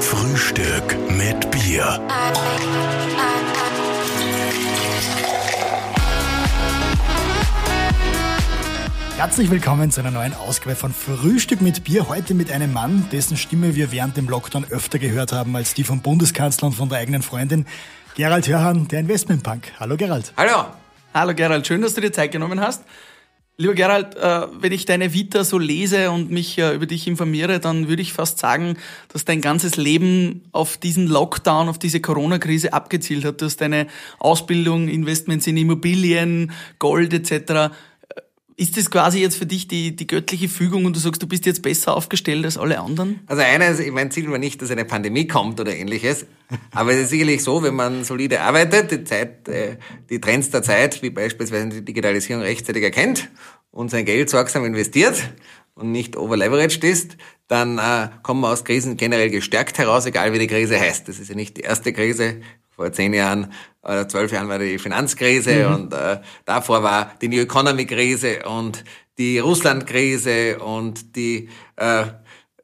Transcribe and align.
Frühstück 0.00 0.96
mit 1.10 1.50
Bier. 1.50 2.00
Herzlich 9.16 9.50
willkommen 9.50 9.90
zu 9.90 10.00
einer 10.00 10.10
neuen 10.10 10.34
Ausgabe 10.34 10.76
von 10.76 10.92
Frühstück 10.92 11.62
mit 11.62 11.84
Bier. 11.84 12.08
Heute 12.08 12.34
mit 12.34 12.52
einem 12.52 12.72
Mann, 12.72 13.08
dessen 13.10 13.36
Stimme 13.36 13.74
wir 13.74 13.90
während 13.90 14.16
dem 14.16 14.28
Lockdown 14.28 14.66
öfter 14.70 14.98
gehört 14.98 15.32
haben 15.32 15.56
als 15.56 15.74
die 15.74 15.84
vom 15.84 16.00
Bundeskanzler 16.00 16.68
und 16.68 16.74
von 16.74 16.88
der 16.88 16.98
eigenen 16.98 17.22
Freundin. 17.22 17.66
Gerald 18.14 18.46
Hörhan, 18.46 18.88
der 18.88 19.00
Investmentpunk. 19.00 19.72
Hallo 19.80 19.96
Gerald. 19.96 20.32
Hallo. 20.36 20.66
Hallo 21.14 21.34
Gerald, 21.34 21.66
schön, 21.66 21.80
dass 21.80 21.94
du 21.94 22.00
dir 22.00 22.12
Zeit 22.12 22.32
genommen 22.32 22.60
hast. 22.60 22.82
Lieber 23.56 23.74
Gerald, 23.74 24.16
äh, 24.16 24.48
wenn 24.58 24.72
ich 24.72 24.84
deine 24.84 25.12
Vita 25.12 25.44
so 25.44 25.58
lese 25.58 26.10
und 26.10 26.28
mich 26.28 26.58
äh, 26.58 26.74
über 26.74 26.86
dich 26.86 27.06
informiere, 27.06 27.60
dann 27.60 27.86
würde 27.86 28.02
ich 28.02 28.12
fast 28.12 28.40
sagen, 28.40 28.76
dass 29.12 29.24
dein 29.24 29.40
ganzes 29.40 29.76
Leben 29.76 30.42
auf 30.50 30.76
diesen 30.76 31.06
Lockdown, 31.06 31.68
auf 31.68 31.78
diese 31.78 32.00
Corona-Krise 32.00 32.72
abgezielt 32.72 33.24
hat. 33.24 33.40
Du 33.40 33.44
hast 33.44 33.60
deine 33.60 33.86
Ausbildung, 34.18 34.88
Investments 34.88 35.46
in 35.46 35.56
Immobilien, 35.56 36.50
Gold 36.80 37.14
etc. 37.14 37.72
Ist 38.56 38.76
das 38.76 38.88
quasi 38.88 39.18
jetzt 39.18 39.36
für 39.36 39.46
dich 39.46 39.66
die, 39.66 39.96
die 39.96 40.06
göttliche 40.06 40.48
Fügung 40.48 40.84
und 40.84 40.94
du 40.94 41.00
sagst, 41.00 41.20
du 41.20 41.26
bist 41.26 41.44
jetzt 41.44 41.62
besser 41.62 41.96
aufgestellt 41.96 42.44
als 42.44 42.56
alle 42.56 42.78
anderen? 42.78 43.20
Also 43.26 43.42
eines, 43.42 43.80
mein 43.90 44.12
Ziel 44.12 44.30
war 44.30 44.38
nicht, 44.38 44.62
dass 44.62 44.70
eine 44.70 44.84
Pandemie 44.84 45.26
kommt 45.26 45.58
oder 45.60 45.74
ähnliches, 45.74 46.26
aber 46.70 46.92
es 46.92 47.02
ist 47.02 47.10
sicherlich 47.10 47.42
so, 47.42 47.64
wenn 47.64 47.74
man 47.74 48.04
solide 48.04 48.42
arbeitet, 48.42 48.92
die 48.92 49.04
Zeit, 49.04 49.48
äh, 49.48 49.76
die 50.08 50.20
Trends 50.20 50.50
der 50.50 50.62
Zeit, 50.62 51.02
wie 51.02 51.10
beispielsweise 51.10 51.68
die 51.68 51.84
Digitalisierung 51.84 52.42
rechtzeitig 52.42 52.84
erkennt 52.84 53.28
und 53.72 53.90
sein 53.90 54.04
Geld 54.04 54.30
sorgsam 54.30 54.64
investiert 54.64 55.20
und 55.74 55.90
nicht 55.90 56.16
overleveraged 56.16 56.84
ist, 56.84 57.16
dann 57.48 57.78
äh, 57.78 58.08
kommen 58.22 58.40
wir 58.40 58.50
aus 58.50 58.64
Krisen 58.64 58.96
generell 58.96 59.30
gestärkt 59.30 59.78
heraus, 59.78 60.06
egal 60.06 60.32
wie 60.32 60.38
die 60.38 60.46
Krise 60.46 60.78
heißt. 60.78 61.08
Das 61.08 61.18
ist 61.18 61.28
ja 61.28 61.34
nicht 61.34 61.56
die 61.56 61.62
erste 61.62 61.92
Krise, 61.92 62.36
vor 62.76 62.92
zehn 62.92 63.14
Jahren 63.14 63.52
oder 63.82 64.08
zwölf 64.08 64.32
Jahren 64.32 64.48
war 64.48 64.58
die 64.58 64.78
Finanzkrise 64.78 65.68
mhm. 65.68 65.74
und 65.74 65.92
äh, 65.92 66.20
davor 66.44 66.82
war 66.82 67.12
die 67.20 67.28
New 67.28 67.40
Economy 67.40 67.84
Krise 67.86 68.42
und 68.48 68.84
die 69.18 69.38
Russland-Krise 69.38 70.58
und 70.58 71.16
die 71.16 71.48
äh, 71.76 72.04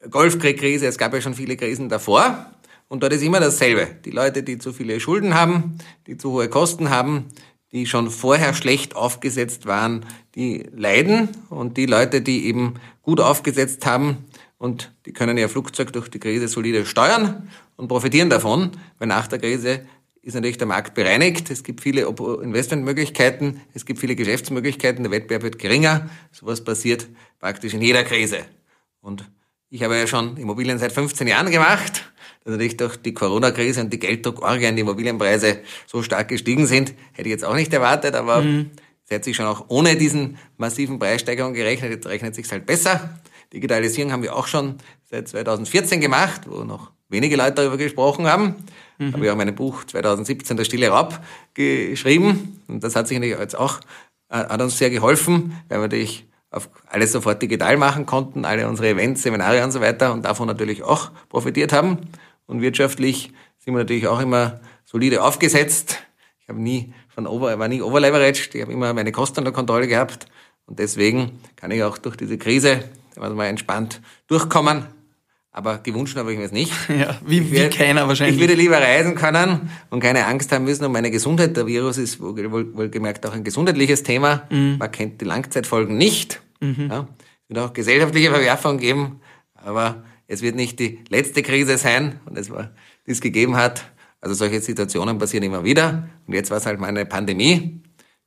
Golfkrieg-Krise. 0.08 0.86
Es 0.86 0.98
gab 0.98 1.12
ja 1.12 1.20
schon 1.20 1.34
viele 1.34 1.56
Krisen 1.56 1.88
davor. 1.88 2.46
Und 2.88 3.04
dort 3.04 3.12
ist 3.12 3.22
immer 3.22 3.38
dasselbe. 3.38 3.86
Die 4.04 4.10
Leute, 4.10 4.42
die 4.42 4.58
zu 4.58 4.72
viele 4.72 4.98
Schulden 4.98 5.34
haben, 5.34 5.78
die 6.08 6.16
zu 6.16 6.32
hohe 6.32 6.48
Kosten 6.48 6.90
haben, 6.90 7.26
die 7.70 7.86
schon 7.86 8.10
vorher 8.10 8.52
schlecht 8.52 8.96
aufgesetzt 8.96 9.66
waren, 9.66 10.04
die 10.34 10.66
leiden. 10.74 11.28
Und 11.50 11.76
die 11.76 11.86
Leute, 11.86 12.20
die 12.20 12.46
eben 12.46 12.74
gut 13.02 13.20
aufgesetzt 13.20 13.86
haben, 13.86 14.24
und 14.58 14.92
die 15.06 15.12
können 15.12 15.38
ihr 15.38 15.48
Flugzeug 15.48 15.90
durch 15.92 16.08
die 16.08 16.18
Krise 16.18 16.46
solide 16.46 16.84
steuern 16.84 17.48
und 17.76 17.88
profitieren 17.88 18.28
davon, 18.28 18.72
weil 18.98 19.08
nach 19.08 19.26
der 19.26 19.38
Krise 19.38 19.86
ist 20.22 20.34
natürlich 20.34 20.58
der 20.58 20.66
Markt 20.66 20.94
bereinigt. 20.94 21.50
Es 21.50 21.62
gibt 21.62 21.80
viele 21.80 22.02
Investmentmöglichkeiten, 22.02 23.60
es 23.74 23.86
gibt 23.86 24.00
viele 24.00 24.14
Geschäftsmöglichkeiten, 24.14 25.02
der 25.02 25.12
Wettbewerb 25.12 25.42
wird 25.42 25.58
geringer. 25.58 26.10
Sowas 26.30 26.62
passiert 26.62 27.08
praktisch 27.38 27.74
in 27.74 27.80
jeder 27.80 28.04
Krise. 28.04 28.40
Und 29.00 29.30
ich 29.70 29.82
habe 29.82 29.96
ja 29.96 30.06
schon 30.06 30.36
Immobilien 30.36 30.78
seit 30.78 30.92
15 30.92 31.26
Jahren 31.26 31.50
gemacht. 31.50 32.12
Dass 32.44 32.52
natürlich 32.52 32.76
durch 32.76 32.96
die 32.96 33.12
Corona-Krise 33.12 33.82
und 33.82 33.92
die 33.92 33.98
Gelddruckorgien 33.98 34.74
die 34.74 34.82
Immobilienpreise 34.82 35.60
so 35.86 36.02
stark 36.02 36.28
gestiegen 36.28 36.66
sind, 36.66 36.94
hätte 37.12 37.28
ich 37.28 37.32
jetzt 37.32 37.44
auch 37.44 37.54
nicht 37.54 37.72
erwartet, 37.72 38.14
aber 38.14 38.40
mhm. 38.40 38.70
es 39.06 39.14
hat 39.14 39.24
sich 39.24 39.36
schon 39.36 39.44
auch 39.44 39.66
ohne 39.68 39.96
diesen 39.96 40.38
massiven 40.56 40.98
Preissteigerungen 40.98 41.54
gerechnet. 41.54 41.90
Jetzt 41.92 42.06
rechnet 42.06 42.30
es 42.30 42.36
sich 42.36 42.50
halt 42.50 42.64
besser. 42.64 43.20
Digitalisierung 43.52 44.12
haben 44.12 44.22
wir 44.22 44.34
auch 44.34 44.46
schon 44.46 44.76
seit 45.04 45.28
2014 45.28 46.00
gemacht, 46.00 46.42
wo 46.46 46.64
noch 46.64 46.92
wenige 47.10 47.36
Leute 47.36 47.52
darüber 47.52 47.76
gesprochen 47.76 48.26
haben. 48.26 48.56
Mhm. 48.98 49.12
Habe 49.12 49.24
ich 49.24 49.30
auch 49.30 49.36
mein 49.36 49.54
Buch 49.54 49.84
2017, 49.84 50.56
Der 50.56 50.64
stille 50.64 50.88
Raub, 50.88 51.20
geschrieben. 51.54 52.62
Und 52.68 52.82
das 52.82 52.96
hat 52.96 53.08
sich 53.08 53.18
natürlich 53.18 53.38
jetzt 53.38 53.58
auch, 53.58 53.80
äh, 54.28 54.36
hat 54.36 54.60
uns 54.60 54.78
sehr 54.78 54.90
geholfen, 54.90 55.56
weil 55.68 55.78
wir 55.78 55.82
natürlich 55.82 56.26
auf 56.50 56.68
alles 56.86 57.12
sofort 57.12 57.40
digital 57.42 57.76
machen 57.76 58.06
konnten, 58.06 58.44
alle 58.44 58.68
unsere 58.68 58.88
Events, 58.88 59.22
Seminare 59.22 59.62
und 59.62 59.70
so 59.70 59.80
weiter 59.80 60.12
und 60.12 60.24
davon 60.24 60.48
natürlich 60.48 60.82
auch 60.82 61.10
profitiert 61.28 61.72
haben. 61.72 61.98
Und 62.46 62.60
wirtschaftlich 62.60 63.32
sind 63.58 63.74
wir 63.74 63.80
natürlich 63.80 64.08
auch 64.08 64.20
immer 64.20 64.60
solide 64.84 65.22
aufgesetzt. 65.22 65.98
Ich 66.40 66.48
habe 66.48 66.60
nie 66.60 66.92
von 67.08 67.26
over, 67.26 67.56
war 67.58 67.68
nie 67.68 67.82
overleveraged. 67.82 68.54
Ich 68.54 68.62
habe 68.62 68.72
immer 68.72 68.92
meine 68.92 69.12
Kosten 69.12 69.40
unter 69.40 69.52
Kontrolle 69.52 69.86
gehabt. 69.86 70.26
Und 70.66 70.78
deswegen 70.78 71.38
kann 71.56 71.70
ich 71.70 71.82
auch 71.82 71.98
durch 71.98 72.16
diese 72.16 72.38
Krise 72.38 72.84
mal 73.16 73.46
entspannt 73.46 74.00
durchkommen. 74.26 74.86
Aber 75.52 75.78
gewünscht 75.78 76.16
habe 76.16 76.32
ich 76.32 76.38
mir 76.38 76.44
es 76.44 76.52
nicht. 76.52 76.72
Ja, 76.88 77.18
wie, 77.26 77.50
wie 77.50 77.68
keiner 77.70 78.06
wahrscheinlich. 78.06 78.36
Ich 78.36 78.40
würde 78.40 78.54
lieber 78.54 78.78
reisen 78.78 79.14
können 79.14 79.70
und 79.90 80.00
keine 80.00 80.26
Angst 80.26 80.52
haben 80.52 80.64
müssen 80.64 80.84
um 80.84 80.92
meine 80.92 81.10
Gesundheit. 81.10 81.56
Der 81.56 81.66
Virus 81.66 81.98
ist 81.98 82.20
wohlgemerkt 82.20 83.26
auch 83.26 83.32
ein 83.32 83.42
gesundheitliches 83.44 84.02
Thema. 84.02 84.42
Mhm. 84.50 84.76
Man 84.78 84.90
kennt 84.92 85.20
die 85.20 85.24
Langzeitfolgen 85.24 85.96
nicht. 85.96 86.40
Mhm. 86.60 86.88
Ja, 86.90 87.08
es 87.48 87.48
wird 87.48 87.58
auch 87.58 87.72
gesellschaftliche 87.72 88.30
Verwerfungen 88.30 88.78
geben, 88.78 89.20
aber 89.54 90.04
es 90.28 90.42
wird 90.42 90.54
nicht 90.54 90.78
die 90.78 91.00
letzte 91.08 91.42
Krise 91.42 91.76
sein, 91.76 92.20
und 92.24 92.38
es 92.38 92.50
war, 92.50 92.70
die 93.06 93.10
es 93.10 93.20
gegeben 93.20 93.56
hat. 93.56 93.90
Also 94.20 94.34
solche 94.34 94.60
Situationen 94.60 95.18
passieren 95.18 95.44
immer 95.44 95.64
wieder. 95.64 96.08
Und 96.26 96.34
jetzt 96.34 96.50
war 96.50 96.58
es 96.58 96.66
halt 96.66 96.78
mal 96.78 96.86
eine 96.86 97.06
Pandemie, 97.06 97.80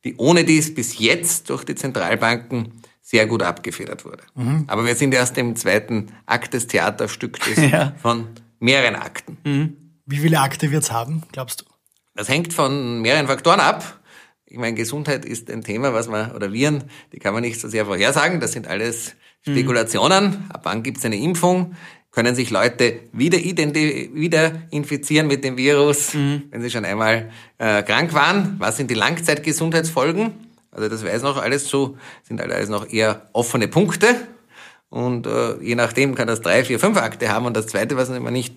die 0.04 0.16
ohne 0.18 0.44
dies 0.44 0.74
bis 0.74 1.00
jetzt 1.00 1.50
durch 1.50 1.64
die 1.64 1.76
Zentralbanken 1.76 2.83
sehr 3.04 3.28
gut 3.28 3.44
abgefedert 3.44 4.06
wurde. 4.06 4.24
Mhm. 4.34 4.64
Aber 4.68 4.86
wir 4.86 4.96
sind 4.96 5.14
erst 5.14 5.38
im 5.38 5.56
zweiten 5.56 6.08
Akt 6.26 6.54
des 6.54 6.68
Theaterstücks 6.68 7.42
ja. 7.72 7.94
von 8.02 8.30
mehreren 8.60 8.96
Akten. 8.96 9.38
Mhm. 9.44 9.78
Wie 10.06 10.18
viele 10.18 10.40
Akte 10.40 10.72
wird's 10.72 10.92
haben, 10.92 11.22
glaubst 11.32 11.62
du? 11.62 11.66
Das 12.16 12.30
hängt 12.30 12.54
von 12.54 13.02
mehreren 13.02 13.28
Faktoren 13.28 13.60
ab. 13.60 14.00
Ich 14.46 14.58
meine, 14.58 14.76
Gesundheit 14.76 15.26
ist 15.26 15.52
ein 15.52 15.64
Thema, 15.64 15.94
was 15.94 16.08
man, 16.08 16.32
oder 16.32 16.54
Viren, 16.54 16.86
die 17.12 17.20
kann 17.20 17.34
man 17.34 17.42
nicht 17.42 17.60
so 17.60 17.68
sehr 17.68 17.86
vorhersagen. 17.86 18.40
Das 18.40 18.54
sind 18.54 18.68
alles 18.68 19.16
Spekulationen. 19.42 20.26
Mhm. 20.26 20.52
Ab 20.52 20.62
wann 20.64 20.84
gibt's 20.84 21.04
eine 21.04 21.18
Impfung? 21.18 21.76
Können 22.12 22.36
sich 22.36 22.52
Leute 22.52 23.00
wieder, 23.12 23.40
wieder 23.40 24.52
infizieren 24.70 25.28
mit 25.28 25.44
dem 25.44 25.58
Virus, 25.58 26.14
mhm. 26.14 26.44
wenn 26.52 26.62
sie 26.62 26.70
schon 26.70 26.86
einmal 26.86 27.32
äh, 27.58 27.82
krank 27.82 28.14
waren? 28.14 28.56
Was 28.60 28.78
sind 28.78 28.92
die 28.92 28.96
Langzeitgesundheitsfolgen? 28.96 30.53
Also 30.74 30.90
das 30.90 31.04
weiß 31.04 31.22
noch 31.22 31.38
alles 31.38 31.68
so, 31.68 31.98
sind 32.24 32.42
alles 32.42 32.70
noch 32.70 32.90
eher 32.90 33.28
offene 33.34 33.68
Punkte. 33.68 34.16
Und 34.90 35.26
äh, 35.28 35.58
je 35.62 35.76
nachdem 35.76 36.16
kann 36.16 36.28
das 36.28 36.42
drei, 36.42 36.64
vier, 36.64 36.80
fünf 36.80 36.98
Akte 36.98 37.30
haben. 37.30 37.46
Und 37.46 37.56
das 37.56 37.68
Zweite, 37.68 37.98
was 37.98 38.10
man 38.10 38.34
nicht 38.34 38.56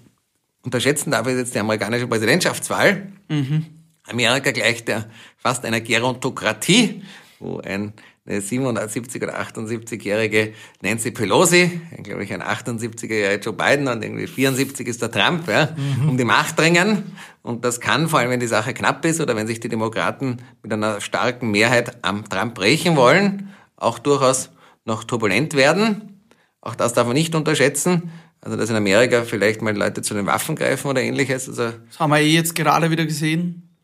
unterschätzen 0.62 1.10
darf, 1.10 1.26
ist 1.26 1.38
jetzt 1.38 1.54
die 1.54 1.58
amerikanische 1.58 2.06
Präsidentschaftswahl. 2.06 3.06
Mhm. 3.28 3.66
Amerika 4.08 4.50
gleicht 4.50 4.88
ja 4.88 5.04
fast 5.36 5.64
einer 5.64 5.80
Gerontokratie, 5.80 7.02
wo 7.38 7.58
ein 7.60 7.92
eine 8.26 8.40
77 8.40 9.22
oder 9.22 9.40
78-jährige 9.40 10.52
Nancy 10.82 11.12
Pelosi, 11.12 11.80
glaube 12.02 12.24
ich 12.24 12.32
ein 12.32 12.42
78er 12.42 13.40
Joe 13.40 13.52
Biden 13.54 13.88
und 13.88 14.02
irgendwie 14.02 14.26
74 14.26 14.86
ist 14.88 15.00
der 15.00 15.10
Trump, 15.10 15.48
ja, 15.48 15.68
mhm. 15.76 16.10
um 16.10 16.18
die 16.18 16.24
Macht 16.24 16.58
dringen. 16.58 17.04
Und 17.42 17.64
das 17.64 17.80
kann, 17.80 18.08
vor 18.08 18.18
allem 18.18 18.30
wenn 18.30 18.40
die 18.40 18.48
Sache 18.48 18.74
knapp 18.74 19.04
ist 19.04 19.20
oder 19.20 19.36
wenn 19.36 19.46
sich 19.46 19.60
die 19.60 19.68
Demokraten 19.68 20.38
mit 20.62 20.72
einer 20.72 21.00
starken 21.00 21.52
Mehrheit 21.52 22.04
am 22.04 22.28
Trump 22.28 22.54
brechen 22.54 22.96
wollen, 22.96 23.54
auch 23.76 23.98
durchaus 23.98 24.50
noch 24.84 25.04
turbulent 25.04 25.54
werden. 25.54 26.22
Auch 26.60 26.74
das 26.74 26.92
darf 26.92 27.06
man 27.06 27.14
nicht 27.14 27.34
unterschätzen. 27.34 28.10
Also, 28.40 28.56
dass 28.56 28.70
in 28.70 28.76
Amerika 28.76 29.22
vielleicht 29.22 29.62
mal 29.62 29.76
Leute 29.76 30.02
zu 30.02 30.14
den 30.14 30.26
Waffen 30.26 30.56
greifen 30.56 30.88
oder 30.88 31.00
ähnliches. 31.00 31.48
Also, 31.48 31.72
das 31.88 31.98
haben 31.98 32.10
wir 32.10 32.18
eh 32.18 32.32
jetzt 32.32 32.54
gerade 32.54 32.90
wieder 32.90 33.04
gesehen. 33.04 33.76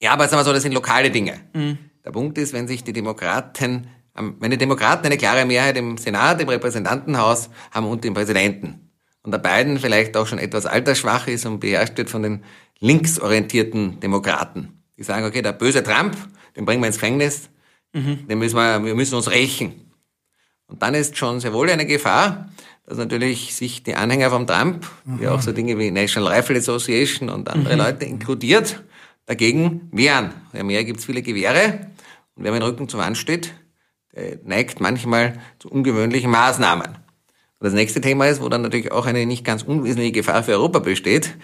Ja, 0.00 0.12
aber 0.12 0.26
sagen 0.26 0.40
wir 0.40 0.44
so, 0.44 0.52
das 0.52 0.62
sind 0.62 0.72
lokale 0.72 1.10
Dinge. 1.10 1.40
Mhm. 1.52 1.78
Der 2.04 2.10
Punkt 2.10 2.36
ist, 2.38 2.52
wenn 2.52 2.66
sich 2.66 2.82
die 2.84 2.92
Demokraten, 2.92 3.88
wenn 4.14 4.50
die 4.50 4.58
Demokraten 4.58 5.06
eine 5.06 5.16
klare 5.16 5.44
Mehrheit 5.44 5.76
im 5.76 5.96
Senat, 5.96 6.40
im 6.40 6.48
Repräsentantenhaus 6.48 7.48
haben 7.70 7.86
und 7.86 8.04
im 8.04 8.14
Präsidenten 8.14 8.90
und 9.22 9.30
der 9.30 9.38
Biden 9.38 9.78
vielleicht 9.78 10.16
auch 10.16 10.26
schon 10.26 10.38
etwas 10.38 10.66
altersschwach 10.66 11.28
ist 11.28 11.46
und 11.46 11.60
beherrscht 11.60 11.96
wird 11.96 12.10
von 12.10 12.22
den 12.22 12.44
linksorientierten 12.80 14.00
Demokraten. 14.00 14.82
Die 14.98 15.04
sagen, 15.04 15.24
okay, 15.24 15.42
der 15.42 15.52
böse 15.52 15.82
Trump, 15.82 16.16
den 16.56 16.64
bringen 16.64 16.82
wir 16.82 16.88
ins 16.88 16.96
Gefängnis, 16.96 17.48
mhm. 17.92 18.26
den 18.26 18.38
müssen 18.38 18.56
wir, 18.56 18.84
wir 18.84 18.94
müssen 18.94 19.14
uns 19.14 19.30
rächen. 19.30 19.92
Und 20.66 20.82
dann 20.82 20.94
ist 20.94 21.16
schon 21.16 21.38
sehr 21.40 21.52
wohl 21.52 21.70
eine 21.70 21.86
Gefahr, 21.86 22.48
dass 22.84 22.98
natürlich 22.98 23.54
sich 23.54 23.82
die 23.84 23.94
Anhänger 23.94 24.30
vom 24.30 24.46
Trump, 24.46 24.86
mhm. 25.04 25.20
wie 25.20 25.28
auch 25.28 25.40
so 25.40 25.52
Dinge 25.52 25.78
wie 25.78 25.90
National 25.90 26.32
Rifle 26.32 26.58
Association 26.58 27.28
und 27.28 27.48
andere 27.48 27.74
mhm. 27.74 27.80
Leute 27.80 28.04
inkludiert, 28.04 28.82
dagegen 29.26 29.88
wehren. 29.92 30.32
In 30.52 30.60
Amerika 30.60 30.84
gibt 30.84 31.00
es 31.00 31.06
viele 31.06 31.22
Gewehre 31.22 31.90
und 32.34 32.44
wer 32.44 32.52
mit 32.52 32.62
dem 32.62 32.66
Rücken 32.66 32.88
zur 32.88 33.00
Wand 33.00 33.18
steht, 33.18 33.52
der 34.14 34.38
neigt 34.44 34.80
manchmal 34.80 35.40
zu 35.58 35.70
ungewöhnlichen 35.70 36.30
Maßnahmen. 36.30 36.86
Und 36.86 36.94
das 37.60 37.74
nächste 37.74 38.00
Thema 38.00 38.26
ist, 38.26 38.42
wo 38.42 38.48
dann 38.48 38.62
natürlich 38.62 38.92
auch 38.92 39.06
eine 39.06 39.24
nicht 39.24 39.44
ganz 39.44 39.62
unwesentliche 39.62 40.12
Gefahr 40.12 40.42
für 40.42 40.52
Europa 40.52 40.80
besteht. 40.80 41.36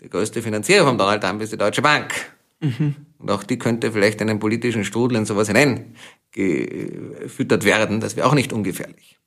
Der 0.00 0.08
größte 0.08 0.42
Finanzierer 0.42 0.84
von 0.84 0.98
Donald 0.98 1.22
Trump 1.22 1.42
ist 1.42 1.52
die 1.52 1.56
Deutsche 1.56 1.82
Bank. 1.82 2.14
Mhm. 2.60 2.94
Und 3.18 3.30
auch 3.30 3.42
die 3.42 3.58
könnte 3.58 3.90
vielleicht 3.92 4.20
einen 4.22 4.38
politischen 4.38 4.84
Strudel 4.84 5.18
in 5.18 5.24
sowas 5.24 5.48
hineingefüttert 5.48 7.64
werden. 7.64 8.00
Das 8.00 8.16
wäre 8.16 8.28
auch 8.28 8.34
nicht 8.34 8.52
ungefährlich. 8.52 9.18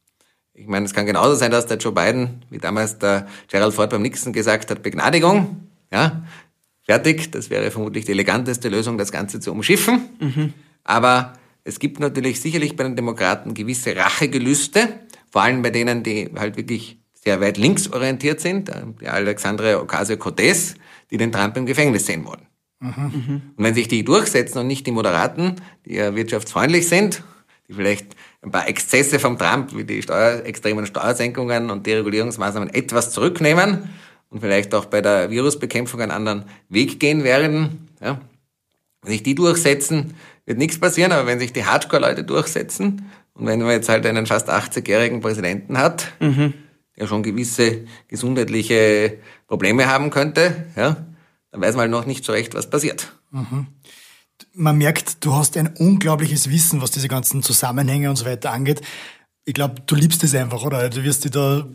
Ich 0.53 0.67
meine, 0.67 0.85
es 0.85 0.93
kann 0.93 1.05
genauso 1.05 1.35
sein, 1.35 1.51
dass 1.51 1.67
der 1.67 1.77
Joe 1.77 1.93
Biden, 1.93 2.45
wie 2.49 2.57
damals 2.57 2.99
der 2.99 3.27
Gerald 3.47 3.73
Ford 3.73 3.89
beim 3.89 4.01
Nixon 4.01 4.33
gesagt 4.33 4.69
hat, 4.71 4.83
Begnadigung, 4.83 5.69
ja, 5.91 6.23
fertig. 6.89 7.30
Das 7.30 7.51
wäre 7.51 7.69
vermutlich 7.69 8.06
die 8.06 8.13
eleganteste 8.13 8.68
Lösung, 8.68 8.97
das 8.97 9.12
Ganze 9.12 9.39
zu 9.39 9.51
umschiffen. 9.51 10.09
Mhm. 10.19 10.53
Aber 10.83 11.33
es 11.63 11.77
gibt 11.77 12.00
natürlich 12.00 12.41
sicherlich 12.41 12.75
bei 12.75 12.83
den 12.83 12.95
Demokraten 12.95 13.53
gewisse 13.53 13.95
Rachegelüste, 13.95 15.00
vor 15.30 15.44
allem 15.44 15.62
bei 15.62 15.69
denen, 15.69 16.01
die 16.01 16.31
halt 16.36 16.57
wirklich 16.57 16.97
sehr 17.13 17.41
weit 17.41 17.57
links 17.57 17.91
orientiert 17.94 18.39
sind, 18.39 18.69
äh, 18.69 18.81
die 19.00 19.07
Alexandre 19.07 19.80
Ocasio-Cortez, 19.80 20.75
die 21.12 21.18
den 21.18 21.31
Trump 21.31 21.57
im 21.57 21.68
Gefängnis 21.68 22.07
sehen 22.07 22.25
wollen. 22.25 22.47
Mhm. 22.80 23.42
Und 23.56 23.63
wenn 23.63 23.75
sich 23.75 23.88
die 23.88 24.03
durchsetzen 24.03 24.57
und 24.57 24.65
nicht 24.65 24.88
die 24.88 24.92
Moderaten, 24.92 25.57
die 25.85 25.94
ja 25.94 26.15
wirtschaftsfreundlich 26.15 26.88
sind, 26.88 27.21
die 27.68 27.74
vielleicht 27.74 28.15
ein 28.42 28.50
paar 28.50 28.68
Exzesse 28.68 29.19
vom 29.19 29.38
Trump, 29.38 29.75
wie 29.75 29.83
die 29.83 30.01
Steuer, 30.01 30.44
extremen 30.44 30.88
Steuersenkungen 30.88 31.69
und 31.69 31.85
Deregulierungsmaßnahmen 31.85 32.74
etwas 32.74 33.12
zurücknehmen 33.12 33.89
und 34.29 34.41
vielleicht 34.41 34.73
auch 34.73 34.85
bei 34.85 35.01
der 35.01 35.29
Virusbekämpfung 35.29 36.01
einen 36.01 36.11
anderen 36.11 36.45
Weg 36.69 36.99
gehen 36.99 37.23
werden, 37.23 37.89
ja, 38.01 38.21
wenn 39.01 39.11
sich 39.11 39.23
die 39.23 39.35
durchsetzen, 39.35 40.15
wird 40.45 40.57
nichts 40.57 40.79
passieren, 40.79 41.11
aber 41.11 41.25
wenn 41.25 41.39
sich 41.39 41.53
die 41.53 41.65
Hardcore-Leute 41.65 42.23
durchsetzen 42.23 43.09
und 43.33 43.45
wenn 43.45 43.59
man 43.59 43.71
jetzt 43.71 43.89
halt 43.89 44.05
einen 44.05 44.25
fast 44.25 44.49
80-jährigen 44.49 45.21
Präsidenten 45.21 45.77
hat, 45.77 46.11
mhm. 46.19 46.53
der 46.97 47.07
schon 47.07 47.23
gewisse 47.23 47.85
gesundheitliche 48.07 49.19
Probleme 49.47 49.87
haben 49.87 50.09
könnte, 50.09 50.65
ja, 50.75 50.97
dann 51.51 51.61
weiß 51.61 51.75
man 51.75 51.83
halt 51.83 51.91
noch 51.91 52.05
nicht 52.05 52.25
so 52.25 52.33
recht, 52.33 52.53
was 52.53 52.69
passiert. 52.69 53.13
Mhm. 53.31 53.67
Man 54.53 54.77
merkt, 54.77 55.23
du 55.23 55.33
hast 55.33 55.57
ein 55.57 55.67
unglaubliches 55.67 56.49
Wissen, 56.49 56.81
was 56.81 56.91
diese 56.91 57.07
ganzen 57.07 57.43
Zusammenhänge 57.43 58.09
und 58.09 58.15
so 58.15 58.25
weiter 58.25 58.51
angeht. 58.51 58.81
Ich 59.45 59.53
glaube, 59.53 59.81
du 59.85 59.95
liebst 59.95 60.23
es 60.23 60.35
einfach, 60.35 60.63
oder? 60.63 60.89
Du 60.89 61.03
wirst 61.03 61.23
dich 61.23 61.31
da 61.31 61.67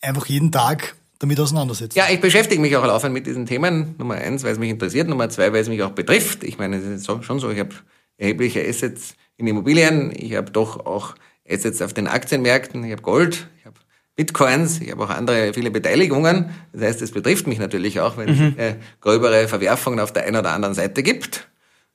einfach 0.00 0.26
jeden 0.26 0.52
Tag 0.52 0.96
damit 1.18 1.40
auseinandersetzen. 1.40 1.98
Ja, 1.98 2.06
ich 2.10 2.20
beschäftige 2.20 2.60
mich 2.60 2.76
auch 2.76 2.86
laufend 2.86 3.12
mit 3.12 3.26
diesen 3.26 3.46
Themen. 3.46 3.94
Nummer 3.98 4.14
eins, 4.14 4.44
weil 4.44 4.52
es 4.52 4.58
mich 4.58 4.70
interessiert. 4.70 5.08
Nummer 5.08 5.28
zwei, 5.28 5.52
weil 5.52 5.60
es 5.60 5.68
mich 5.68 5.82
auch 5.82 5.90
betrifft. 5.90 6.44
Ich 6.44 6.58
meine, 6.58 6.76
es 6.76 6.84
ist 6.84 7.06
schon 7.06 7.38
so, 7.40 7.50
ich 7.50 7.58
habe 7.58 7.74
erhebliche 8.16 8.66
Assets 8.66 9.14
in 9.36 9.46
Immobilien. 9.46 10.12
Ich 10.14 10.34
habe 10.34 10.50
doch 10.50 10.86
auch 10.86 11.14
Assets 11.48 11.82
auf 11.82 11.92
den 11.92 12.06
Aktienmärkten. 12.06 12.84
Ich 12.84 12.92
habe 12.92 13.02
Gold, 13.02 13.48
ich 13.58 13.66
habe 13.66 13.76
Bitcoins, 14.14 14.80
ich 14.80 14.90
habe 14.90 15.02
auch 15.02 15.10
andere 15.10 15.52
viele 15.54 15.70
Beteiligungen. 15.70 16.50
Das 16.72 16.82
heißt, 16.82 17.02
es 17.02 17.12
betrifft 17.12 17.46
mich 17.46 17.58
natürlich 17.58 18.00
auch, 18.00 18.16
wenn 18.16 18.36
mhm. 18.36 18.54
es 18.56 18.64
äh, 18.64 18.76
gröbere 19.00 19.48
Verwerfungen 19.48 20.00
auf 20.00 20.12
der 20.12 20.24
einen 20.24 20.36
oder 20.36 20.52
anderen 20.52 20.74
Seite 20.74 21.02
gibt. 21.02 21.48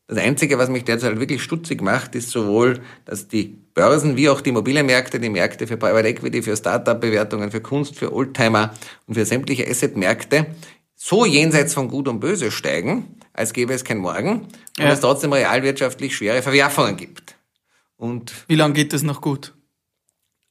Das 0.08 0.18
Einzige, 0.18 0.58
was 0.58 0.70
mich 0.70 0.84
derzeit 0.84 1.20
wirklich 1.20 1.42
stutzig 1.42 1.82
macht, 1.82 2.14
ist 2.16 2.30
sowohl, 2.30 2.82
dass 3.06 3.28
die 3.30 3.46
Börsen 3.74 4.18
wie 4.18 4.30
auch 4.30 4.42
die 4.42 4.50
Immobilienmärkte, 4.50 5.20
die 5.20 5.30
Märkte 5.30 5.66
für 5.66 5.78
Private 5.78 6.08
Equity, 6.08 6.42
für 6.42 6.58
Startup-Bewertungen, 6.58 7.52
für 7.52 7.62
Kunst, 7.62 7.96
für 7.96 8.14
Oldtimer 8.14 8.74
und 9.08 9.16
für 9.16 9.26
sämtliche 9.26 9.68
Asset-Märkte 9.68 10.48
so 10.96 11.26
jenseits 11.26 11.74
von 11.74 11.90
Gut 11.90 12.08
und 12.08 12.20
Böse 12.20 12.52
steigen, 12.52 13.20
als 13.34 13.54
gäbe 13.54 13.74
es 13.74 13.84
kein 13.84 13.98
Morgen 13.98 14.48
und 14.80 14.86
es 14.86 15.00
trotzdem 15.00 15.34
realwirtschaftlich 15.34 16.16
schwere 16.16 16.42
Verwerfungen 16.42 16.98
gibt. 16.98 17.36
Und 17.98 18.34
Wie 18.48 18.56
lange 18.56 18.74
geht 18.74 18.94
das 18.94 19.04
noch 19.04 19.22
gut? 19.22 19.54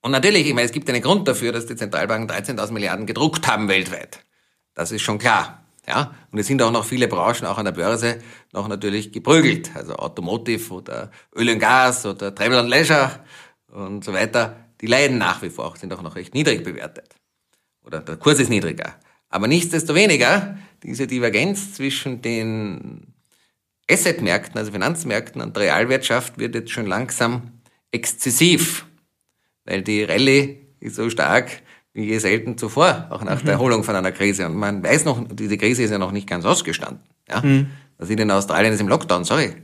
Und 0.01 0.11
natürlich, 0.11 0.47
ich 0.47 0.55
meine, 0.55 0.67
es 0.67 0.73
gibt 0.73 0.89
einen 0.91 1.01
Grund 1.01 1.29
dafür, 1.29 1.53
dass 1.53 1.67
die 1.67 1.77
Zentralbanken 1.77 2.29
13.000 2.29 2.73
Milliarden 2.73 3.07
gedruckt 3.07 3.47
haben 3.47 3.69
weltweit. 3.69 4.25
Das 4.75 4.91
ist 4.91 5.03
schon 5.03 5.19
klar. 5.19 5.62
Ja, 5.87 6.15
und 6.31 6.39
es 6.39 6.47
sind 6.47 6.63
auch 6.63 6.71
noch 6.71 6.85
viele 6.85 7.09
Branchen, 7.09 7.45
auch 7.45 7.59
an 7.59 7.65
der 7.65 7.73
Börse, 7.73 8.21
noch 8.53 8.69
natürlich 8.69 9.11
geprügelt. 9.13 9.75
Also 9.75 9.97
Automotive 9.97 10.73
oder 10.73 11.11
Öl 11.35 11.49
und 11.51 11.59
Gas 11.59 12.07
oder 12.07 12.35
Travel 12.35 12.59
and 12.59 12.69
Leisure 12.69 13.21
und 13.69 14.05
so 14.05 14.13
weiter. 14.13 14.57
Die 14.81 14.87
leiden 14.87 15.19
nach 15.19 15.43
wie 15.43 15.51
vor, 15.51 15.77
sind 15.77 15.93
auch 15.93 16.03
noch 16.03 16.15
recht 16.15 16.35
niedrig 16.35 16.63
bewertet. 16.63 17.15
Oder 17.85 18.01
der 18.01 18.17
Kurs 18.17 18.39
ist 18.39 18.49
niedriger. 18.49 18.95
Aber 19.29 19.49
nichtsdestoweniger, 19.49 20.59
diese 20.83 21.07
Divergenz 21.07 21.75
zwischen 21.75 22.23
den 22.23 23.15
Assetmärkten, 23.91 24.59
also 24.59 24.73
Finanzmärkten 24.73 25.41
und 25.41 25.57
der 25.57 25.65
Realwirtschaft 25.65 26.39
wird 26.39 26.55
jetzt 26.55 26.71
schon 26.71 26.87
langsam 26.87 27.61
exzessiv. 27.91 28.87
Weil 29.65 29.83
die 29.83 30.05
Rallye 30.05 30.59
ist 30.81 30.97
so 30.97 31.11
stark, 31.11 31.63
wie 31.95 32.05
je 32.05 32.19
selten 32.19 32.57
zuvor, 32.57 33.09
auch 33.11 33.23
nach 33.23 33.41
mhm. 33.41 33.47
der 33.47 33.55
Erholung 33.55 33.85
von 33.85 33.95
einer 33.95 34.13
Krise. 34.13 34.47
Und 34.47 34.57
man 34.57 34.83
weiß 34.83 35.05
noch, 35.05 35.25
diese 35.31 35.59
Krise 35.59 35.83
ist 35.83 35.91
ja 35.91 35.99
noch 35.99 36.13
nicht 36.13 36.29
ganz 36.29 36.45
ausgestanden. 36.45 37.01
Ja? 37.29 37.43
Mhm. 37.43 37.67
Ist 37.99 38.11
in 38.11 38.31
Australien 38.31 38.73
ist 38.73 38.81
im 38.81 38.89
Lockdown, 38.89 39.25
sorry. 39.25 39.55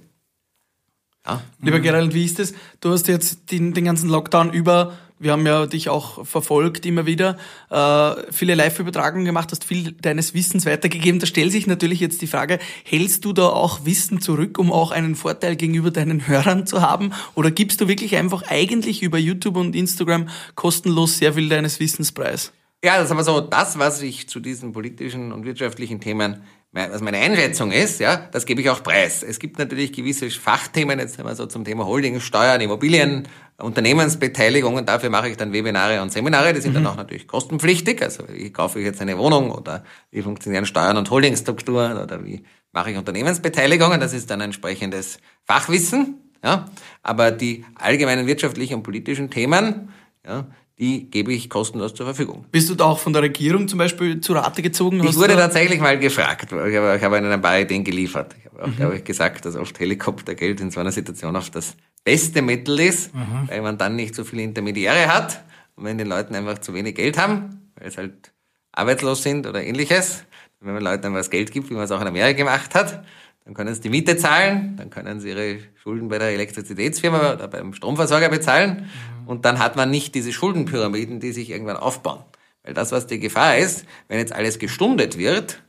Ja. 1.27 1.43
Lieber 1.61 1.81
Gerald, 1.81 2.15
wie 2.15 2.25
ist 2.25 2.39
es? 2.39 2.55
Du 2.81 2.91
hast 2.91 3.09
jetzt 3.09 3.51
den, 3.51 3.75
den 3.75 3.85
ganzen 3.85 4.09
Lockdown 4.09 4.53
über 4.53 4.97
wir 5.19 5.33
haben 5.33 5.47
ja 5.47 5.67
dich 5.67 5.89
auch 5.89 6.25
verfolgt 6.27 6.87
immer 6.87 7.07
wieder, 7.07 7.37
äh, 7.71 8.33
viele 8.33 8.55
Live-Übertragungen 8.55 9.25
gemacht, 9.25 9.51
hast 9.51 9.65
viel 9.65 9.93
deines 9.93 10.35
Wissens 10.35 10.67
weitergegeben. 10.67 11.21
Da 11.21 11.27
stellt 11.27 11.53
sich 11.53 11.67
natürlich 11.67 12.01
jetzt 12.01 12.23
die 12.23 12.27
Frage, 12.27 12.59
hältst 12.85 13.25
du 13.25 13.33
da 13.33 13.49
auch 13.49 13.85
Wissen 13.85 14.21
zurück, 14.21 14.59
um 14.59 14.73
auch 14.73 14.91
einen 14.91 15.15
Vorteil 15.15 15.57
gegenüber 15.57 15.91
deinen 15.91 16.27
Hörern 16.29 16.67
zu 16.67 16.83
haben? 16.83 17.13
Oder 17.35 17.51
gibst 17.51 17.81
du 17.81 17.89
wirklich 17.89 18.17
einfach 18.17 18.43
eigentlich 18.49 19.03
über 19.03 19.19
YouTube 19.19 19.57
und 19.57 19.75
Instagram 19.75 20.29
kostenlos 20.55 21.19
sehr 21.19 21.35
viel 21.35 21.49
deines 21.49 21.81
Wissens 21.81 22.13
preis? 22.13 22.53
Ja, 22.85 22.97
das 22.97 23.07
ist 23.07 23.13
aber 23.13 23.25
so, 23.25 23.41
das, 23.41 23.79
was 23.79 24.03
ich 24.03 24.29
zu 24.29 24.39
diesen 24.39 24.73
politischen 24.73 25.33
und 25.33 25.45
wirtschaftlichen 25.45 26.01
Themen 26.01 26.43
was 26.73 27.01
meine 27.01 27.19
Einschätzung 27.19 27.73
ist, 27.73 27.99
ja, 27.99 28.17
das 28.17 28.45
gebe 28.45 28.61
ich 28.61 28.69
auch 28.69 28.83
preis. 28.83 29.23
Es 29.23 29.39
gibt 29.39 29.59
natürlich 29.59 29.93
gewisse 29.93 30.31
Fachthemen, 30.31 30.99
jetzt 30.99 31.19
einmal 31.19 31.35
so 31.35 31.47
zum 31.47 31.65
Thema 31.65 31.87
Holding, 31.87 32.21
Steuern, 32.21 32.61
Immobilien, 32.61 33.27
Unternehmensbeteiligungen, 33.61 34.87
dafür 34.87 35.11
mache 35.11 35.29
ich 35.29 35.37
dann 35.37 35.53
Webinare 35.53 36.01
und 36.01 36.13
Seminare, 36.13 36.53
die 36.53 36.61
sind 36.61 36.71
mhm. 36.71 36.75
dann 36.77 36.87
auch 36.87 36.97
natürlich 36.97 37.27
kostenpflichtig, 37.27 38.01
also 38.03 38.23
wie 38.29 38.53
kaufe 38.53 38.79
ich 38.79 38.85
jetzt 38.85 39.01
eine 39.01 39.19
Wohnung 39.19 39.51
oder 39.51 39.83
wie 40.13 40.23
funktionieren 40.23 40.65
Steuern 40.65 40.97
und 40.97 41.11
Holdingstrukturen 41.11 41.99
oder 41.99 42.25
wie 42.25 42.45
mache 42.73 42.93
ich 42.93 42.97
Unternehmensbeteiligungen, 42.97 43.99
das 43.99 44.13
ist 44.13 44.31
dann 44.31 44.41
entsprechendes 44.41 45.19
Fachwissen, 45.45 46.21
ja, 46.45 46.67
aber 47.03 47.33
die 47.33 47.65
allgemeinen 47.75 48.29
wirtschaftlichen 48.29 48.75
und 48.75 48.83
politischen 48.85 49.29
Themen, 49.29 49.89
ja, 50.25 50.47
die 50.79 51.11
gebe 51.11 51.33
ich 51.33 51.51
kostenlos 51.51 51.95
zur 51.95 52.07
Verfügung. 52.07 52.47
Bist 52.53 52.71
du 52.71 52.77
da 52.77 52.85
auch 52.85 53.01
von 53.01 53.13
der 53.13 53.23
Regierung 53.23 53.67
zum 53.67 53.81
Beispiel 53.81 54.21
zu 54.21 54.35
Rate 54.35 54.63
gezogen? 54.63 55.03
Ich 55.05 55.17
wurde 55.17 55.35
tatsächlich 55.35 55.81
mal 55.81 55.99
gefragt. 55.99 56.53
Ich 56.53 56.77
habe, 56.77 56.97
ich 56.97 57.03
habe 57.03 57.19
ihnen 57.19 57.33
ein 57.33 57.41
paar 57.41 57.59
Ideen 57.59 57.83
geliefert. 57.83 58.37
Ich 58.39 58.47
habe 58.47 58.63
auch, 58.63 58.67
mhm. 58.69 58.77
glaube 58.77 58.97
ich, 58.97 59.05
gesagt, 59.05 59.45
dass 59.45 59.57
oft 59.57 59.79
Helikoptergeld 59.81 60.61
in 60.61 60.71
so 60.71 60.79
einer 60.79 60.93
Situation 60.93 61.35
auch 61.35 61.49
das 61.49 61.75
beste 62.09 62.41
Mittel 62.41 62.81
ist, 62.81 63.15
mhm. 63.15 63.49
weil 63.49 63.61
man 63.61 63.77
dann 63.77 63.95
nicht 63.95 64.15
so 64.15 64.25
viele 64.25 64.41
Intermediäre 64.41 65.13
hat. 65.15 65.45
Und 65.77 65.85
wenn 65.85 65.99
die 65.99 66.05
Leute 66.05 66.35
einfach 66.35 66.57
zu 66.57 66.73
wenig 66.73 66.95
Geld 66.95 67.19
haben, 67.19 67.71
weil 67.77 67.91
sie 67.91 67.99
halt 67.99 68.33
arbeitslos 68.73 69.23
sind 69.23 69.47
oder 69.47 69.63
ähnliches, 69.63 70.25
wenn 70.61 70.73
man 70.73 70.83
Leuten 70.83 71.05
einfach 71.05 71.19
das 71.19 71.29
Geld 71.29 71.53
gibt, 71.53 71.69
wie 71.69 71.75
man 71.75 71.83
es 71.83 71.91
auch 71.91 72.01
in 72.01 72.07
Amerika 72.07 72.33
gemacht 72.33 72.75
hat, 72.75 73.05
dann 73.45 73.53
können 73.53 73.75
sie 73.75 73.83
die 73.83 73.91
Miete 73.91 74.17
zahlen, 74.17 74.77
dann 74.79 74.89
können 74.89 75.21
sie 75.21 75.29
ihre 75.29 75.59
Schulden 75.83 76.09
bei 76.09 76.19
der 76.19 76.29
Elektrizitätsfirma 76.29 77.35
oder 77.35 77.47
beim 77.47 77.75
Stromversorger 77.75 78.31
bezahlen 78.31 78.89
mhm. 79.23 79.29
und 79.29 79.45
dann 79.45 79.59
hat 79.59 79.77
man 79.77 79.91
nicht 79.91 80.15
diese 80.15 80.33
Schuldenpyramiden, 80.33 81.21
die 81.21 81.33
sich 81.33 81.51
irgendwann 81.51 81.77
aufbauen. 81.77 82.25
Weil 82.63 82.73
das, 82.73 82.91
was 82.91 83.07
die 83.07 83.21
Gefahr 83.21 83.59
ist, 83.59 83.85
wenn 84.09 84.19
jetzt 84.19 84.33
alles 84.33 84.59
gestundet 84.59 85.19
wird, 85.19 85.63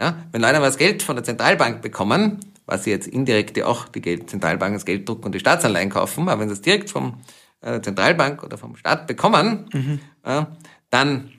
ja, 0.00 0.16
wenn 0.32 0.40
Leute 0.40 0.62
was 0.62 0.78
Geld 0.78 1.02
von 1.02 1.16
der 1.16 1.24
Zentralbank 1.24 1.82
bekommen, 1.82 2.40
was 2.66 2.84
sie 2.84 2.90
jetzt 2.90 3.06
indirekt 3.06 3.56
ja 3.56 3.66
auch 3.66 3.88
die 3.88 4.00
Geld, 4.00 4.30
Zentralbank 4.30 4.74
das 4.74 4.84
Geld 4.84 5.08
drucken 5.08 5.26
und 5.26 5.34
die 5.34 5.40
Staatsanleihen 5.40 5.90
kaufen, 5.90 6.28
aber 6.28 6.40
wenn 6.40 6.48
sie 6.48 6.54
es 6.54 6.62
direkt 6.62 6.90
vom 6.90 7.18
äh, 7.60 7.80
Zentralbank 7.80 8.42
oder 8.42 8.58
vom 8.58 8.76
Staat 8.76 9.06
bekommen, 9.06 9.68
mhm. 9.72 10.00
äh, 10.24 10.44
dann 10.90 11.32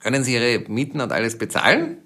können 0.00 0.24
sie 0.24 0.34
ihre 0.34 0.68
Mieten 0.68 1.00
und 1.00 1.12
alles 1.12 1.38
bezahlen 1.38 1.98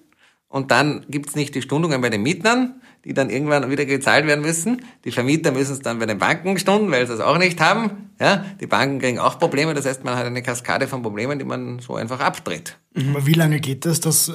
und 0.49 0.71
dann 0.71 1.07
gibt's 1.09 1.37
nicht 1.37 1.55
die 1.55 1.63
Stundungen 1.63 2.01
bei 2.01 2.11
den 2.11 2.23
Mietern, 2.23 2.81
die 3.09 3.15
dann 3.15 3.31
irgendwann 3.31 3.71
wieder 3.71 3.87
gezahlt 3.87 4.27
werden 4.27 4.43
müssen. 4.43 4.83
Die 5.07 5.11
Vermieter 5.11 5.51
müssen 5.51 5.73
es 5.73 5.81
dann 5.81 5.99
bei 5.99 6.05
den 6.05 6.19
Banken 6.19 6.59
stunden, 6.59 6.91
weil 6.91 7.07
sie 7.07 7.15
es 7.15 7.21
auch 7.21 7.39
nicht 7.39 7.59
haben. 7.59 8.11
Ja, 8.21 8.45
die 8.61 8.67
Banken 8.67 8.99
kriegen 8.99 9.19
auch 9.19 9.39
Probleme. 9.39 9.73
Das 9.73 9.87
heißt, 9.87 10.05
man 10.05 10.15
hat 10.15 10.27
eine 10.27 10.43
Kaskade 10.43 10.89
von 10.89 11.01
Problemen, 11.01 11.39
die 11.39 11.47
man 11.47 11.79
so 11.79 11.95
einfach 11.95 12.21
abdreht. 12.21 12.77
Mhm. 12.95 13.17
Aber 13.17 13.27
wie 13.27 13.33
lange 13.33 13.61
geht 13.61 13.87
das, 13.87 14.01
das 14.01 14.31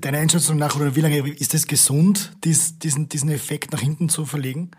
deiner 0.00 0.18
Einschätzung 0.18 0.56
nach, 0.56 0.74
oder 0.74 0.96
wie 0.96 1.02
lange 1.02 1.30
ist 1.34 1.54
es 1.54 1.68
gesund, 1.68 2.32
dies, 2.42 2.80
diesen, 2.80 3.08
diesen 3.08 3.30
Effekt 3.30 3.72
nach 3.72 3.80
hinten 3.80 4.08
zu 4.08 4.26
verlegen? 4.26 4.72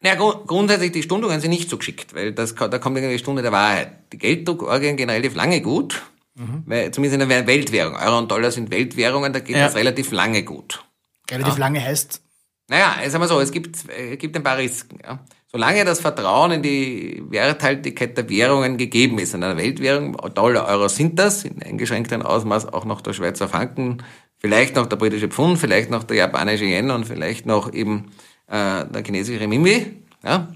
Naja, 0.00 0.16
grund 0.16 0.48
grundsätzlich, 0.48 0.90
die 0.90 1.02
Stundungen 1.04 1.40
sind 1.40 1.50
nicht 1.50 1.70
so 1.70 1.78
geschickt, 1.78 2.14
weil 2.14 2.32
das, 2.32 2.56
da 2.56 2.78
kommt 2.78 2.96
irgendwie 2.96 3.14
die 3.14 3.20
Stunde 3.20 3.42
der 3.42 3.52
Wahrheit. 3.52 3.92
Die 4.12 4.18
Gelddruckorgien 4.18 4.96
gehen 4.96 5.10
relativ 5.10 5.36
lange 5.36 5.60
gut, 5.60 6.02
mhm. 6.34 6.64
weil, 6.66 6.90
zumindest 6.90 7.22
in 7.22 7.28
der 7.28 7.46
Weltwährung. 7.46 7.94
Euro 7.94 8.18
und 8.18 8.30
Dollar 8.30 8.50
sind 8.50 8.72
Weltwährungen, 8.72 9.32
da 9.32 9.38
geht 9.38 9.56
ja. 9.56 9.66
das 9.66 9.76
relativ 9.76 10.10
lange 10.10 10.42
gut. 10.42 10.84
Relativ 11.30 11.54
ja. 11.54 11.60
lange 11.60 11.80
heißt? 11.80 12.22
Naja, 12.68 13.08
sagen 13.08 13.22
wir 13.22 13.28
so, 13.28 13.40
es 13.40 13.50
gibt, 13.50 13.76
es 13.76 14.18
gibt 14.18 14.36
ein 14.36 14.42
paar 14.42 14.58
Risiken. 14.58 14.98
Ja. 15.02 15.20
Solange 15.50 15.86
das 15.86 16.00
Vertrauen 16.00 16.52
in 16.52 16.62
die 16.62 17.22
Werthaltigkeit 17.30 18.16
der 18.18 18.28
Währungen 18.28 18.76
gegeben 18.76 19.18
ist, 19.18 19.34
in 19.34 19.42
einer 19.42 19.56
Weltwährung, 19.56 20.14
Dollar, 20.34 20.68
Euro 20.68 20.88
sind 20.88 21.18
das, 21.18 21.44
in 21.44 21.62
eingeschränktem 21.62 22.20
Ausmaß 22.20 22.66
auch 22.66 22.84
noch 22.84 23.00
der 23.00 23.14
Schweizer 23.14 23.48
Franken, 23.48 24.02
vielleicht 24.36 24.76
noch 24.76 24.84
der 24.84 24.96
britische 24.96 25.28
Pfund, 25.28 25.58
vielleicht 25.58 25.90
noch 25.90 26.04
der 26.04 26.18
japanische 26.18 26.66
Yen 26.66 26.90
und 26.90 27.06
vielleicht 27.06 27.46
noch 27.46 27.72
eben 27.72 28.12
äh, 28.48 28.84
der 28.84 29.02
chinesische 29.02 29.40
Renminbi. 29.40 30.02
Ja. 30.22 30.48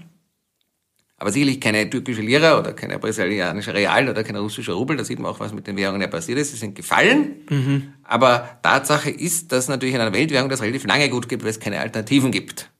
Aber 1.23 1.31
sicherlich 1.31 1.61
keine 1.61 1.89
türkische 1.89 2.21
Lira 2.21 2.59
oder 2.59 2.73
keine 2.73 2.99
brasilianische 2.99 3.73
Real 3.73 4.09
oder 4.09 4.25
kein 4.25 4.35
russischer 4.35 4.73
Rubel. 4.73 4.97
Da 4.97 5.05
sieht 5.05 5.19
man 5.19 5.31
auch, 5.31 5.39
was 5.39 5.53
mit 5.53 5.65
den 5.67 5.77
Währungen 5.77 6.01
ja 6.01 6.07
passiert 6.07 6.37
ist. 6.37 6.51
Sie 6.51 6.57
sind 6.57 6.75
gefallen. 6.75 7.35
Mhm. 7.49 7.93
Aber 8.03 8.59
Tatsache 8.61 9.09
ist, 9.09 9.53
dass 9.53 9.69
natürlich 9.69 9.95
in 9.95 10.01
einer 10.01 10.11
Weltwährung 10.11 10.49
das 10.49 10.61
relativ 10.61 10.85
lange 10.85 11.07
gut 11.07 11.29
gibt, 11.29 11.43
weil 11.43 11.51
es 11.51 11.61
keine 11.61 11.79
Alternativen 11.79 12.29
gibt. 12.29 12.71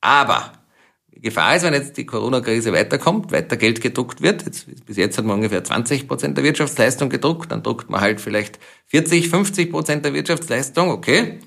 Aber 0.00 0.52
die 1.14 1.20
Gefahr 1.20 1.56
ist, 1.56 1.62
wenn 1.62 1.74
jetzt 1.74 1.98
die 1.98 2.06
Corona-Krise 2.06 2.72
weiterkommt, 2.72 3.32
weiter 3.32 3.58
Geld 3.58 3.82
gedruckt 3.82 4.22
wird, 4.22 4.46
jetzt, 4.46 4.86
bis 4.86 4.96
jetzt 4.96 5.18
hat 5.18 5.26
man 5.26 5.36
ungefähr 5.36 5.62
20 5.62 6.08
Prozent 6.08 6.38
der 6.38 6.44
Wirtschaftsleistung 6.44 7.10
gedruckt, 7.10 7.52
dann 7.52 7.62
druckt 7.62 7.90
man 7.90 8.00
halt 8.00 8.18
vielleicht 8.18 8.60
40, 8.86 9.28
50 9.28 9.70
Prozent 9.70 10.06
der 10.06 10.14
Wirtschaftsleistung, 10.14 10.88
okay. 10.88 11.38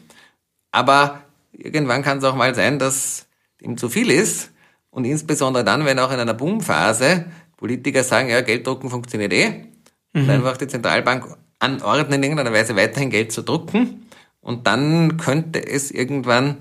Aber 0.71 1.23
irgendwann 1.51 2.03
kann 2.03 2.19
es 2.19 2.23
auch 2.25 2.35
mal 2.35 2.53
sein, 2.53 2.77
dass 2.77 3.25
dem 3.59 3.75
zu 3.75 3.89
viel 3.89 4.11
ist. 4.11 4.51
Und 4.97 5.05
insbesondere 5.05 5.63
dann, 5.63 5.85
wenn 5.85 5.99
auch 5.99 6.11
in 6.11 6.19
einer 6.19 6.33
Boomphase 6.33 7.25
Politiker 7.55 8.03
sagen, 8.03 8.29
ja, 8.29 8.41
Gelddrucken 8.41 8.89
funktioniert 8.89 9.31
eh, 9.31 9.49
mhm. 9.51 10.23
und 10.23 10.29
einfach 10.31 10.57
die 10.57 10.65
Zentralbank 10.65 11.37
anordnen, 11.59 12.13
in 12.13 12.23
irgendeiner 12.23 12.51
Weise 12.51 12.75
weiterhin 12.75 13.11
Geld 13.11 13.31
zu 13.31 13.43
drucken. 13.43 14.07
Und 14.41 14.65
dann 14.65 15.17
könnte 15.17 15.63
es 15.63 15.91
irgendwann 15.91 16.57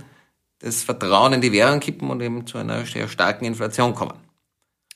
das 0.59 0.83
Vertrauen 0.83 1.33
in 1.33 1.41
die 1.41 1.51
Währung 1.51 1.81
kippen 1.81 2.11
und 2.11 2.21
eben 2.21 2.47
zu 2.47 2.59
einer 2.59 2.85
sehr 2.85 3.09
starken 3.09 3.47
Inflation 3.47 3.95
kommen. 3.95 4.19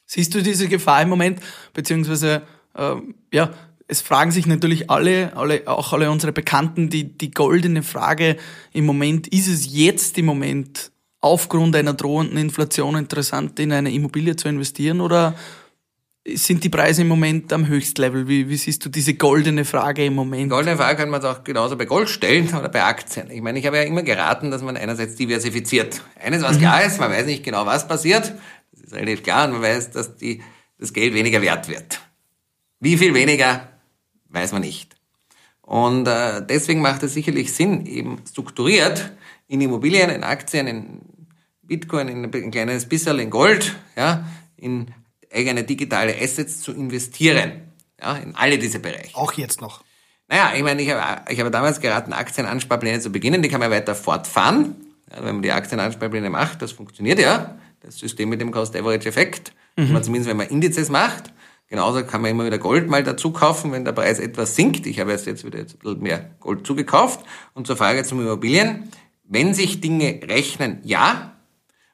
Siehst 0.04 0.35
du 0.35 0.42
diese 0.42 0.68
Gefahr 0.68 1.00
im 1.00 1.09
Moment, 1.09 1.40
beziehungsweise 1.73 2.42
äh, 2.75 2.97
ja, 3.32 3.54
es 3.88 4.02
fragen 4.02 4.32
sich 4.32 4.44
natürlich 4.44 4.90
alle, 4.90 5.35
alle, 5.35 5.62
auch 5.64 5.94
alle 5.94 6.11
unsere 6.11 6.32
Bekannten, 6.32 6.90
die, 6.90 7.16
die 7.16 7.30
goldene 7.30 7.82
Frage 7.82 8.37
im 8.75 8.85
Moment, 8.85 9.28
ist 9.28 9.49
es 9.49 9.75
jetzt 9.75 10.18
im 10.18 10.26
Moment 10.26 10.92
aufgrund 11.21 11.77
einer 11.77 11.93
drohenden 11.93 12.39
Inflation 12.39 12.97
interessant, 12.97 13.59
in 13.61 13.73
eine 13.73 13.93
Immobilie 13.93 14.37
zu 14.37 14.49
investieren 14.49 15.00
oder 15.00 15.35
sind 16.27 16.65
die 16.65 16.69
Preise 16.69 17.03
im 17.03 17.09
Moment 17.09 17.53
am 17.53 17.67
Höchstlevel? 17.67 18.29
Wie, 18.29 18.49
wie 18.49 18.57
siehst 18.57 18.85
du 18.85 18.89
diese 18.89 19.15
goldene 19.15 19.65
Frage 19.65 20.05
im 20.05 20.15
Moment? 20.15 20.50
Goldene 20.50 20.77
Frage 20.77 20.99
kann 20.99 21.11
man 21.11 21.25
auch 21.25 21.45
genauso 21.45 21.77
bei 21.77 21.87
Gold 21.87 22.09
stellen 22.09 22.49
oder 22.55 22.69
bei 22.69 22.85
Aktien. 22.85 23.31
Ich 23.31 23.41
meine, 23.41 23.59
ich 23.59 23.67
habe 23.67 23.79
ja 23.79 23.83
immer 23.85 24.03
geraten, 24.03 24.50
dass 24.50 24.62
man 24.62 24.77
einerseits 24.77 25.17
diversifiziert. 25.17 26.03
Eines, 26.23 26.43
was 26.43 26.57
mhm. 26.57 26.61
klar 26.61 26.85
ist, 26.85 27.00
man 27.00 27.11
weiß 27.11 27.27
nicht 27.27 27.43
genau, 27.43 27.65
was 27.67 27.89
passiert. 27.89 28.35
Das 28.73 28.83
ist 28.83 28.95
relativ 28.95 29.23
klar 29.23 29.47
und 29.47 29.53
man 29.53 29.62
weiß, 29.62 29.91
dass 29.93 30.17
die, 30.17 30.43
das 30.79 30.93
Geld 30.93 31.15
weniger 31.15 31.41
wert 31.43 31.69
wird. 31.69 32.00
Wie 32.81 32.97
viel 32.97 33.15
weniger, 33.15 33.69
weiß 34.29 34.53
man 34.53 34.62
nicht. 34.62 34.97
Und 35.62 36.07
äh, 36.07 36.45
deswegen 36.47 36.81
macht 36.83 37.03
es 37.03 37.15
sicherlich 37.15 37.53
Sinn, 37.53 37.87
eben 37.87 38.19
strukturiert 38.29 39.12
in 39.50 39.61
Immobilien, 39.61 40.11
in 40.11 40.23
Aktien, 40.23 40.69
in 40.69 41.00
Bitcoin, 41.62 42.07
in 42.07 42.25
ein 42.25 42.50
kleines 42.52 42.88
bisschen 42.88 43.19
in 43.19 43.30
Gold, 43.30 43.75
ja, 43.97 44.25
in 44.57 44.95
eigene 45.33 45.64
digitale 45.64 46.14
Assets 46.21 46.61
zu 46.61 46.73
investieren. 46.73 47.73
Ja, 48.00 48.16
in 48.16 48.35
alle 48.37 48.59
diese 48.59 48.78
Bereiche. 48.78 49.14
Auch 49.14 49.33
jetzt 49.33 49.61
noch. 49.61 49.83
Naja, 50.28 50.52
ich 50.57 50.62
meine, 50.62 50.80
ich 50.80 50.90
habe, 50.90 51.33
ich 51.33 51.40
habe 51.40 51.50
damals 51.50 51.80
geraten, 51.80 52.12
Aktienansparpläne 52.12 53.00
zu 53.00 53.11
beginnen, 53.11 53.42
die 53.42 53.49
kann 53.49 53.59
man 53.59 53.73
weiter 53.73 53.97
fortfahren. 53.97 54.76
Ja, 55.11 55.25
wenn 55.25 55.35
man 55.37 55.42
die 55.42 55.50
Aktienansparpläne 55.50 56.30
macht, 56.30 56.62
das 56.62 56.71
funktioniert 56.71 57.19
ja. 57.19 57.59
Das 57.80 57.99
System 57.99 58.28
mit 58.28 58.40
dem 58.40 58.52
Cost-Average-Effekt. 58.52 59.52
Mhm. 59.76 60.00
Zumindest 60.02 60.30
wenn 60.30 60.37
man 60.37 60.47
Indizes 60.47 60.90
macht. 60.90 61.33
Genauso 61.66 62.04
kann 62.04 62.23
man 62.23 62.30
immer 62.30 62.47
wieder 62.47 62.59
Gold 62.59 62.88
mal 62.88 63.02
dazu 63.02 63.33
kaufen, 63.33 63.73
wenn 63.73 63.85
der 63.85 63.92
Preis 63.92 64.21
etwas 64.21 64.54
sinkt. 64.54 64.87
Ich 64.87 65.00
habe 65.00 65.11
jetzt 65.11 65.26
wieder 65.45 65.59
jetzt 65.59 65.75
ein 65.75 65.78
bisschen 65.80 66.02
mehr 66.02 66.30
Gold 66.38 66.66
zugekauft. 66.66 67.21
Und 67.54 67.66
zur 67.66 67.76
Frage 67.76 68.04
zum 68.04 68.21
Immobilien. 68.21 68.90
Wenn 69.33 69.55
sich 69.55 69.81
Dinge 69.81 70.21
rechnen, 70.25 70.81
ja. 70.83 71.37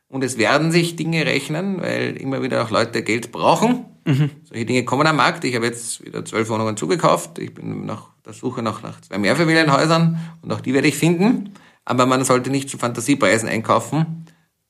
Und 0.08 0.24
es 0.24 0.38
werden 0.38 0.72
sich 0.72 0.96
Dinge 0.96 1.26
rechnen, 1.26 1.82
weil 1.82 2.16
immer 2.16 2.42
wieder 2.42 2.64
auch 2.64 2.70
Leute 2.70 3.02
Geld 3.02 3.30
brauchen. 3.30 3.84
Mhm. 4.06 4.30
Solche 4.44 4.64
Dinge 4.64 4.84
kommen 4.86 5.06
am 5.06 5.16
Markt. 5.16 5.44
Ich 5.44 5.54
habe 5.54 5.66
jetzt 5.66 6.02
wieder 6.02 6.24
zwölf 6.24 6.48
Wohnungen 6.48 6.78
zugekauft. 6.78 7.38
Ich 7.38 7.52
bin 7.52 7.84
nach 7.84 8.08
der 8.24 8.32
Suche 8.32 8.62
nach, 8.62 8.82
nach 8.82 9.02
zwei 9.02 9.18
Mehrfamilienhäusern 9.18 10.18
und 10.40 10.50
auch 10.50 10.62
die 10.62 10.72
werde 10.72 10.88
ich 10.88 10.96
finden. 10.96 11.52
Aber 11.84 12.06
man 12.06 12.24
sollte 12.24 12.48
nicht 12.48 12.70
zu 12.70 12.78
Fantasiepreisen 12.78 13.50
einkaufen. 13.50 14.24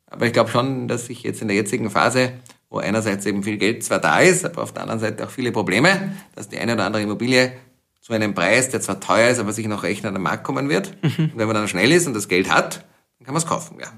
Aber 0.06 0.26
ich 0.26 0.32
glaube 0.32 0.50
schon, 0.50 0.88
dass 0.88 1.08
ich 1.08 1.22
jetzt 1.22 1.42
in 1.42 1.48
der 1.48 1.56
jetzigen 1.56 1.88
Phase, 1.88 2.32
wo 2.68 2.78
einerseits 2.78 3.26
eben 3.26 3.44
viel 3.44 3.58
Geld 3.58 3.84
zwar 3.84 4.00
da 4.00 4.18
ist, 4.18 4.44
aber 4.44 4.64
auf 4.64 4.72
der 4.72 4.82
anderen 4.82 5.00
Seite 5.00 5.24
auch 5.24 5.30
viele 5.30 5.52
Probleme, 5.52 6.16
dass 6.34 6.48
die 6.48 6.58
eine 6.58 6.72
oder 6.72 6.84
andere 6.84 7.04
Immobilie 7.04 7.52
zu 8.06 8.12
einem 8.12 8.34
Preis, 8.34 8.68
der 8.68 8.80
zwar 8.80 9.00
teuer 9.00 9.30
ist, 9.30 9.40
aber 9.40 9.52
sich 9.52 9.66
noch 9.66 9.82
rechnen, 9.82 10.06
an 10.06 10.14
den 10.14 10.22
Markt 10.22 10.44
kommen 10.44 10.68
wird. 10.68 10.96
Mhm. 11.02 11.24
Und 11.24 11.38
wenn 11.38 11.48
man 11.48 11.56
dann 11.56 11.66
schnell 11.66 11.90
ist 11.90 12.06
und 12.06 12.14
das 12.14 12.28
Geld 12.28 12.48
hat, 12.48 12.84
dann 13.18 13.26
kann 13.26 13.34
man 13.34 13.42
es 13.42 13.48
kaufen, 13.48 13.80
ja. 13.80 13.88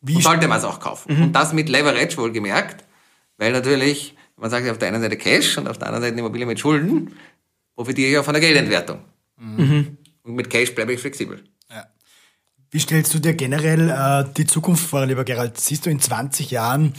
Wie 0.00 0.16
und 0.16 0.22
sollte 0.22 0.48
man 0.48 0.56
es 0.56 0.64
auch 0.64 0.80
kaufen. 0.80 1.14
Mhm. 1.14 1.22
Und 1.24 1.32
das 1.34 1.52
mit 1.52 1.68
Leverage 1.68 2.16
wohlgemerkt, 2.16 2.86
weil 3.36 3.52
natürlich, 3.52 4.16
man 4.38 4.48
sagt 4.48 4.64
ja 4.64 4.72
auf 4.72 4.78
der 4.78 4.88
einen 4.88 5.02
Seite 5.02 5.18
Cash 5.18 5.58
und 5.58 5.68
auf 5.68 5.76
der 5.76 5.88
anderen 5.88 6.04
Seite 6.04 6.18
Immobilie 6.18 6.46
mit 6.46 6.58
Schulden, 6.58 7.14
profitiere 7.74 8.10
ich 8.10 8.16
auch 8.16 8.24
von 8.24 8.32
der 8.32 8.40
Geldentwertung. 8.40 9.00
Mhm. 9.36 9.98
Und 10.22 10.34
mit 10.34 10.48
Cash 10.48 10.74
bleibe 10.74 10.94
ich 10.94 11.00
flexibel. 11.00 11.44
Ja. 11.70 11.84
Wie 12.70 12.80
stellst 12.80 13.12
du 13.12 13.18
dir 13.18 13.34
generell 13.34 13.90
äh, 13.90 14.32
die 14.34 14.46
Zukunft 14.46 14.86
vor, 14.86 15.04
lieber 15.04 15.24
Gerald? 15.24 15.60
Siehst 15.60 15.84
du 15.84 15.90
in 15.90 16.00
20 16.00 16.50
Jahren 16.52 16.94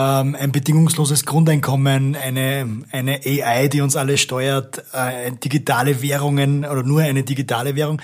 ähm, 0.00 0.36
ein 0.38 0.52
bedingungsloses 0.52 1.24
Grundeinkommen, 1.24 2.16
eine, 2.16 2.84
eine 2.90 3.20
AI, 3.24 3.68
die 3.68 3.80
uns 3.80 3.96
alle 3.96 4.16
steuert, 4.16 4.84
äh, 4.92 5.32
digitale 5.32 6.02
Währungen 6.02 6.64
oder 6.64 6.82
nur 6.82 7.00
eine 7.00 7.22
digitale 7.22 7.76
Währung? 7.76 8.00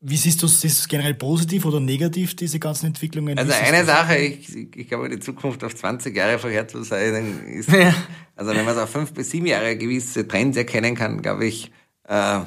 Wie 0.00 0.16
siehst 0.16 0.42
du 0.42 0.46
es? 0.46 0.62
Ist 0.62 0.78
es 0.78 0.88
generell 0.88 1.14
positiv 1.14 1.64
oder 1.64 1.80
negativ, 1.80 2.36
diese 2.36 2.60
ganzen 2.60 2.86
Entwicklungen? 2.86 3.36
Also 3.38 3.52
eine 3.52 3.84
Sache, 3.84 4.16
ich, 4.16 4.54
ich 4.76 4.88
glaube, 4.88 5.08
die 5.08 5.18
Zukunft 5.18 5.64
auf 5.64 5.74
20 5.74 6.14
Jahre 6.16 6.38
vorherzusagen 6.38 7.46
ist, 7.48 7.70
ja. 7.72 7.92
also 8.36 8.54
wenn 8.54 8.64
man 8.64 8.74
so 8.74 8.82
auf 8.82 8.90
fünf 8.90 9.12
bis 9.12 9.30
sieben 9.30 9.46
Jahre 9.46 9.76
gewisse 9.76 10.28
Trends 10.28 10.56
erkennen 10.56 10.94
kann, 10.94 11.20
glaube 11.20 11.46
ich, 11.46 11.72
äh, 12.04 12.40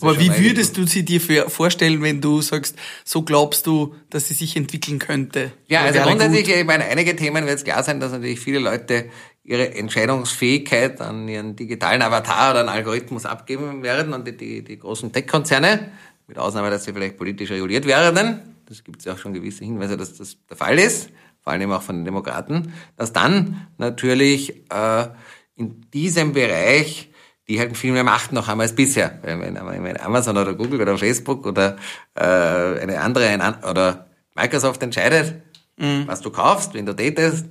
aber 0.00 0.18
wie 0.18 0.30
würdest 0.38 0.76
du 0.76 0.86
sie 0.86 1.04
dir 1.04 1.20
vorstellen, 1.48 2.02
wenn 2.02 2.20
du 2.20 2.40
sagst, 2.42 2.76
so 3.04 3.22
glaubst 3.22 3.66
du, 3.66 3.94
dass 4.10 4.26
sie 4.28 4.34
sich 4.34 4.56
entwickeln 4.56 4.98
könnte? 4.98 5.52
Ja, 5.68 5.82
also 5.82 6.00
grundsätzlich, 6.00 6.48
ich 6.48 6.64
meine, 6.64 6.84
einige 6.84 7.14
Themen 7.14 7.46
wird 7.46 7.58
es 7.58 7.64
klar 7.64 7.82
sein, 7.82 8.00
dass 8.00 8.10
natürlich 8.10 8.40
viele 8.40 8.58
Leute 8.58 9.10
ihre 9.44 9.74
Entscheidungsfähigkeit 9.74 11.00
an 11.00 11.28
ihren 11.28 11.54
digitalen 11.54 12.02
Avatar 12.02 12.50
oder 12.50 12.60
einen 12.60 12.68
Algorithmus 12.68 13.26
abgeben 13.26 13.84
werden 13.84 14.12
und 14.12 14.26
die, 14.26 14.36
die, 14.36 14.64
die 14.64 14.78
großen 14.78 15.12
Tech-Konzerne 15.12 15.92
mit 16.26 16.36
Ausnahme, 16.38 16.70
dass 16.70 16.84
sie 16.84 16.92
vielleicht 16.92 17.16
politisch 17.16 17.50
reguliert 17.50 17.86
werden. 17.86 18.56
Das 18.66 18.82
gibt 18.82 18.98
es 18.98 19.04
ja 19.04 19.12
auch 19.12 19.18
schon 19.18 19.34
gewisse 19.34 19.64
Hinweise, 19.64 19.96
dass 19.96 20.16
das 20.16 20.36
der 20.50 20.56
Fall 20.56 20.78
ist, 20.80 21.10
vor 21.40 21.52
allem 21.52 21.70
auch 21.70 21.82
von 21.82 21.96
den 21.96 22.04
Demokraten, 22.04 22.72
dass 22.96 23.12
dann 23.12 23.68
natürlich 23.78 24.64
äh, 24.72 25.06
in 25.54 25.88
diesem 25.92 26.32
Bereich 26.32 27.10
die 27.48 27.60
halt 27.60 27.76
viel 27.76 27.92
mehr 27.92 28.04
Macht 28.04 28.32
noch 28.32 28.48
haben 28.48 28.60
als 28.60 28.74
bisher. 28.74 29.18
Wenn, 29.22 29.54
wenn 29.54 30.00
Amazon 30.00 30.36
oder 30.36 30.54
Google 30.54 30.80
oder 30.80 30.98
Facebook 30.98 31.46
oder 31.46 31.76
äh, 32.14 32.22
eine 32.22 33.00
andere 33.00 33.28
ein, 33.28 33.40
oder 33.64 34.06
Microsoft 34.34 34.82
entscheidet, 34.82 35.42
mhm. 35.76 36.04
was 36.06 36.20
du 36.20 36.30
kaufst, 36.30 36.74
wenn 36.74 36.86
du 36.86 36.94
datest, 36.94 37.46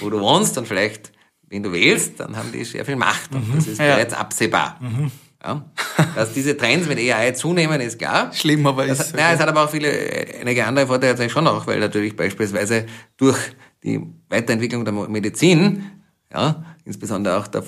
wo 0.00 0.10
du 0.10 0.20
wohnst 0.20 0.58
und 0.58 0.66
vielleicht 0.66 1.12
wenn 1.50 1.62
du 1.62 1.72
wählst, 1.72 2.20
dann 2.20 2.36
haben 2.36 2.52
die 2.52 2.64
sehr 2.64 2.84
viel 2.84 2.96
Macht 2.96 3.34
und 3.34 3.48
mhm. 3.48 3.56
das 3.56 3.66
ist 3.66 3.78
ja. 3.78 3.94
bereits 3.94 4.14
absehbar. 4.14 4.76
Mhm. 4.80 5.10
Ja. 5.42 5.64
Dass 6.16 6.32
diese 6.32 6.56
Trends 6.56 6.88
mit 6.88 6.98
AI 6.98 7.30
zunehmen, 7.30 7.80
ist 7.80 7.98
klar. 7.98 8.32
Schlimm, 8.34 8.66
aber 8.66 8.86
das, 8.86 9.00
ist. 9.00 9.14
Naja, 9.14 9.34
es 9.34 9.40
hat 9.40 9.48
aber 9.48 9.64
auch 9.64 9.70
viele, 9.70 9.88
einige 10.40 10.66
andere 10.66 10.88
Vorteile 10.88 11.12
natürlich 11.12 11.32
schon 11.32 11.46
auch, 11.46 11.66
weil 11.66 11.78
natürlich 11.78 12.16
beispielsweise 12.16 12.86
durch 13.16 13.38
die 13.84 14.00
Weiterentwicklung 14.28 14.84
der 14.84 14.92
Medizin, 14.92 15.97
ja, 16.32 16.64
insbesondere 16.84 17.38
auch 17.38 17.46
der 17.46 17.62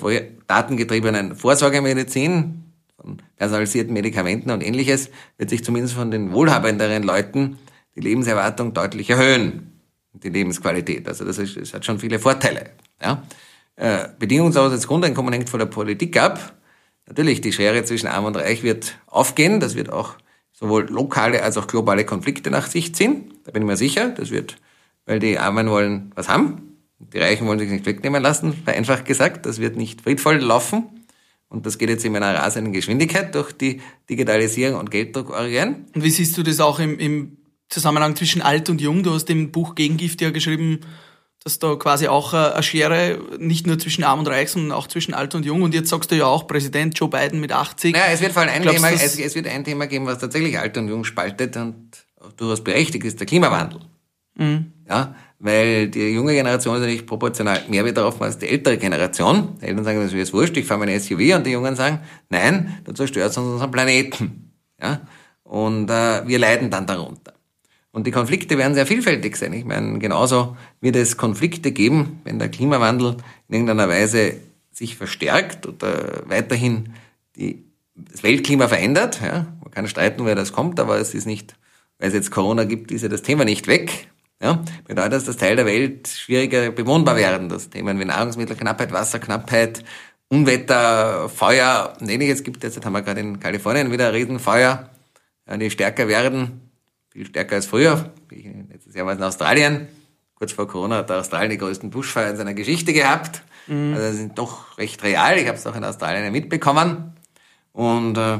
datengetriebenen 0.47 1.35
Vorsorgemedizin, 1.35 2.63
von 2.95 3.17
personalisierten 3.35 3.93
Medikamenten 3.93 4.51
und 4.51 4.61
ähnliches, 4.61 5.09
wird 5.37 5.49
sich 5.49 5.63
zumindest 5.63 5.95
von 5.95 6.11
den 6.11 6.31
wohlhabenderen 6.31 7.03
Leuten 7.03 7.57
die 7.95 8.01
Lebenserwartung 8.01 8.73
deutlich 8.73 9.09
erhöhen. 9.09 9.67
Die 10.13 10.29
Lebensqualität. 10.29 11.07
Also 11.07 11.25
das, 11.25 11.37
ist, 11.37 11.57
das 11.57 11.73
hat 11.73 11.85
schon 11.85 11.99
viele 11.99 12.19
Vorteile. 12.19 12.71
Ja. 13.01 13.23
Äh, 13.75 14.09
bedingungsloses 14.19 14.87
Grundeinkommen 14.87 15.33
hängt 15.33 15.49
von 15.49 15.59
der 15.59 15.67
Politik 15.67 16.21
ab. 16.21 16.53
Natürlich, 17.07 17.41
die 17.41 17.53
Schere 17.53 17.83
zwischen 17.85 18.07
Arm 18.07 18.25
und 18.25 18.35
Reich 18.35 18.61
wird 18.61 18.97
aufgehen. 19.07 19.59
Das 19.59 19.75
wird 19.75 19.89
auch 19.89 20.15
sowohl 20.51 20.87
lokale 20.89 21.41
als 21.41 21.57
auch 21.57 21.67
globale 21.67 22.05
Konflikte 22.05 22.51
nach 22.51 22.67
sich 22.67 22.93
ziehen. 22.93 23.33
Da 23.45 23.51
bin 23.51 23.63
ich 23.63 23.67
mir 23.67 23.77
sicher. 23.77 24.09
Das 24.09 24.29
wird, 24.29 24.57
weil 25.05 25.19
die 25.19 25.39
Armen 25.39 25.69
wollen 25.69 26.11
was 26.15 26.29
haben. 26.29 26.70
Die 27.13 27.19
Reichen 27.19 27.47
wollen 27.47 27.59
sich 27.59 27.69
nicht 27.69 27.85
wegnehmen 27.85 28.21
lassen, 28.21 28.53
vereinfacht 28.53 29.05
gesagt. 29.05 29.45
Das 29.45 29.59
wird 29.59 29.75
nicht 29.75 30.01
friedvoll 30.01 30.37
laufen. 30.37 31.01
Und 31.49 31.65
das 31.65 31.77
geht 31.77 31.89
jetzt 31.89 32.05
in 32.05 32.15
einer 32.15 32.33
rasenden 32.33 32.71
Geschwindigkeit 32.71 33.35
durch 33.35 33.51
die 33.51 33.81
Digitalisierung 34.09 34.79
und 34.79 34.89
Gelddruckorgien. 34.89 35.87
Und 35.93 36.03
wie 36.03 36.09
siehst 36.09 36.37
du 36.37 36.43
das 36.43 36.61
auch 36.61 36.79
im, 36.79 36.97
im 36.97 37.37
Zusammenhang 37.67 38.15
zwischen 38.15 38.41
alt 38.41 38.69
und 38.69 38.79
jung? 38.79 39.03
Du 39.03 39.11
hast 39.11 39.29
im 39.29 39.51
Buch 39.51 39.75
Gegengift 39.75 40.21
ja 40.21 40.29
geschrieben, 40.29 40.79
dass 41.43 41.59
da 41.59 41.75
quasi 41.75 42.07
auch 42.07 42.33
eine 42.33 42.61
Schere 42.63 43.19
nicht 43.39 43.67
nur 43.67 43.79
zwischen 43.79 44.03
Arm 44.03 44.19
und 44.19 44.27
Reich, 44.27 44.51
sondern 44.51 44.71
auch 44.71 44.87
zwischen 44.87 45.13
Alt 45.13 45.35
und 45.35 45.45
Jung. 45.45 45.63
Und 45.63 45.73
jetzt 45.73 45.89
sagst 45.89 46.11
du 46.11 46.15
ja 46.15 46.25
auch 46.25 46.47
Präsident 46.47 46.97
Joe 46.97 47.09
Biden 47.09 47.39
mit 47.39 47.51
80. 47.51 47.93
Naja, 47.93 48.05
es 48.13 48.21
wird 48.21 48.31
vor 48.31 48.43
allem 48.43 48.51
ein, 48.51 48.61
Thema, 48.61 48.89
es, 48.91 49.19
es, 49.19 49.35
wird 49.35 49.47
ein 49.47 49.65
Thema 49.65 49.87
geben, 49.87 50.05
was 50.05 50.19
tatsächlich 50.19 50.57
Alt 50.57 50.77
und 50.77 50.87
Jung 50.87 51.03
spaltet 51.03 51.57
und 51.57 52.05
durchaus 52.37 52.63
berechtigt 52.63 53.03
ist, 53.05 53.19
der 53.19 53.27
Klimawandel. 53.27 53.81
Mhm. 54.35 54.71
Ja, 54.87 55.15
weil 55.41 55.87
die 55.87 56.09
junge 56.09 56.33
Generation 56.33 56.75
ist 56.75 56.81
natürlich 56.81 57.05
proportional 57.05 57.61
mehr 57.67 57.83
betroffen 57.83 58.23
als 58.23 58.37
die 58.37 58.47
ältere 58.47 58.77
Generation. 58.77 59.57
Die 59.59 59.65
Eltern 59.65 59.83
sagen, 59.83 59.97
das 59.97 60.11
ist 60.11 60.17
jetzt 60.17 60.33
wurscht, 60.33 60.55
ich 60.55 60.65
fahre 60.65 60.85
mein 60.85 60.99
SUV 60.99 61.35
und 61.35 61.45
die 61.45 61.51
Jungen 61.51 61.75
sagen, 61.75 61.99
nein, 62.29 62.77
du 62.83 62.93
zerstörst 62.93 63.37
uns 63.37 63.47
unseren 63.47 63.71
Planeten. 63.71 64.51
Ja, 64.79 65.01
und 65.43 65.89
äh, 65.89 66.27
wir 66.27 66.39
leiden 66.39 66.69
dann 66.71 66.87
darunter. 66.87 67.33
Und 67.91 68.07
die 68.07 68.11
Konflikte 68.11 68.57
werden 68.57 68.73
sehr 68.73 68.87
vielfältig 68.87 69.35
sein. 69.35 69.53
Ich 69.53 69.65
meine, 69.65 69.99
genauso 69.99 70.55
wird 70.79 70.95
es 70.95 71.17
Konflikte 71.17 71.71
geben, 71.71 72.21
wenn 72.23 72.39
der 72.39 72.49
Klimawandel 72.49 73.17
in 73.47 73.55
irgendeiner 73.55 73.89
Weise 73.89 74.37
sich 74.71 74.95
verstärkt 74.95 75.67
oder 75.67 76.23
weiterhin 76.27 76.93
die, 77.35 77.63
das 77.95 78.23
Weltklima 78.23 78.67
verändert. 78.67 79.19
Ja, 79.21 79.47
man 79.61 79.71
kann 79.71 79.87
streiten, 79.87 80.23
woher 80.23 80.35
das 80.35 80.53
kommt, 80.53 80.79
aber 80.79 80.99
es 80.99 81.13
ist 81.13 81.25
nicht, 81.25 81.55
weil 81.99 82.07
es 82.07 82.13
jetzt 82.13 82.31
Corona 82.31 82.63
gibt, 82.63 82.91
ist 82.91 83.01
ja 83.01 83.09
das 83.09 83.23
Thema 83.23 83.43
nicht 83.43 83.67
weg. 83.67 84.07
Ja, 84.41 84.63
bedeutet, 84.87 85.13
dass 85.13 85.25
das 85.25 85.37
Teil 85.37 85.55
der 85.55 85.67
Welt 85.67 86.07
schwieriger 86.07 86.71
bewohnbar 86.71 87.15
werden. 87.15 87.47
Das 87.47 87.69
Themen 87.69 87.99
wie 87.99 88.05
Nahrungsmittelknappheit, 88.05 88.91
Wasserknappheit, 88.91 89.83
Unwetter, 90.29 91.29
Feuer 91.29 91.93
und 91.99 92.09
ähnliches 92.09 92.43
gibt 92.43 92.63
es. 92.63 92.75
Jetzt 92.75 92.85
haben 92.85 92.93
wir 92.93 93.03
gerade 93.03 93.19
in 93.19 93.39
Kalifornien 93.39 93.91
wieder 93.91 94.11
Riesenfeuer, 94.13 94.89
die 95.57 95.69
stärker 95.69 96.07
werden, 96.07 96.71
viel 97.09 97.27
stärker 97.27 97.57
als 97.57 97.67
früher. 97.67 98.11
Letztes 98.71 98.95
Jahr 98.95 99.05
war 99.05 99.13
es 99.13 99.19
in 99.19 99.25
Australien. 99.25 99.87
Kurz 100.33 100.53
vor 100.53 100.67
Corona 100.67 100.97
hat 100.97 101.11
Australien 101.11 101.51
die 101.51 101.57
größten 101.59 101.91
Buschfeuer 101.91 102.31
in 102.31 102.37
seiner 102.37 102.55
Geschichte 102.55 102.93
gehabt. 102.93 103.43
Mhm. 103.67 103.93
Also 103.93 104.17
sind 104.17 104.37
doch 104.39 104.77
recht 104.79 105.03
real. 105.03 105.37
Ich 105.37 105.47
habe 105.47 105.57
es 105.57 105.67
auch 105.67 105.75
in 105.75 105.83
Australien 105.83 106.31
mitbekommen. 106.31 107.13
Und 107.73 108.17
äh, 108.17 108.39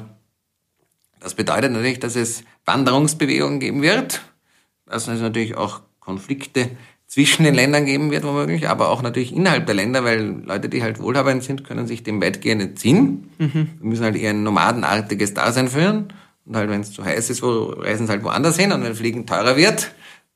das 1.19 1.35
bedeutet 1.35 1.71
natürlich, 1.71 1.99
dass 1.99 2.15
es 2.15 2.43
Wanderungsbewegungen 2.65 3.59
geben 3.59 3.83
wird. 3.83 4.21
Dass 4.87 5.07
es 5.07 5.21
natürlich 5.21 5.55
auch 5.55 5.81
Konflikte 6.11 6.69
zwischen 7.07 7.43
den 7.43 7.55
Ländern 7.55 7.85
geben 7.85 8.11
wird, 8.11 8.23
womöglich, 8.23 8.69
aber 8.69 8.89
auch 8.89 9.01
natürlich 9.01 9.35
innerhalb 9.35 9.65
der 9.65 9.75
Länder, 9.75 10.03
weil 10.03 10.43
Leute, 10.45 10.69
die 10.69 10.81
halt 10.81 10.99
wohlhabend 10.99 11.43
sind, 11.43 11.63
können 11.65 11.87
sich 11.87 12.03
dem 12.03 12.21
weitgehend 12.21 12.61
entziehen. 12.61 13.29
Mhm. 13.37 13.69
Wir 13.79 13.89
müssen 13.89 14.03
halt 14.03 14.15
eher 14.15 14.31
ein 14.31 14.43
nomadenartiges 14.43 15.33
Dasein 15.33 15.67
führen. 15.67 16.13
Und 16.45 16.55
halt, 16.55 16.69
wenn 16.69 16.81
es 16.81 16.91
zu 16.91 17.03
heiß 17.03 17.29
ist, 17.29 17.43
wo, 17.43 17.73
reisen 17.77 18.07
sie 18.07 18.11
halt 18.11 18.23
woanders 18.23 18.57
hin. 18.57 18.71
Und 18.71 18.83
wenn 18.83 18.95
Fliegen 18.95 19.25
teurer 19.25 19.55
wird, 19.55 19.91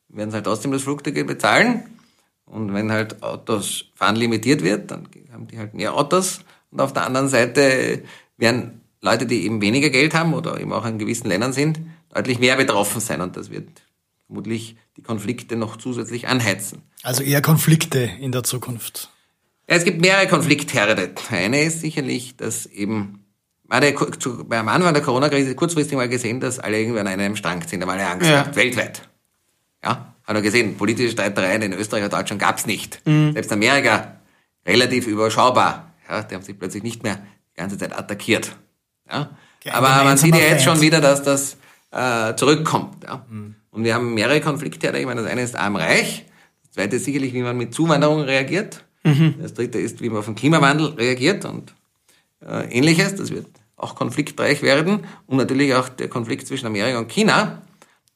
werden 0.10 0.32
sie 0.32 0.36
halt 0.36 0.46
trotzdem 0.46 0.72
das 0.72 0.84
Flugticket 0.84 1.28
bezahlen. 1.28 1.84
Und 2.46 2.74
wenn 2.74 2.92
halt 2.92 3.24
Autos 3.24 3.86
fahren 3.96 4.16
limitiert 4.16 4.64
wird, 4.64 4.92
dann 4.92 5.08
haben 5.34 5.48
die 5.48 5.58
halt 5.58 5.74
mehr 5.74 5.94
Autos. 5.94 6.42
Und 6.72 6.82
auf 6.82 6.94
der 6.94 7.06
anderen 7.06 7.30
Seite 7.30 8.04
werden 8.38 8.82
Leute, 9.02 9.26
die 9.26 9.46
eben 9.46 9.62
weniger 9.62 9.90
Geld 9.90 10.14
haben 10.14 10.34
oder 10.34 10.60
eben 10.60 10.74
auch 10.74 10.86
in 10.86 11.00
gewissen 11.00 11.28
Ländern 11.28 11.54
sind, 11.54 11.80
deutlich 12.14 12.40
mehr 12.40 12.58
betroffen 12.58 13.00
sein. 13.00 13.22
Und 13.22 13.38
das 13.38 13.50
wird 13.50 13.70
vermutlich 14.28 14.76
die 14.98 15.02
Konflikte 15.02 15.56
noch 15.56 15.78
zusätzlich 15.78 16.28
anheizen. 16.28 16.82
Also 17.04 17.24
eher 17.24 17.42
Konflikte 17.42 18.00
in 18.20 18.32
der 18.32 18.44
Zukunft. 18.44 19.10
Ja, 19.70 19.76
es 19.76 19.84
gibt 19.84 20.02
mehrere 20.02 20.28
Konfliktherde. 20.28 21.12
Eine 21.30 21.64
ist 21.64 21.82
sicherlich, 21.82 22.36
dass 22.38 22.66
eben 22.66 23.26
man 23.68 23.84
hat 23.84 24.00
ja 24.02 24.32
beim 24.48 24.68
Anfang 24.68 24.94
der 24.94 25.02
Corona-Krise 25.02 25.56
kurzfristig 25.56 25.98
mal 25.98 26.08
gesehen, 26.08 26.40
dass 26.40 26.60
alle 26.60 26.80
irgendwie 26.80 27.00
an 27.00 27.08
einem 27.08 27.36
Strang 27.36 27.68
sind, 27.68 27.80
da 27.80 27.88
haben 27.88 27.98
alle 27.98 28.08
Angst 28.08 28.30
ja. 28.30 28.42
gehabt, 28.42 28.56
weltweit. 28.56 29.10
Ja, 29.84 30.14
hat 30.24 30.36
er 30.36 30.42
gesehen, 30.42 30.78
politische 30.78 31.12
Streitereien 31.12 31.62
in 31.62 31.74
Österreich 31.74 32.04
und 32.04 32.14
Deutschland 32.14 32.42
gab's 32.42 32.66
nicht. 32.66 33.02
Mhm. 33.06 33.34
Selbst 33.34 33.52
Amerika 33.52 34.20
relativ 34.66 35.08
überschaubar. 35.08 35.94
Ja, 36.08 36.22
die 36.22 36.36
haben 36.36 36.44
sich 36.44 36.58
plötzlich 36.58 36.84
nicht 36.84 37.04
mehr 37.04 37.16
die 37.56 37.60
ganze 37.60 37.78
Zeit 37.78 37.98
attackiert. 37.98 38.56
Ja. 39.12 39.32
Aber 39.72 40.04
man 40.04 40.18
sieht 40.18 40.36
ja 40.36 40.42
jetzt 40.42 40.64
schon 40.64 40.82
wieder, 40.82 41.02
dass 41.02 41.24
das 41.24 41.58
äh, 41.92 42.36
zurückkommt. 42.36 43.04
Ja. 43.04 43.26
Mhm. 43.30 43.56
Und 43.76 43.84
wir 43.84 43.94
haben 43.94 44.14
mehrere 44.14 44.40
Konflikte. 44.40 44.88
Ich 44.98 45.06
meine, 45.06 45.22
das 45.22 45.30
eine 45.30 45.42
ist 45.42 45.56
arm-reich. 45.56 46.26
Das 46.64 46.72
zweite 46.72 46.96
ist 46.96 47.04
sicherlich, 47.04 47.34
wie 47.34 47.42
man 47.42 47.58
mit 47.58 47.74
Zuwanderung 47.74 48.22
reagiert. 48.22 48.86
Mhm. 49.04 49.36
Das 49.42 49.54
dritte 49.54 49.80
ist, 49.80 50.02
wie 50.02 50.10
man 50.10 50.20
auf 50.20 50.26
den 50.26 50.36
Klimawandel 50.36 50.88
reagiert 50.94 51.44
und 51.44 51.76
äh, 52.42 52.72
ähnliches. 52.72 53.16
Das 53.16 53.32
wird 53.32 53.48
auch 53.76 53.96
konfliktreich 53.96 54.62
werden. 54.62 55.06
Und 55.28 55.38
natürlich 55.38 55.76
auch 55.76 55.90
der 55.90 56.08
Konflikt 56.08 56.48
zwischen 56.48 56.68
Amerika 56.68 57.00
und 57.00 57.10
China, 57.10 57.64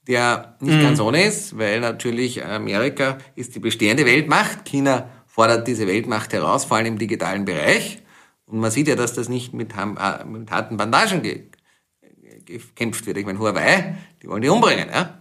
der 0.07 0.55
nicht 0.61 0.77
mhm. 0.77 0.81
ganz 0.81 1.01
ohne 1.01 1.25
ist, 1.25 1.57
weil 1.57 1.81
natürlich 1.81 2.45
Amerika 2.45 3.17
ist 3.35 3.53
die 3.53 3.59
bestehende 3.59 4.05
Weltmacht. 4.05 4.63
China 4.63 5.09
fordert 5.27 5.67
diese 5.67 5.87
Weltmacht 5.87 6.31
heraus, 6.31 6.63
vor 6.63 6.77
allem 6.77 6.87
im 6.87 6.97
digitalen 6.97 7.43
Bereich. 7.43 8.01
Und 8.45 8.59
man 8.59 8.71
sieht 8.71 8.87
ja, 8.87 8.95
dass 8.95 9.13
das 9.13 9.27
nicht 9.27 9.53
mit, 9.53 9.73
äh, 9.73 10.25
mit 10.25 10.49
harten 10.51 10.77
Bandagen 10.77 11.21
gekämpft 12.45 13.05
wird. 13.05 13.17
Ich 13.17 13.25
meine, 13.25 13.39
Huawei, 13.39 13.97
die 14.23 14.29
wollen 14.29 14.41
die 14.41 14.49
umbringen. 14.49 14.87
Ja? 14.89 15.18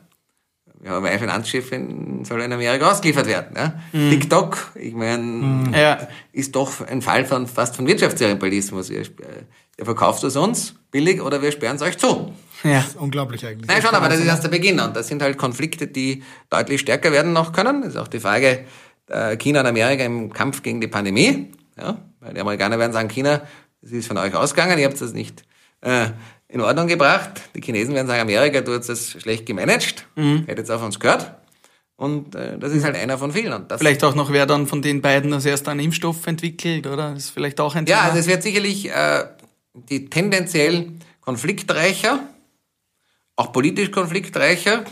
Ja, 0.85 1.03
weil 1.03 1.19
Finanzchefin 1.19 2.25
soll 2.25 2.43
in 2.43 2.53
Amerika 2.53 2.91
ausgeliefert 2.91 3.27
werden. 3.27 3.57
Ja? 3.57 3.75
Mhm. 3.93 4.11
TikTok, 4.11 4.73
ich 4.75 4.95
meine, 4.95 5.23
mhm. 5.23 5.75
ist 6.33 6.55
doch 6.55 6.87
ein 6.87 7.03
Fall 7.03 7.25
von 7.25 7.47
fast 7.47 7.77
von 7.77 7.87
Wirtschaftsimperialismus. 7.87 8.91
Ihr, 8.91 9.03
ihr 9.77 9.85
verkauft 9.85 10.23
es 10.25 10.37
uns 10.37 10.75
billig 10.91 11.21
oder 11.21 11.43
wir 11.43 11.53
sperren 11.53 11.77
es 11.77 11.83
euch 11.83 11.99
zu. 11.99 12.33
Ja, 12.65 12.85
unglaublich 12.99 13.45
eigentlich. 13.47 13.69
Nein, 13.69 13.83
schon, 13.83 13.95
aber 13.95 14.09
das 14.09 14.21
ist 14.21 14.27
erst 14.27 14.45
der 14.45 14.49
Beginn. 14.49 14.81
Und 14.81 14.97
das 14.97 15.09
sind 15.09 15.23
halt 15.23 15.37
Konflikte, 15.37 15.87
die 15.87 16.23
deutlich 16.51 16.81
stärker 16.81 17.13
werden 17.13 17.33
noch 17.33 17.53
können. 17.53 17.83
Das 17.83 17.91
ist 17.91 17.97
auch 17.97 18.09
die 18.09 18.21
Frage 18.21 18.65
äh, 19.09 19.37
China 19.37 19.61
und 19.61 19.67
Amerika 19.67 20.05
im 20.05 20.33
Kampf 20.33 20.63
gegen 20.63 20.81
die 20.81 20.89
Pandemie. 20.89 21.53
Ja? 21.77 21.99
Weil 22.21 22.35
die 22.35 22.41
Amerikaner 22.41 22.79
werden 22.79 22.93
sagen, 22.93 23.09
China, 23.09 23.43
das 23.83 23.93
ist 23.93 24.09
von 24.09 24.19
euch 24.19 24.35
ausgegangen, 24.35 24.79
ihr 24.79 24.87
habt 24.87 25.01
das 25.01 25.13
nicht 25.13 25.45
äh, 25.81 26.07
in 26.49 26.61
Ordnung 26.61 26.87
gebracht. 26.87 27.43
Die 27.55 27.61
Chinesen 27.61 27.95
werden 27.95 28.07
sagen, 28.07 28.23
Amerika, 28.23 28.61
du 28.61 28.77
hast 28.77 28.89
das 28.89 29.13
schlecht 29.13 29.47
gemanagt, 29.47 30.07
mhm. 30.17 30.45
hätte 30.47 30.63
jetzt 30.63 30.71
auf 30.71 30.83
uns 30.83 30.99
gehört. 30.99 31.35
Und 31.97 32.35
äh, 32.35 32.59
das 32.59 32.73
ist 32.73 32.85
halt 32.85 32.97
einer 32.97 33.19
von 33.19 33.33
vielen. 33.33 33.53
Und 33.53 33.71
das 33.71 33.81
vielleicht 33.81 34.05
auch 34.05 34.15
noch, 34.15 34.33
wer 34.33 34.47
dann 34.47 34.67
von 34.67 34.83
den 34.83 35.03
beiden 35.03 35.33
als 35.33 35.45
erst 35.45 35.69
einen 35.69 35.81
Impfstoff 35.81 36.27
entwickelt, 36.27 36.87
oder? 36.87 37.11
Das 37.11 37.25
ist 37.25 37.31
vielleicht 37.31 37.61
auch 37.61 37.75
ein 37.75 37.87
Thema. 37.87 37.99
Ja, 37.99 38.05
also 38.05 38.19
es 38.19 38.29
wird 38.29 38.43
sicherlich 38.43 38.89
äh, 38.89 39.25
die 39.75 40.09
tendenziell 40.09 40.93
konfliktreicher, 41.21 42.21
auch 43.37 43.53
politisch 43.53 43.91
konfliktreicher. 43.91 44.85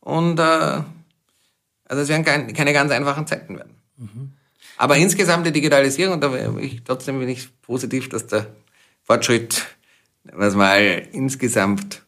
Und 0.00 0.38
äh, 0.38 0.42
also 0.42 2.02
es 2.02 2.08
werden 2.08 2.24
kein, 2.24 2.52
keine 2.52 2.74
ganz 2.74 2.92
einfachen 2.92 3.26
Zeiten 3.26 3.56
werden. 3.56 3.74
Mhm. 3.96 4.32
Aber 4.76 4.96
insgesamt 4.96 5.46
die 5.46 5.52
Digitalisierung, 5.52 6.20
da 6.20 6.28
bin 6.28 6.58
ich, 6.58 6.84
trotzdem 6.84 7.18
bin 7.18 7.28
ich 7.30 7.48
positiv, 7.62 8.10
dass 8.10 8.26
der 8.26 8.46
Fortschritt 9.02 9.66
was 10.32 10.54
mal 10.54 11.08
insgesamt, 11.12 12.02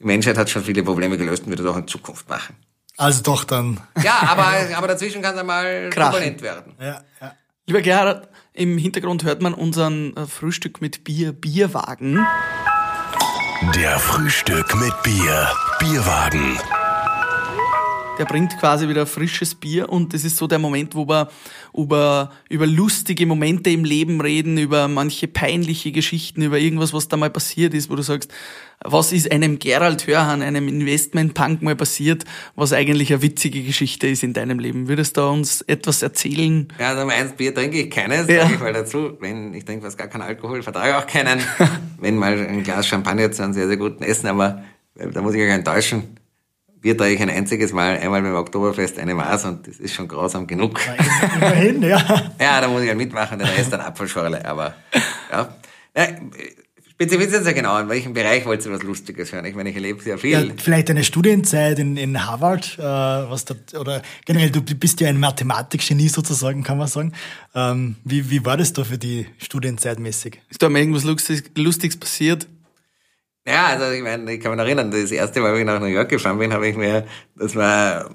die 0.00 0.04
Menschheit 0.04 0.36
hat 0.38 0.50
schon 0.50 0.64
viele 0.64 0.82
Probleme 0.82 1.16
gelöst 1.16 1.44
und 1.44 1.50
wird 1.50 1.60
das 1.60 1.66
auch 1.66 1.76
in 1.76 1.88
Zukunft 1.88 2.28
machen. 2.28 2.56
Also 2.96 3.22
doch 3.22 3.44
dann. 3.44 3.80
Ja, 4.02 4.18
aber, 4.28 4.76
aber 4.76 4.88
dazwischen 4.88 5.20
kann 5.22 5.34
es 5.34 5.40
einmal 5.40 5.90
turbulent 5.90 6.42
werden. 6.42 6.74
Ja, 6.78 7.02
ja. 7.20 7.34
Lieber 7.66 7.80
Gerhard, 7.80 8.28
im 8.52 8.78
Hintergrund 8.78 9.24
hört 9.24 9.42
man 9.42 9.54
unseren 9.54 10.16
äh, 10.16 10.26
Frühstück 10.26 10.80
mit 10.80 11.02
Bier, 11.02 11.32
Bierwagen. 11.32 12.24
Der 13.74 13.98
Frühstück 13.98 14.74
mit 14.76 15.02
Bier, 15.02 15.50
Bierwagen 15.80 16.58
der 18.18 18.24
bringt 18.26 18.56
quasi 18.58 18.88
wieder 18.88 19.06
frisches 19.06 19.54
Bier 19.54 19.88
und 19.88 20.14
das 20.14 20.24
ist 20.24 20.36
so 20.36 20.46
der 20.46 20.58
Moment, 20.58 20.94
wo 20.94 21.08
wir 21.08 21.28
über, 21.72 22.30
über 22.48 22.66
lustige 22.66 23.26
Momente 23.26 23.70
im 23.70 23.84
Leben 23.84 24.20
reden, 24.20 24.56
über 24.56 24.86
manche 24.88 25.26
peinliche 25.26 25.90
Geschichten, 25.90 26.42
über 26.42 26.58
irgendwas, 26.58 26.92
was 26.92 27.08
da 27.08 27.16
mal 27.16 27.30
passiert 27.30 27.74
ist, 27.74 27.90
wo 27.90 27.96
du 27.96 28.02
sagst, 28.02 28.32
was 28.84 29.12
ist 29.12 29.32
einem 29.32 29.58
Gerald 29.58 30.06
Hörhan, 30.06 30.42
einem 30.42 30.68
Investment-Punk 30.68 31.62
mal 31.62 31.74
passiert, 31.74 32.24
was 32.54 32.72
eigentlich 32.72 33.12
eine 33.12 33.22
witzige 33.22 33.62
Geschichte 33.62 34.06
ist 34.06 34.22
in 34.22 34.32
deinem 34.32 34.58
Leben. 34.58 34.88
Würdest 34.88 35.16
du 35.16 35.22
uns 35.22 35.62
etwas 35.62 36.02
erzählen? 36.02 36.68
Ja, 36.78 36.90
also 36.90 37.08
eins 37.08 37.32
Bier 37.32 37.54
trinke 37.54 37.80
ich 37.80 37.90
keines, 37.90 38.28
ja. 38.28 38.42
sage 38.42 38.54
ich 38.54 38.60
mal 38.60 38.72
dazu. 38.72 39.16
Wenn 39.20 39.54
ich 39.54 39.64
trinke 39.64 39.86
was 39.86 39.96
gar 39.96 40.08
kein 40.08 40.22
Alkohol, 40.22 40.62
vertrage 40.62 40.98
auch 40.98 41.06
keinen. 41.06 41.40
Wenn 42.00 42.16
mal 42.16 42.38
ein 42.38 42.62
Glas 42.62 42.86
Champagner 42.86 43.32
zu 43.32 43.42
einem 43.42 43.54
sehr, 43.54 43.66
sehr 43.66 43.78
guten 43.78 44.04
Essen, 44.04 44.26
aber 44.26 44.62
da 44.94 45.22
muss 45.22 45.34
ich 45.34 45.40
euch 45.40 45.50
enttäuschen 45.50 46.18
Bier 46.84 46.98
trinke 46.98 47.14
ich 47.14 47.22
ein 47.22 47.30
einziges 47.30 47.72
Mal, 47.72 47.96
einmal 47.96 48.20
beim 48.20 48.34
Oktoberfest 48.34 48.98
eine 48.98 49.14
Maß 49.14 49.46
und 49.46 49.66
das 49.66 49.76
ist 49.78 49.94
schon 49.94 50.06
grausam 50.06 50.46
genug. 50.46 50.78
Immerhin, 51.34 51.82
ja. 51.82 51.96
ja, 52.38 52.60
da 52.60 52.68
muss 52.68 52.82
ich 52.82 52.88
halt 52.88 52.98
mitmachen, 52.98 53.38
der 53.38 53.48
Rest 53.56 53.72
dann 53.72 53.80
Apfelschorle, 53.80 54.44
aber 54.44 54.74
ja. 55.32 55.48
ja 55.96 56.06
Spezifizieren 56.92 57.42
Sie 57.42 57.54
genau, 57.54 57.78
in 57.78 57.88
welchem 57.88 58.12
Bereich 58.12 58.44
wollt 58.44 58.64
ihr 58.66 58.70
was 58.70 58.82
Lustiges 58.82 59.32
hören? 59.32 59.46
Ich 59.46 59.54
meine, 59.54 59.70
ich 59.70 59.74
erlebe 59.74 60.00
sehr 60.02 60.18
viel. 60.18 60.30
Ja, 60.30 60.54
vielleicht 60.58 60.90
eine 60.90 61.04
Studienzeit 61.04 61.78
in, 61.78 61.96
in 61.96 62.24
Harvard, 62.24 62.78
äh, 62.78 62.82
was 62.82 63.46
da, 63.46 63.54
oder 63.80 64.02
generell, 64.26 64.50
du 64.50 64.60
bist 64.60 65.00
ja 65.00 65.08
ein 65.08 65.18
Mathematikgenie 65.18 66.08
sozusagen, 66.08 66.62
kann 66.62 66.76
man 66.76 66.86
sagen. 66.86 67.12
Ähm, 67.54 67.96
wie, 68.04 68.30
wie 68.30 68.44
war 68.44 68.58
das 68.58 68.74
da 68.74 68.84
für 68.84 68.98
die 68.98 69.26
Studienzeit 69.38 69.98
mäßig? 69.98 70.40
Ist 70.50 70.62
da 70.62 70.68
mal 70.68 70.80
irgendwas 70.80 71.04
Lustiges, 71.04 71.44
Lustiges 71.56 71.96
passiert? 71.98 72.46
Ja, 73.46 73.66
also 73.66 73.90
ich 73.90 74.02
meine, 74.02 74.32
ich 74.32 74.40
kann 74.40 74.52
mich 74.52 74.60
erinnern, 74.60 74.90
das 74.90 75.10
erste 75.10 75.40
Mal, 75.40 75.50
als 75.50 75.60
ich 75.60 75.66
nach 75.66 75.78
New 75.78 75.86
York 75.86 76.08
gefahren 76.08 76.38
bin, 76.38 76.54
habe 76.54 76.66
ich 76.66 76.76
mir, 76.76 77.04
das 77.36 77.54
war, 77.54 78.08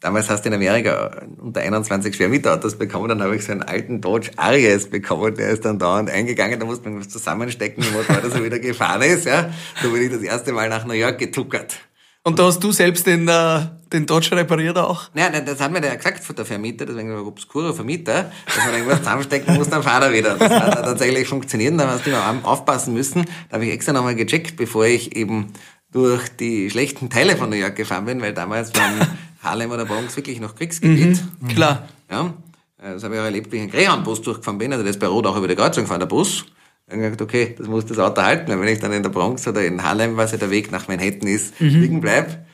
damals 0.00 0.30
hast 0.30 0.44
du 0.44 0.48
in 0.48 0.54
Amerika 0.54 1.26
unter 1.38 1.60
21 1.60 2.16
Schwermietautos 2.16 2.78
bekommen, 2.78 3.10
dann 3.10 3.22
habe 3.22 3.36
ich 3.36 3.44
so 3.44 3.52
einen 3.52 3.62
alten 3.62 4.00
Dodge 4.00 4.30
Arias 4.36 4.88
bekommen, 4.88 5.34
der 5.34 5.50
ist 5.50 5.66
dann 5.66 5.78
dauernd 5.78 6.08
eingegangen, 6.08 6.58
da 6.58 6.64
musste 6.64 6.88
man 6.88 7.00
was 7.00 7.10
zusammenstecken, 7.10 7.84
wo 7.92 8.00
er 8.14 8.30
so 8.30 8.42
wieder 8.42 8.58
gefahren 8.60 9.02
ist, 9.02 9.26
ja. 9.26 9.52
So 9.82 9.90
bin 9.90 10.04
ich 10.04 10.10
das 10.10 10.22
erste 10.22 10.52
Mal 10.52 10.70
nach 10.70 10.86
New 10.86 10.94
York 10.94 11.18
getuckert. 11.18 11.76
Und 12.24 12.38
da 12.38 12.44
hast 12.44 12.60
du 12.60 12.70
selbst 12.70 13.06
den, 13.06 13.26
äh, 13.26 13.60
den 13.92 14.06
Dodge 14.06 14.36
repariert 14.36 14.78
auch? 14.78 15.10
Naja, 15.12 15.30
nein, 15.30 15.44
das 15.44 15.60
hat 15.60 15.72
mir 15.72 15.80
der 15.80 15.96
gesagt 15.96 16.22
von 16.22 16.36
der 16.36 16.44
Vermieter, 16.44 16.86
deswegen 16.86 17.10
ein 17.10 17.18
obskurer 17.18 17.74
Vermieter, 17.74 18.30
dass 18.46 18.64
man 18.64 18.74
irgendwas 18.74 18.98
zusammenstecken 19.00 19.54
muss, 19.54 19.68
dann 19.68 19.82
fahrt 19.82 20.04
er 20.04 20.12
wieder. 20.12 20.36
Das 20.36 20.50
hat 20.50 20.84
tatsächlich 20.84 21.26
funktioniert, 21.26 21.78
da 21.78 21.88
hast 21.88 22.06
du 22.06 22.10
immer 22.10 22.40
aufpassen 22.44 22.94
müssen. 22.94 23.24
Da 23.48 23.54
habe 23.54 23.66
ich 23.66 23.72
extra 23.72 23.92
nochmal 23.92 24.14
gecheckt, 24.14 24.56
bevor 24.56 24.86
ich 24.86 25.16
eben 25.16 25.52
durch 25.90 26.28
die 26.28 26.70
schlechten 26.70 27.10
Teile 27.10 27.36
von 27.36 27.50
New 27.50 27.56
York 27.56 27.74
gefahren 27.74 28.04
bin, 28.04 28.20
weil 28.22 28.32
damals 28.32 28.72
waren 28.76 29.08
Harlem 29.42 29.72
oder 29.72 29.84
Bronx 29.84 30.16
wirklich 30.16 30.40
noch 30.40 30.54
Kriegsgebiet. 30.54 31.20
Mhm, 31.40 31.48
klar. 31.48 31.88
Ja, 32.08 32.32
das 32.80 33.02
habe 33.02 33.14
ich 33.14 33.20
auch 33.20 33.24
erlebt, 33.24 33.50
wie 33.50 33.56
ich 33.56 33.62
einen 33.62 33.70
Greyhound-Bus 33.70 34.22
durchgefahren 34.22 34.58
bin, 34.58 34.72
also 34.72 34.84
das 34.84 34.96
ist 34.96 35.00
bei 35.00 35.08
Rot 35.08 35.26
auch 35.26 35.36
über 35.36 35.48
die 35.48 35.56
Kreuzung 35.56 35.84
gefahren, 35.84 36.00
der 36.00 36.06
Bus. 36.06 36.44
Dann 36.92 37.00
gedacht, 37.00 37.22
okay, 37.22 37.54
das 37.56 37.68
muss 37.68 37.86
das 37.86 37.98
Auto 37.98 38.20
halten, 38.20 38.48
weil 38.50 38.60
wenn 38.60 38.68
ich 38.68 38.78
dann 38.78 38.92
in 38.92 39.02
der 39.02 39.08
Bronx 39.08 39.48
oder 39.48 39.64
in 39.64 39.82
Harlem, 39.82 40.18
was 40.18 40.32
ja 40.32 40.38
der 40.38 40.50
Weg 40.50 40.70
nach 40.70 40.88
Manhattan 40.88 41.26
ist, 41.26 41.58
mhm. 41.58 41.68
liegen 41.68 42.00
bleib, 42.02 42.44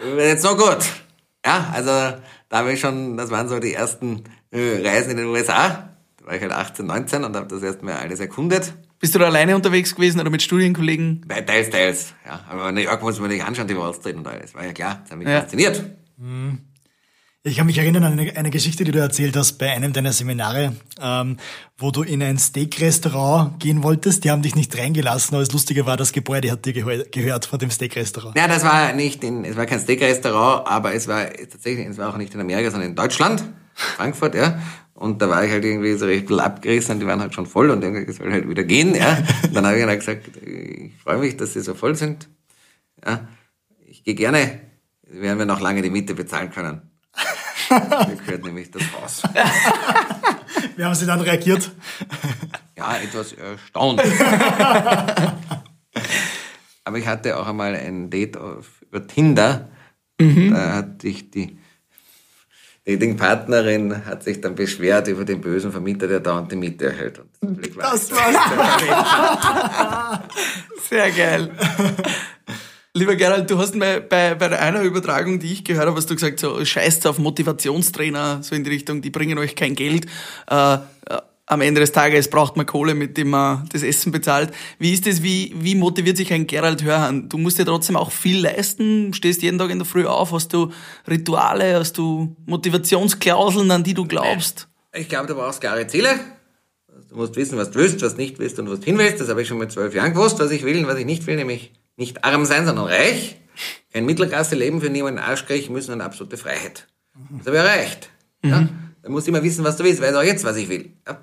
wäre 0.00 0.28
jetzt 0.28 0.44
noch 0.44 0.56
gut. 0.56 0.84
Ja, 1.44 1.72
also 1.74 1.90
da 1.90 2.58
habe 2.58 2.72
ich 2.72 2.78
schon, 2.78 3.16
das 3.16 3.32
waren 3.32 3.48
so 3.48 3.58
die 3.58 3.74
ersten 3.74 4.22
äh, 4.52 4.86
Reisen 4.86 5.10
in 5.10 5.16
den 5.16 5.26
USA. 5.26 5.90
Da 6.16 6.26
war 6.26 6.36
ich 6.36 6.42
halt 6.42 6.52
18, 6.52 6.86
19 6.86 7.24
und 7.24 7.34
habe 7.34 7.48
das 7.48 7.60
erstmal 7.60 7.94
alles 7.94 8.20
erkundet. 8.20 8.72
Bist 9.00 9.16
du 9.16 9.18
da 9.18 9.26
alleine 9.26 9.56
unterwegs 9.56 9.96
gewesen 9.96 10.20
oder 10.20 10.30
mit 10.30 10.40
Studienkollegen? 10.40 11.26
Teils, 11.28 11.70
teils. 11.70 12.14
Ja, 12.24 12.44
aber 12.48 12.70
New 12.70 12.80
York 12.80 13.02
muss 13.02 13.18
man 13.18 13.30
nicht 13.30 13.44
anschauen, 13.44 13.66
die 13.66 13.76
Wall 13.76 13.92
Street 13.94 14.14
und 14.14 14.28
alles. 14.28 14.54
War 14.54 14.64
ja 14.64 14.72
klar, 14.72 15.00
das 15.02 15.10
hat 15.10 15.18
mich 15.18 15.26
ja. 15.26 15.40
fasziniert. 15.40 15.82
Mhm. 16.16 16.60
Ich 17.46 17.58
kann 17.58 17.66
mich 17.66 17.76
erinnern 17.76 18.04
an 18.04 18.18
eine, 18.18 18.34
eine, 18.38 18.48
Geschichte, 18.48 18.84
die 18.84 18.90
du 18.90 19.00
erzählt 19.00 19.36
hast 19.36 19.58
bei 19.58 19.70
einem 19.70 19.92
deiner 19.92 20.14
Seminare, 20.14 20.74
ähm, 20.98 21.36
wo 21.76 21.90
du 21.90 22.02
in 22.02 22.22
ein 22.22 22.38
Steak-Restaurant 22.38 23.60
gehen 23.60 23.82
wolltest. 23.82 24.24
Die 24.24 24.30
haben 24.30 24.40
dich 24.40 24.54
nicht 24.54 24.74
reingelassen, 24.78 25.34
aber 25.34 25.44
das 25.44 25.52
Lustige 25.52 25.84
war, 25.84 25.98
das 25.98 26.12
Gebäude 26.12 26.50
hat 26.50 26.64
dir 26.64 26.72
gehör, 26.72 27.04
gehört 27.04 27.44
von 27.44 27.58
dem 27.58 27.70
Steak-Restaurant. 27.70 28.34
Ja, 28.34 28.48
das 28.48 28.64
war 28.64 28.94
nicht 28.94 29.22
in, 29.22 29.44
es 29.44 29.58
war 29.58 29.66
kein 29.66 29.78
Steak-Restaurant, 29.78 30.66
aber 30.66 30.94
es 30.94 31.06
war 31.06 31.26
tatsächlich, 31.34 31.86
es 31.86 31.98
war 31.98 32.14
auch 32.14 32.16
nicht 32.16 32.32
in 32.32 32.40
Amerika, 32.40 32.70
sondern 32.70 32.88
in 32.88 32.96
Deutschland, 32.96 33.44
Frankfurt, 33.74 34.34
ja. 34.36 34.58
Und 34.94 35.20
da 35.20 35.28
war 35.28 35.44
ich 35.44 35.50
halt 35.50 35.66
irgendwie 35.66 35.92
so 35.98 36.06
recht 36.06 36.32
abgerissen 36.32 36.94
und 36.94 37.00
die 37.00 37.06
waren 37.06 37.20
halt 37.20 37.34
schon 37.34 37.44
voll 37.44 37.68
und 37.68 37.82
dann 37.82 38.10
soll 38.10 38.32
halt 38.32 38.48
wieder 38.48 38.64
gehen, 38.64 38.94
ja. 38.94 39.18
Und 39.42 39.54
dann 39.54 39.66
habe 39.66 39.78
ich 39.78 39.84
dann 39.84 39.98
gesagt, 39.98 40.30
ich 40.42 40.94
freue 41.02 41.18
mich, 41.18 41.36
dass 41.36 41.52
sie 41.52 41.60
so 41.60 41.74
voll 41.74 41.94
sind. 41.94 42.26
Ja, 43.06 43.28
ich 43.86 44.02
gehe 44.02 44.14
gerne, 44.14 44.62
werden 45.02 45.38
wir 45.38 45.44
noch 45.44 45.60
lange 45.60 45.82
die 45.82 45.90
Miete 45.90 46.14
bezahlen 46.14 46.50
können. 46.50 46.93
Mir 48.08 48.16
gehört 48.24 48.44
nämlich 48.44 48.70
das 48.70 48.82
Haus. 48.92 49.22
Wie 50.76 50.84
haben 50.84 50.94
Sie 50.94 51.06
dann 51.06 51.20
reagiert? 51.20 51.70
Ja, 52.76 52.96
etwas 52.96 53.32
erstaunt. 53.32 54.02
Aber 56.84 56.98
ich 56.98 57.06
hatte 57.06 57.38
auch 57.38 57.46
einmal 57.46 57.74
ein 57.74 58.10
Date 58.10 58.36
auf, 58.36 58.82
über 58.82 59.06
Tinder. 59.06 59.68
Mhm. 60.18 60.52
Da 60.52 60.72
hatte 60.74 61.08
ich 61.08 61.30
die 61.30 61.58
Datingpartnerin 62.86 64.04
hat 64.04 64.22
sich 64.22 64.42
dann 64.42 64.54
beschwert 64.54 65.08
über 65.08 65.24
den 65.24 65.40
bösen 65.40 65.72
Vermieter, 65.72 66.06
der 66.06 66.20
dauernd 66.20 66.52
die 66.52 66.56
Miete 66.56 66.86
erhält. 66.86 67.22
das 67.40 68.10
war's. 68.10 68.10
Sehr 70.90 71.10
geil. 71.12 71.50
Lieber 72.96 73.16
Gerald, 73.16 73.50
du 73.50 73.58
hast 73.58 73.74
mir 73.74 74.00
bei, 74.00 74.36
bei 74.36 74.56
einer 74.56 74.82
Übertragung, 74.82 75.40
die 75.40 75.52
ich 75.52 75.64
gehört 75.64 75.88
habe, 75.88 75.96
hast 75.96 76.08
du 76.08 76.14
gesagt, 76.14 76.38
so 76.38 76.64
scheißt 76.64 77.08
auf 77.08 77.18
Motivationstrainer, 77.18 78.40
so 78.44 78.54
in 78.54 78.62
die 78.62 78.70
Richtung, 78.70 79.02
die 79.02 79.10
bringen 79.10 79.36
euch 79.36 79.56
kein 79.56 79.74
Geld. 79.74 80.06
Äh, 80.48 80.74
äh, 80.74 80.78
am 81.46 81.60
Ende 81.60 81.80
des 81.80 81.90
Tages 81.90 82.30
braucht 82.30 82.56
man 82.56 82.66
Kohle, 82.66 82.94
mit 82.94 83.16
dem 83.18 83.30
man 83.30 83.68
das 83.72 83.82
Essen 83.82 84.12
bezahlt. 84.12 84.54
Wie 84.78 84.92
ist 84.92 85.08
das, 85.08 85.24
wie, 85.24 85.52
wie 85.56 85.74
motiviert 85.74 86.16
sich 86.16 86.32
ein 86.32 86.46
Gerald 86.46 86.84
Hörhan? 86.84 87.28
Du 87.28 87.36
musst 87.36 87.58
ja 87.58 87.64
trotzdem 87.64 87.96
auch 87.96 88.12
viel 88.12 88.40
leisten, 88.40 89.12
stehst 89.12 89.42
jeden 89.42 89.58
Tag 89.58 89.70
in 89.70 89.80
der 89.80 89.86
Früh 89.86 90.06
auf, 90.06 90.30
hast 90.30 90.52
du 90.52 90.70
Rituale, 91.08 91.74
hast 91.74 91.98
du 91.98 92.36
Motivationsklauseln, 92.46 93.72
an 93.72 93.82
die 93.82 93.94
du 93.94 94.06
glaubst? 94.06 94.68
Ich 94.92 95.08
glaube, 95.08 95.26
du 95.26 95.34
brauchst 95.34 95.60
klare 95.60 95.88
Ziele. 95.88 96.10
Du 97.10 97.16
musst 97.16 97.34
wissen, 97.34 97.58
was 97.58 97.72
du 97.72 97.80
willst, 97.80 98.00
was 98.02 98.16
nicht 98.16 98.38
willst 98.38 98.56
und 98.60 98.70
was 98.70 98.78
du 98.78 98.84
hin 98.84 98.98
willst. 98.98 99.20
Das 99.20 99.28
habe 99.28 99.42
ich 99.42 99.48
schon 99.48 99.58
mit 99.58 99.72
zwölf 99.72 99.92
Jahren 99.94 100.14
gewusst, 100.14 100.38
was 100.38 100.52
ich 100.52 100.62
will 100.62 100.78
und 100.78 100.86
was 100.86 100.96
ich 100.96 101.06
nicht 101.06 101.26
will, 101.26 101.34
nämlich 101.34 101.72
nicht 101.96 102.24
arm 102.24 102.44
sein, 102.44 102.66
sondern 102.66 102.86
reich. 102.86 103.36
Kein 103.92 104.06
Mittelklasse-Leben 104.06 104.80
für 104.80 104.90
niemanden 104.90 105.20
Arschkrieg 105.20 105.70
müssen 105.70 105.92
eine 105.92 106.04
absolute 106.04 106.36
Freiheit. 106.36 106.86
Das 107.38 107.46
habe 107.46 107.56
ich 107.56 107.62
erreicht. 107.62 108.10
Mhm. 108.42 108.50
Ja? 108.50 108.68
Dann 109.02 109.12
musst 109.12 109.26
du 109.26 109.30
immer 109.30 109.42
wissen, 109.42 109.64
was 109.64 109.76
du 109.76 109.84
willst. 109.84 110.00
Weiß 110.00 110.14
auch 110.14 110.22
jetzt, 110.22 110.44
was 110.44 110.56
ich 110.56 110.68
will. 110.68 110.90
Ja? 111.06 111.20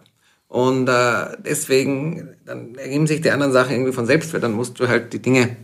Und 0.48 0.88
äh, 0.88 1.38
deswegen, 1.46 2.36
dann 2.46 2.76
ergeben 2.76 3.08
sich 3.08 3.22
die 3.22 3.32
anderen 3.32 3.54
Sachen 3.54 3.72
irgendwie 3.72 3.94
von 3.94 4.06
selbst, 4.06 4.34
weil 4.34 4.42
dann 4.42 4.54
musst 4.54 4.80
du 4.80 4.88
halt 4.88 5.14
die 5.14 5.22
Dinge 5.22 5.56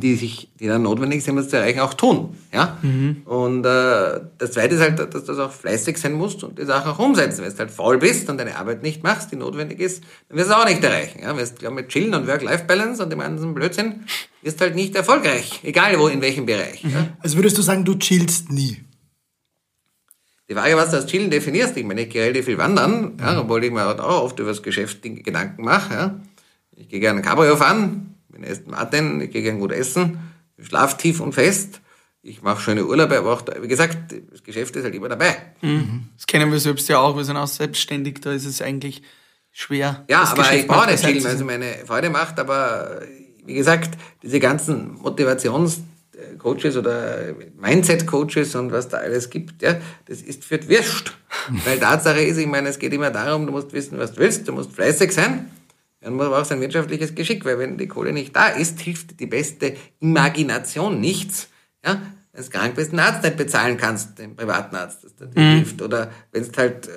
die 0.00 0.14
sich, 0.14 0.50
die 0.60 0.66
dann 0.66 0.82
notwendig 0.82 1.24
sind, 1.24 1.32
um 1.32 1.36
das 1.38 1.48
zu 1.48 1.56
erreichen, 1.56 1.80
auch 1.80 1.94
tun. 1.94 2.36
Ja? 2.52 2.78
Mhm. 2.82 3.22
Und 3.24 3.64
äh, 3.64 4.20
das 4.38 4.52
Zweite 4.52 4.74
ist 4.74 4.80
halt, 4.80 5.14
dass 5.14 5.24
du 5.24 5.32
auch 5.42 5.50
fleißig 5.50 5.98
sein 5.98 6.12
musst 6.12 6.44
und 6.44 6.58
die 6.58 6.64
Sache 6.64 6.90
auch 6.90 6.98
umsetzen. 6.98 7.44
Wenn 7.44 7.52
du 7.52 7.58
halt 7.58 7.70
faul 7.70 7.98
bist 7.98 8.28
und 8.28 8.38
deine 8.38 8.56
Arbeit 8.56 8.82
nicht 8.82 9.02
machst, 9.02 9.32
die 9.32 9.36
notwendig 9.36 9.80
ist, 9.80 10.02
dann 10.28 10.38
wirst 10.38 10.50
du 10.50 10.54
es 10.54 10.60
auch 10.60 10.66
nicht 10.66 10.82
erreichen. 10.84 11.20
Ja? 11.22 11.36
Wenn 11.36 11.48
du 11.58 11.70
mit 11.70 11.88
Chillen 11.88 12.14
und 12.14 12.26
Work-Life-Balance 12.26 13.02
und 13.02 13.10
dem 13.10 13.20
ganzen 13.20 13.54
Blödsinn, 13.54 14.04
wirst 14.42 14.60
halt 14.60 14.74
nicht 14.74 14.94
erfolgreich. 14.94 15.60
Egal 15.62 15.98
wo, 15.98 16.08
in 16.08 16.20
welchem 16.20 16.46
Bereich. 16.46 16.84
Mhm. 16.84 16.90
Ja? 16.90 17.08
Also 17.20 17.36
würdest 17.36 17.56
du 17.58 17.62
sagen, 17.62 17.84
du 17.84 17.94
chillst 17.94 18.50
nie? 18.50 18.82
Die 20.48 20.54
Frage, 20.54 20.76
was 20.76 20.90
du 20.90 20.98
als 20.98 21.06
Chillen 21.06 21.30
definierst, 21.30 21.76
ich 21.76 21.84
meine, 21.84 22.02
ich 22.02 22.10
gehe 22.10 22.22
relativ 22.22 22.44
viel 22.44 22.58
wandern, 22.58 23.14
ja, 23.18 23.40
obwohl 23.40 23.64
ich 23.64 23.72
mir 23.72 23.84
halt 23.84 23.98
auch 23.98 24.22
oft 24.22 24.38
über 24.38 24.50
das 24.50 24.62
Geschäft 24.62 25.02
Gedanken 25.02 25.64
mache. 25.64 25.94
Ja. 25.94 26.20
Ich 26.76 26.88
gehe 26.88 27.00
gerne 27.00 27.20
Cabrio 27.22 27.56
fahren, 27.56 28.15
bin 28.36 28.50
Aston 28.50 28.70
Martin, 28.70 29.20
ich 29.20 29.30
gehe 29.30 29.42
gern 29.42 29.58
gut 29.58 29.72
essen, 29.72 30.18
ich 30.56 30.66
schlaf 30.66 30.96
tief 30.96 31.20
und 31.20 31.32
fest, 31.32 31.80
ich 32.22 32.42
mache 32.42 32.60
schöne 32.60 32.84
Urlaube, 32.84 33.18
aber 33.18 33.32
auch, 33.32 33.42
da, 33.42 33.62
wie 33.62 33.68
gesagt, 33.68 34.14
das 34.30 34.42
Geschäft 34.42 34.74
ist 34.76 34.84
halt 34.84 34.94
immer 34.94 35.08
dabei. 35.08 35.36
Mhm. 35.62 36.08
Das 36.16 36.26
kennen 36.26 36.50
wir 36.50 36.58
selbst 36.58 36.88
ja 36.88 36.98
auch, 36.98 37.16
wir 37.16 37.24
sind 37.24 37.36
auch 37.36 37.46
selbstständig, 37.46 38.20
da 38.20 38.32
ist 38.32 38.46
es 38.46 38.60
eigentlich 38.60 39.02
schwer. 39.52 40.04
Ja, 40.08 40.22
aber 40.24 40.52
ich 40.52 40.66
brauche 40.66 40.90
nicht 40.90 41.04
viel, 41.04 41.22
weil 41.24 41.34
es 41.34 41.44
meine 41.44 41.74
Freude 41.86 42.10
macht, 42.10 42.38
aber 42.38 43.02
wie 43.44 43.54
gesagt, 43.54 43.96
diese 44.22 44.40
ganzen 44.40 44.94
Motivationscoaches 44.94 46.76
oder 46.76 47.34
Mindset-Coaches 47.58 48.54
und 48.56 48.72
was 48.72 48.88
da 48.88 48.98
alles 48.98 49.30
gibt, 49.30 49.62
ja, 49.62 49.76
das 50.06 50.20
ist 50.20 50.44
für 50.44 50.68
Wirst. 50.68 51.12
Weil 51.64 51.78
Tatsache 51.78 52.22
ist, 52.22 52.38
ich 52.38 52.46
meine, 52.46 52.68
es 52.68 52.78
geht 52.78 52.92
immer 52.92 53.10
darum, 53.10 53.46
du 53.46 53.52
musst 53.52 53.72
wissen, 53.72 53.98
was 53.98 54.12
du 54.12 54.20
willst, 54.20 54.48
du 54.48 54.52
musst 54.52 54.72
fleißig 54.72 55.12
sein, 55.12 55.50
dann 56.06 56.14
muss 56.14 56.26
aber 56.26 56.40
auch 56.40 56.44
sein 56.44 56.60
wirtschaftliches 56.60 57.16
Geschick, 57.16 57.44
weil 57.44 57.58
wenn 57.58 57.78
die 57.78 57.88
Kohle 57.88 58.12
nicht 58.12 58.36
da 58.36 58.46
ist, 58.46 58.80
hilft 58.80 59.18
die 59.18 59.26
beste 59.26 59.74
Imagination 59.98 61.00
nichts. 61.00 61.48
Ja? 61.84 62.00
Wenn 62.32 62.44
du 62.44 62.48
krank 62.48 62.74
bist, 62.76 62.90
einen 62.90 63.00
Arzt 63.00 63.24
nicht 63.24 63.36
bezahlen 63.36 63.76
kannst, 63.76 64.16
den 64.20 64.36
privaten 64.36 64.76
Arzt, 64.76 65.02
das 65.02 65.16
dir 65.16 65.26
mhm. 65.34 65.56
hilft. 65.56 65.82
Oder 65.82 66.12
wenn 66.30 66.44
du 66.44 66.56
halt 66.56 66.86
äh, 66.86 66.90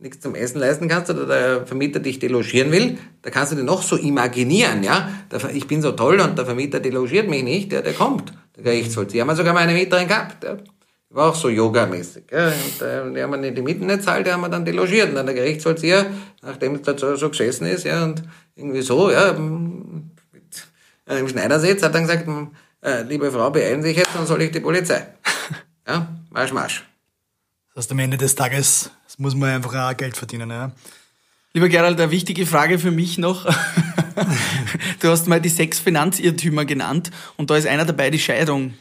nichts 0.00 0.18
zum 0.18 0.34
Essen 0.34 0.58
leisten 0.58 0.88
kannst 0.88 1.08
oder 1.08 1.24
der 1.24 1.66
Vermieter 1.68 2.00
dich 2.00 2.18
delogieren 2.18 2.72
will, 2.72 2.98
da 3.22 3.30
kannst 3.30 3.52
du 3.52 3.56
dir 3.56 3.62
noch 3.62 3.84
so 3.84 3.94
imaginieren, 3.94 4.82
ja. 4.82 5.08
Ich 5.52 5.68
bin 5.68 5.80
so 5.80 5.92
toll 5.92 6.18
und 6.18 6.36
der 6.36 6.46
Vermieter 6.46 6.80
delogiert 6.80 7.30
mich 7.30 7.44
nicht, 7.44 7.72
ja, 7.72 7.80
der 7.80 7.92
kommt, 7.92 8.32
der 8.56 8.64
Gerichtsvollzieher. 8.64 9.20
Haben 9.20 9.28
wir 9.28 9.36
sogar 9.36 9.54
mal 9.54 9.60
eine 9.60 9.74
Mieterin 9.74 10.08
gehabt, 10.08 10.42
ja. 10.42 10.56
War 11.16 11.30
auch 11.30 11.34
so 11.34 11.48
Yoga-mäßig. 11.48 12.24
Ja. 12.30 12.48
Und 12.48 12.82
äh, 12.82 13.14
die 13.14 13.22
haben 13.22 13.42
wir 13.42 13.50
die 13.50 13.62
Mieten 13.62 13.86
nicht 13.86 14.02
zahlt, 14.02 14.26
die 14.26 14.32
haben 14.32 14.42
wir 14.42 14.50
dann 14.50 14.66
delogiert. 14.66 15.08
Und 15.08 15.14
dann 15.14 15.24
der 15.24 15.34
Gerichtsvollzieher, 15.34 16.04
nachdem 16.42 16.74
es 16.74 16.82
da 16.82 16.98
so, 16.98 17.16
so 17.16 17.30
gesessen 17.30 17.66
ist, 17.66 17.84
ja, 17.84 18.04
und 18.04 18.22
irgendwie 18.54 18.82
so, 18.82 19.10
ja, 19.10 19.32
mit, 19.32 20.68
äh, 21.08 21.18
im 21.18 21.26
Schneidersitz, 21.26 21.82
hat 21.82 21.94
dann 21.94 22.02
gesagt, 22.02 22.28
äh, 22.82 23.00
liebe 23.04 23.32
Frau, 23.32 23.50
beeilen 23.50 23.80
Sie 23.80 23.88
sich 23.88 23.96
jetzt, 23.96 24.10
dann 24.14 24.26
soll 24.26 24.42
ich 24.42 24.50
die 24.50 24.60
Polizei. 24.60 25.06
Ja, 25.88 26.08
marsch, 26.30 26.52
marsch. 26.52 26.84
Das 27.72 27.84
heißt, 27.84 27.92
am 27.92 28.00
Ende 28.00 28.18
des 28.18 28.34
Tages 28.34 28.90
muss 29.16 29.36
man 29.36 29.50
einfach 29.50 29.72
auch 29.72 29.96
Geld 29.96 30.16
verdienen, 30.16 30.50
ja. 30.50 30.72
Lieber 31.54 31.70
Gerald, 31.70 31.98
eine 31.98 32.10
wichtige 32.10 32.44
Frage 32.44 32.78
für 32.78 32.90
mich 32.90 33.16
noch. 33.16 33.46
du 35.00 35.08
hast 35.08 35.28
mal 35.28 35.40
die 35.40 35.48
sechs 35.48 35.78
Finanzirrtümer 35.78 36.66
genannt 36.66 37.10
und 37.38 37.48
da 37.48 37.56
ist 37.56 37.66
einer 37.66 37.86
dabei, 37.86 38.10
die 38.10 38.18
Scheidung, 38.18 38.74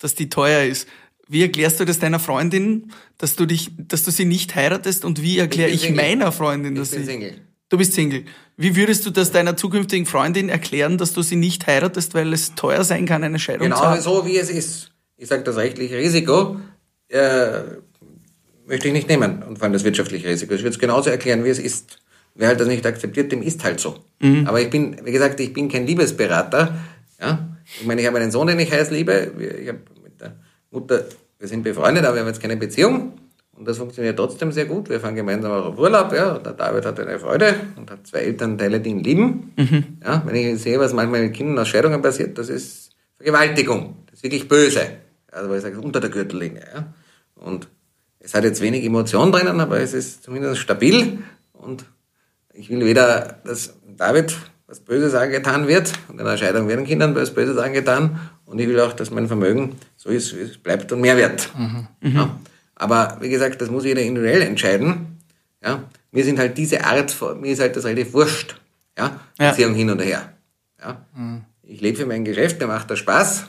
dass 0.00 0.16
die 0.16 0.28
teuer 0.28 0.64
ist. 0.64 0.88
Wie 1.28 1.42
erklärst 1.42 1.78
du 1.78 1.84
das 1.84 1.98
deiner 1.98 2.18
Freundin, 2.18 2.90
dass 3.18 3.36
du 3.36 3.44
dich, 3.44 3.70
dass 3.76 4.02
du 4.04 4.10
sie 4.10 4.24
nicht 4.24 4.54
heiratest 4.54 5.04
und 5.04 5.22
wie 5.22 5.38
erkläre 5.38 5.70
ich, 5.70 5.84
ich 5.84 5.94
meiner 5.94 6.32
Freundin, 6.32 6.74
dass 6.74 6.92
ich 6.92 6.96
bin 6.96 7.04
sie. 7.04 7.12
Single. 7.12 7.34
Du 7.68 7.76
bist 7.76 7.92
Single. 7.92 8.24
Wie 8.56 8.74
würdest 8.76 9.04
du 9.04 9.10
das 9.10 9.30
deiner 9.30 9.56
zukünftigen 9.56 10.06
Freundin 10.06 10.48
erklären, 10.48 10.96
dass 10.96 11.12
du 11.12 11.20
sie 11.20 11.36
nicht 11.36 11.66
heiratest, 11.66 12.14
weil 12.14 12.32
es 12.32 12.54
teuer 12.54 12.82
sein 12.82 13.04
kann, 13.04 13.22
eine 13.22 13.38
Scheidung 13.38 13.64
genau 13.64 13.76
zu 13.76 13.82
haben? 13.82 14.02
Genau 14.02 14.20
so, 14.20 14.26
wie 14.26 14.38
es 14.38 14.48
ist. 14.48 14.90
Ich 15.18 15.28
sage, 15.28 15.42
das 15.42 15.56
rechtliche 15.56 15.98
Risiko 15.98 16.56
äh, 17.08 17.60
möchte 18.66 18.88
ich 18.88 18.94
nicht 18.94 19.08
nehmen 19.08 19.42
und 19.42 19.58
vor 19.58 19.64
allem 19.64 19.74
das 19.74 19.84
wirtschaftliche 19.84 20.28
Risiko. 20.28 20.54
Ich 20.54 20.62
würde 20.62 20.70
es 20.70 20.78
genauso 20.78 21.10
erklären, 21.10 21.44
wie 21.44 21.50
es 21.50 21.58
ist. 21.58 21.98
Wer 22.34 22.48
halt 22.48 22.60
das 22.60 22.68
nicht 22.68 22.86
akzeptiert, 22.86 23.32
dem 23.32 23.42
ist 23.42 23.64
halt 23.64 23.80
so. 23.80 23.96
Mhm. 24.20 24.46
Aber 24.46 24.60
ich 24.60 24.70
bin, 24.70 24.96
wie 25.04 25.12
gesagt, 25.12 25.40
ich 25.40 25.52
bin 25.52 25.68
kein 25.68 25.86
Liebesberater. 25.86 26.78
Ja? 27.20 27.48
Ich 27.80 27.86
meine, 27.86 28.00
ich 28.00 28.06
habe 28.06 28.18
einen 28.18 28.30
Sohn, 28.30 28.46
den 28.46 28.58
ich 28.60 28.72
heiß 28.72 28.90
liebe. 28.90 29.32
Ich 29.60 29.68
habe 29.68 29.80
Mutter, 30.70 31.04
wir 31.38 31.48
sind 31.48 31.62
befreundet, 31.62 32.04
aber 32.04 32.16
wir 32.16 32.20
haben 32.20 32.28
jetzt 32.28 32.40
keine 32.40 32.56
Beziehung. 32.56 33.12
Und 33.52 33.66
das 33.66 33.78
funktioniert 33.78 34.16
trotzdem 34.16 34.52
sehr 34.52 34.66
gut. 34.66 34.88
Wir 34.88 35.00
fahren 35.00 35.16
gemeinsam 35.16 35.50
auch 35.50 35.66
auf 35.66 35.78
Urlaub. 35.78 36.12
Ja. 36.12 36.38
Der 36.38 36.52
David 36.52 36.86
hat 36.86 37.00
eine 37.00 37.18
Freude 37.18 37.54
und 37.76 37.90
hat 37.90 38.06
zwei 38.06 38.18
Elternteile, 38.18 38.80
die 38.80 38.90
ihn 38.90 39.02
lieben. 39.02 39.52
Mhm. 39.56 39.84
Ja, 40.04 40.22
wenn 40.24 40.36
ich 40.36 40.62
sehe, 40.62 40.78
was 40.78 40.92
manchmal 40.92 41.22
mit 41.22 41.34
Kindern 41.34 41.58
aus 41.58 41.68
Scheidungen 41.68 42.00
passiert, 42.00 42.38
das 42.38 42.48
ist 42.48 42.90
Vergewaltigung. 43.16 44.04
Das 44.06 44.14
ist 44.14 44.22
wirklich 44.22 44.46
böse. 44.46 44.82
Also, 45.32 45.50
weil 45.50 45.56
ich 45.56 45.62
sage, 45.64 45.80
unter 45.80 45.98
der 45.98 46.10
Gürtellinie. 46.10 46.62
Ja? 46.72 46.94
Und 47.34 47.68
es 48.20 48.34
hat 48.34 48.44
jetzt 48.44 48.60
wenig 48.60 48.84
Emotion 48.84 49.32
drinnen, 49.32 49.58
aber 49.60 49.80
es 49.80 49.92
ist 49.92 50.22
zumindest 50.22 50.60
stabil. 50.60 51.18
Und 51.52 51.84
ich 52.52 52.70
will 52.70 52.84
weder, 52.84 53.40
dass 53.44 53.74
David 53.96 54.36
was 54.68 54.80
Böses 54.80 55.14
angetan 55.14 55.66
wird 55.66 55.92
und 56.08 56.20
in 56.20 56.26
der 56.26 56.36
Scheidung 56.36 56.68
werden 56.68 56.84
Kindern 56.84 57.14
was 57.14 57.32
Böses 57.32 57.56
angetan 57.56 58.20
und 58.44 58.58
ich 58.58 58.68
will 58.68 58.78
auch, 58.80 58.92
dass 58.92 59.10
mein 59.10 59.26
Vermögen 59.26 59.76
so 59.96 60.10
ist, 60.10 60.36
wie 60.36 60.42
es 60.42 60.58
bleibt 60.58 60.92
und 60.92 61.00
mehr 61.00 61.16
wird. 61.16 61.50
Mhm. 61.56 61.88
Ja. 62.02 62.38
Aber 62.74 63.16
wie 63.20 63.30
gesagt, 63.30 63.60
das 63.60 63.70
muss 63.70 63.84
jeder 63.84 64.02
individuell 64.02 64.42
entscheiden. 64.42 65.18
Ja. 65.64 65.84
Mir 66.12 66.24
sind 66.24 66.38
halt 66.38 66.56
diese 66.58 66.84
Art, 66.84 67.16
mir 67.40 67.52
ist 67.52 67.60
halt 67.60 67.76
das 67.76 67.86
relativ 67.86 68.12
wurscht. 68.12 68.60
Ja. 68.96 69.18
Beziehung 69.38 69.72
ja. 69.72 69.78
hin 69.78 69.90
und 69.90 70.00
her. 70.00 70.32
Ja. 70.80 70.98
Mhm. 71.16 71.42
Ich 71.62 71.80
lebe 71.80 71.96
für 71.96 72.06
mein 72.06 72.24
Geschäft, 72.24 72.60
mir 72.60 72.66
macht 72.66 72.90
das 72.90 72.98
Spaß. 72.98 73.46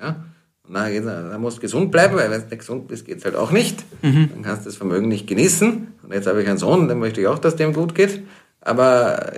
Ja. 0.00 0.24
Und 0.66 0.74
dann 0.74 1.40
musst 1.40 1.56
du 1.56 1.62
gesund 1.62 1.90
bleiben, 1.90 2.14
weil 2.16 2.30
wenn 2.30 2.42
du 2.42 2.46
nicht 2.46 2.60
gesund 2.60 2.86
bist, 2.86 3.04
geht's 3.04 3.24
halt 3.24 3.34
auch 3.34 3.50
nicht. 3.50 3.82
Mhm. 4.02 4.30
Dann 4.32 4.42
kannst 4.42 4.64
du 4.64 4.68
das 4.68 4.76
Vermögen 4.76 5.08
nicht 5.08 5.26
genießen. 5.26 5.94
Und 6.02 6.12
jetzt 6.12 6.26
habe 6.26 6.42
ich 6.42 6.48
einen 6.48 6.58
Sohn, 6.58 6.86
dann 6.86 6.98
möchte 6.98 7.20
ich 7.20 7.26
auch, 7.26 7.38
dass 7.38 7.56
dem 7.56 7.72
gut 7.72 7.94
geht. 7.94 8.22
Aber 8.60 9.32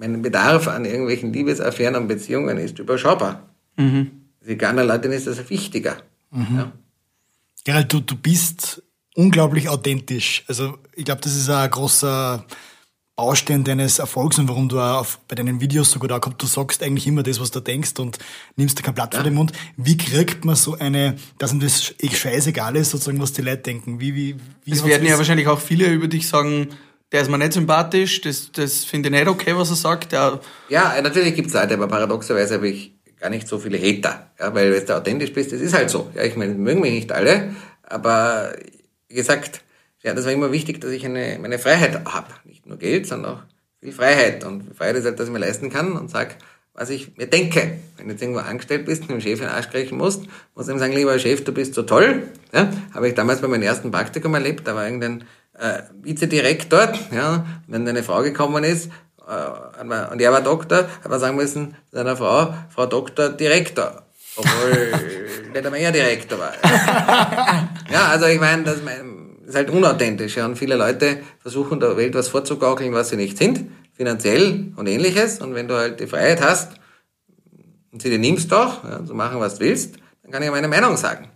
mein 0.00 0.22
Bedarf 0.22 0.66
an 0.66 0.86
irgendwelchen 0.86 1.32
Liebesaffären 1.32 1.94
und 1.94 2.08
Beziehungen 2.08 2.56
ist 2.56 2.78
überschaubar. 2.78 3.50
Mhm. 3.76 4.10
Für 4.40 4.68
andere 4.68 4.86
Leute 4.86 5.08
ist 5.08 5.26
das 5.26 5.50
wichtiger. 5.50 5.98
Mhm. 6.30 6.56
Ja. 6.56 6.72
Gerald, 7.64 7.92
du, 7.92 8.00
du 8.00 8.16
bist 8.16 8.82
unglaublich 9.14 9.68
authentisch. 9.68 10.44
Also 10.48 10.78
ich 10.94 11.04
glaube, 11.04 11.20
das 11.20 11.36
ist 11.36 11.50
ein 11.50 11.70
großer 11.70 12.46
Baustein 13.14 13.64
deines 13.64 13.98
Erfolgs 13.98 14.38
und 14.38 14.48
warum 14.48 14.70
du 14.70 14.80
auch 14.80 15.06
bei 15.28 15.34
deinen 15.34 15.60
Videos 15.60 15.90
so 15.90 15.98
gut 15.98 16.10
ankommst. 16.10 16.40
Du 16.40 16.46
sagst 16.46 16.82
eigentlich 16.82 17.06
immer 17.06 17.22
das, 17.22 17.38
was 17.38 17.50
du 17.50 17.60
denkst 17.60 17.98
und 17.98 18.18
nimmst 18.56 18.78
dir 18.78 18.82
kein 18.82 18.94
Blatt 18.94 19.12
ja. 19.12 19.20
vor 19.20 19.24
den 19.24 19.34
Mund. 19.34 19.52
Wie 19.76 19.98
kriegt 19.98 20.46
man 20.46 20.56
so 20.56 20.78
eine, 20.78 21.16
dass 21.36 21.52
ihm 21.52 21.60
das 21.60 21.94
eh 21.98 22.08
scheißegal 22.08 22.74
ist, 22.76 22.92
sozusagen, 22.92 23.20
was 23.20 23.34
die 23.34 23.42
Leute 23.42 23.58
denken? 23.58 24.00
Wie, 24.00 24.14
wie, 24.14 24.36
wie 24.64 24.72
es 24.72 24.82
werden 24.82 25.06
ja 25.06 25.18
wahrscheinlich 25.18 25.48
auch 25.48 25.60
viele 25.60 25.92
über 25.92 26.08
dich 26.08 26.26
sagen, 26.26 26.68
der 27.12 27.22
ist 27.22 27.30
mir 27.30 27.38
nicht 27.38 27.52
sympathisch, 27.52 28.20
das, 28.20 28.52
das 28.52 28.84
finde 28.84 29.08
ich 29.08 29.14
nicht 29.14 29.28
okay, 29.28 29.56
was 29.56 29.70
er 29.70 29.76
sagt. 29.76 30.12
Der 30.12 30.40
ja, 30.68 31.00
natürlich 31.02 31.34
gibt 31.34 31.48
es 31.48 31.54
Leute, 31.54 31.74
aber 31.74 31.88
paradoxerweise 31.88 32.54
habe 32.54 32.68
ich 32.68 32.92
gar 33.18 33.30
nicht 33.30 33.48
so 33.48 33.58
viele 33.58 33.78
Hater. 33.78 34.30
Ja, 34.38 34.54
weil 34.54 34.72
wenn 34.72 34.86
du 34.86 34.96
authentisch 34.96 35.32
bist, 35.32 35.52
das 35.52 35.60
ist 35.60 35.74
halt 35.74 35.90
so. 35.90 36.10
Ja, 36.14 36.22
ich 36.22 36.36
meine, 36.36 36.54
mögen 36.54 36.80
mich 36.80 36.92
nicht 36.92 37.12
alle, 37.12 37.54
aber 37.82 38.54
wie 39.08 39.14
gesagt, 39.14 39.62
ja, 40.02 40.14
das 40.14 40.24
war 40.24 40.32
immer 40.32 40.52
wichtig, 40.52 40.80
dass 40.80 40.92
ich 40.92 41.04
eine, 41.04 41.38
meine 41.40 41.58
Freiheit 41.58 42.04
habe. 42.06 42.28
Nicht 42.44 42.66
nur 42.66 42.78
Geld, 42.78 43.06
sondern 43.06 43.34
auch 43.34 43.42
viel 43.80 43.92
Freiheit. 43.92 44.44
Und 44.44 44.74
Freiheit 44.74 44.96
ist 44.96 45.04
halt, 45.04 45.18
dass 45.18 45.26
ich 45.26 45.32
mir 45.32 45.40
leisten 45.40 45.68
kann 45.68 45.92
und 45.92 46.10
sag, 46.10 46.36
was 46.72 46.88
ich 46.88 47.16
mir 47.18 47.26
denke. 47.26 47.78
Wenn 47.96 48.06
du 48.06 48.12
jetzt 48.12 48.22
irgendwo 48.22 48.40
angestellt 48.40 48.86
bist 48.86 49.02
und 49.02 49.10
dem 49.10 49.20
Chef 49.20 49.40
in 49.40 49.46
den 49.46 49.48
Arsch 49.48 49.68
kriechen 49.68 49.98
musst, 49.98 50.24
muss 50.54 50.68
ich 50.68 50.74
ihm 50.74 50.78
sagen, 50.78 50.94
lieber 50.94 51.18
Chef, 51.18 51.44
du 51.44 51.52
bist 51.52 51.74
so 51.74 51.82
toll. 51.82 52.22
Ja, 52.54 52.70
habe 52.94 53.08
ich 53.08 53.14
damals 53.14 53.42
bei 53.42 53.48
meinem 53.48 53.62
ersten 53.62 53.90
Praktikum 53.90 54.32
erlebt, 54.34 54.66
da 54.66 54.74
war 54.74 54.84
irgendein 54.84 55.24
äh, 55.60 55.82
Vizedirektor, 56.02 56.92
ja, 57.14 57.44
wenn 57.66 57.86
eine 57.86 58.02
Frau 58.02 58.22
gekommen 58.22 58.64
ist, 58.64 58.90
äh, 59.28 59.82
und 60.12 60.20
er 60.20 60.32
war 60.32 60.40
Doktor, 60.40 60.88
hat 61.02 61.08
man 61.08 61.20
sagen 61.20 61.36
müssen, 61.36 61.76
seiner 61.92 62.16
Frau, 62.16 62.54
Frau 62.70 62.86
Doktor, 62.86 63.30
Direktor. 63.30 64.02
Obwohl 64.36 64.92
nicht 65.52 65.64
einmal 65.64 65.80
er 65.80 65.92
Direktor 65.92 66.38
war. 66.38 66.52
ja, 67.92 68.06
also 68.06 68.26
ich 68.26 68.40
meine, 68.40 68.64
das 68.64 68.78
ist 69.46 69.54
halt 69.54 69.70
unauthentisch. 69.70 70.36
Ja, 70.36 70.46
und 70.46 70.56
viele 70.56 70.76
Leute 70.76 71.18
versuchen 71.40 71.80
der 71.80 71.96
Welt 71.96 72.14
was 72.14 72.28
vorzugaukeln, 72.28 72.92
was 72.92 73.10
sie 73.10 73.16
nicht 73.16 73.38
sind, 73.38 73.70
finanziell 73.92 74.72
und 74.76 74.86
ähnliches. 74.86 75.40
Und 75.40 75.54
wenn 75.54 75.68
du 75.68 75.76
halt 75.76 76.00
die 76.00 76.06
Freiheit 76.06 76.40
hast 76.40 76.72
und 77.92 78.02
sie 78.02 78.10
dir 78.10 78.18
nimmst 78.18 78.50
doch, 78.52 78.84
ja, 78.84 79.04
zu 79.04 79.14
machen, 79.14 79.40
was 79.40 79.56
du 79.56 79.64
willst, 79.64 79.96
dann 80.22 80.32
kann 80.32 80.42
ich 80.42 80.50
meine 80.50 80.68
Meinung 80.68 80.96
sagen. 80.96 81.29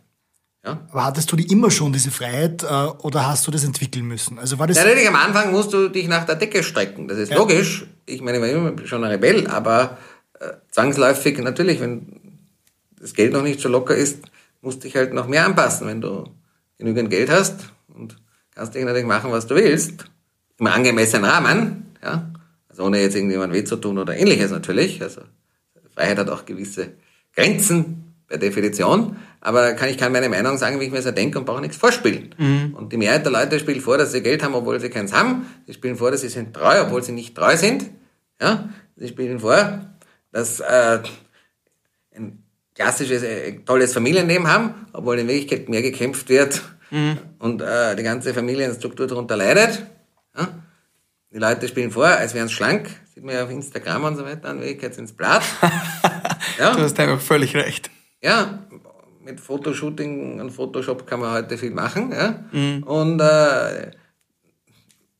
Ja? 0.64 0.80
Aber 0.90 1.04
hattest 1.04 1.30
du 1.30 1.36
die 1.36 1.50
immer 1.52 1.70
schon, 1.70 1.92
diese 1.92 2.10
Freiheit, 2.10 2.62
äh, 2.62 2.66
oder 2.66 3.26
hast 3.26 3.46
du 3.46 3.50
das 3.50 3.64
entwickeln 3.64 4.06
müssen? 4.06 4.38
Also 4.38 4.58
war 4.58 4.66
das 4.66 4.78
Natürlich, 4.78 5.06
am 5.06 5.16
Anfang 5.16 5.52
musst 5.52 5.72
du 5.72 5.88
dich 5.88 6.08
nach 6.08 6.24
der 6.24 6.36
Decke 6.36 6.62
strecken. 6.62 7.06
Das 7.06 7.18
ist 7.18 7.30
ja. 7.30 7.36
logisch. 7.36 7.86
Ich 8.06 8.22
meine, 8.22 8.38
ich 8.38 8.42
war 8.42 8.48
immer 8.48 8.86
schon 8.86 9.04
ein 9.04 9.10
Rebell, 9.10 9.46
aber 9.46 9.98
äh, 10.40 10.52
zwangsläufig, 10.70 11.38
natürlich, 11.38 11.80
wenn 11.80 12.38
das 12.98 13.12
Geld 13.12 13.32
noch 13.32 13.42
nicht 13.42 13.60
so 13.60 13.68
locker 13.68 13.94
ist, 13.94 14.22
musst 14.62 14.78
du 14.78 14.82
dich 14.88 14.96
halt 14.96 15.12
noch 15.12 15.28
mehr 15.28 15.44
anpassen. 15.44 15.86
Wenn 15.86 16.00
du 16.00 16.30
genügend 16.78 17.10
Geld 17.10 17.30
hast 17.30 17.66
und 17.94 18.16
kannst 18.54 18.74
dich 18.74 18.84
natürlich 18.84 19.06
machen, 19.06 19.30
was 19.30 19.46
du 19.46 19.54
willst, 19.54 20.06
im 20.58 20.66
angemessenen 20.66 21.26
Rahmen, 21.26 21.94
ja, 22.02 22.30
also 22.68 22.84
ohne 22.84 23.00
jetzt 23.00 23.14
irgendjemand 23.14 23.52
weh 23.52 23.64
zu 23.64 23.76
tun 23.76 23.98
oder 23.98 24.16
ähnliches 24.16 24.50
natürlich. 24.50 25.02
Also 25.02 25.20
Freiheit 25.94 26.18
hat 26.18 26.30
auch 26.30 26.46
gewisse 26.46 26.94
Grenzen 27.34 28.03
per 28.26 28.38
Definition, 28.38 29.16
aber 29.40 29.74
kann 29.74 29.88
ich 29.88 29.98
kann 29.98 30.12
meine 30.12 30.28
Meinung 30.28 30.56
sagen, 30.56 30.80
wie 30.80 30.84
ich 30.84 30.92
mir 30.92 31.02
so 31.02 31.10
denke 31.10 31.38
und 31.38 31.44
brauche 31.44 31.60
nichts 31.60 31.76
vorspielen. 31.76 32.34
Mhm. 32.38 32.74
Und 32.74 32.92
die 32.92 32.96
Mehrheit 32.96 33.24
der 33.24 33.32
Leute 33.32 33.58
spielt 33.58 33.82
vor, 33.82 33.98
dass 33.98 34.12
sie 34.12 34.22
Geld 34.22 34.42
haben, 34.42 34.54
obwohl 34.54 34.80
sie 34.80 34.88
keins 34.88 35.12
haben. 35.12 35.46
Sie 35.66 35.74
spielen 35.74 35.96
vor, 35.96 36.10
dass 36.10 36.22
sie 36.22 36.28
sind 36.28 36.54
treu, 36.54 36.82
obwohl 36.82 37.02
sie 37.02 37.12
nicht 37.12 37.34
treu 37.34 37.56
sind. 37.56 37.90
Ja, 38.40 38.68
sie 38.96 39.08
spielen 39.08 39.40
vor, 39.40 39.80
dass 40.32 40.60
äh, 40.60 41.00
ein 42.14 42.42
klassisches, 42.74 43.22
äh, 43.22 43.60
tolles 43.64 43.92
Familienleben 43.92 44.48
haben, 44.48 44.86
obwohl 44.92 45.18
in 45.18 45.28
Wirklichkeit 45.28 45.68
mehr 45.68 45.82
gekämpft 45.82 46.28
wird 46.28 46.62
mhm. 46.90 47.18
und 47.38 47.62
äh, 47.62 47.94
die 47.96 48.02
ganze 48.02 48.34
Familienstruktur 48.34 49.06
darunter 49.06 49.36
leidet. 49.36 49.84
Ja? 50.36 50.48
Die 51.32 51.38
Leute 51.38 51.68
spielen 51.68 51.90
vor, 51.90 52.06
als 52.06 52.34
wären 52.34 52.48
sie 52.48 52.54
schlank, 52.54 52.88
sieht 53.12 53.24
man 53.24 53.34
ja 53.34 53.44
auf 53.44 53.50
Instagram 53.50 54.04
und 54.04 54.16
so 54.16 54.24
weiter, 54.24 54.50
in 54.50 54.60
Wirklichkeit 54.60 54.94
sind 54.94 55.08
sie 55.08 55.14
blatt. 55.14 55.42
ja? 56.58 56.74
Du 56.74 56.80
hast 56.80 56.98
einfach 56.98 57.20
völlig 57.20 57.54
recht. 57.56 57.90
Ja, 58.24 58.58
mit 59.22 59.38
Fotoshooting 59.38 60.40
und 60.40 60.50
Photoshop 60.50 61.06
kann 61.06 61.20
man 61.20 61.32
heute 61.32 61.58
viel 61.58 61.72
machen. 61.72 62.10
Ja? 62.10 62.44
Mhm. 62.52 62.82
Und 62.84 63.20
äh, 63.20 63.90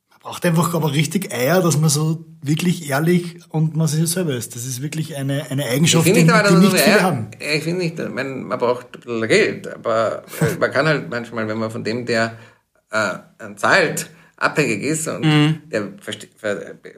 man 0.09 0.19
braucht 0.21 0.47
einfach 0.47 0.73
aber 0.73 0.93
richtig 0.95 1.31
Eier, 1.31 1.61
dass 1.61 1.79
man 1.79 1.91
so 1.91 2.25
wirklich 2.43 2.89
ehrlich 2.89 3.41
und 3.51 3.77
man 3.77 3.89
sich 3.89 4.07
selber 4.09 4.35
ist. 4.35 4.55
Das 4.55 4.65
ist 4.65 4.81
wirklich 4.81 5.17
eine, 5.17 5.51
eine 5.51 5.67
Eigenschaft, 5.67 6.07
die, 6.07 6.13
nicht, 6.13 6.27
die 6.27 6.55
nicht 6.55 6.73
viele 6.73 6.85
Eier, 6.85 7.03
haben. 7.03 7.31
Ich 7.39 7.63
finde 7.63 7.85
nicht, 7.85 7.99
man, 7.99 8.45
man 8.45 8.59
braucht 8.59 8.87
ein 8.95 9.01
bisschen 9.01 9.29
Geld, 9.29 9.75
aber 9.75 10.23
äh, 10.41 10.57
man 10.59 10.71
kann 10.71 10.87
halt 10.87 11.11
manchmal, 11.11 11.47
wenn 11.47 11.59
man 11.59 11.71
von 11.71 11.85
dem, 11.85 12.07
der 12.07 12.39
äh, 12.91 13.19
zahlt, 13.57 14.09
abhängig 14.37 14.83
ist 14.83 15.09
und 15.09 15.25
mhm. 15.25 15.63
der 15.67 15.93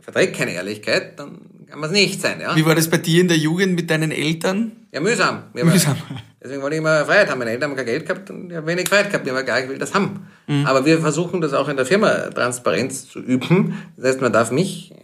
verträgt 0.00 0.36
keine 0.36 0.52
Ehrlichkeit, 0.52 1.18
dann 1.18 1.40
kann 1.68 1.80
man 1.80 1.90
es 1.90 1.92
nicht 1.92 2.20
sein. 2.20 2.40
Ja? 2.40 2.54
Wie 2.54 2.64
war 2.64 2.74
das 2.74 2.88
bei 2.88 2.98
dir 2.98 3.20
in 3.20 3.28
der 3.28 3.36
Jugend 3.36 3.74
mit 3.74 3.90
deinen 3.90 4.12
Eltern? 4.12 4.72
Ja, 4.92 5.00
mühsam. 5.00 5.44
mühsam. 5.52 5.96
Deswegen 6.42 6.62
wollte 6.62 6.76
ich 6.76 6.80
immer 6.80 7.04
Freiheit 7.04 7.28
haben. 7.28 7.40
Meine 7.40 7.50
Eltern 7.50 7.70
haben 7.70 7.76
kein 7.76 7.86
Geld 7.86 8.06
gehabt 8.06 8.30
und 8.30 8.50
ich 8.50 8.56
habe 8.56 8.66
wenig 8.66 8.88
Freiheit 8.88 9.10
gehabt. 9.10 9.26
Ich 9.26 9.32
habe 9.32 9.44
klar, 9.44 9.60
ich 9.60 9.68
will 9.68 9.78
das 9.78 9.94
haben. 9.94 10.28
Mhm. 10.46 10.64
Aber 10.64 10.84
wir 10.84 11.00
versuchen 11.00 11.40
das 11.40 11.52
auch 11.52 11.68
in 11.68 11.76
der 11.76 11.86
Firma 11.86 12.30
Transparenz 12.30 13.08
zu 13.08 13.18
üben. 13.18 13.74
Das 13.96 14.06
heißt, 14.06 14.20
man 14.20 14.32
darf 14.32 14.52
mich 14.52 14.94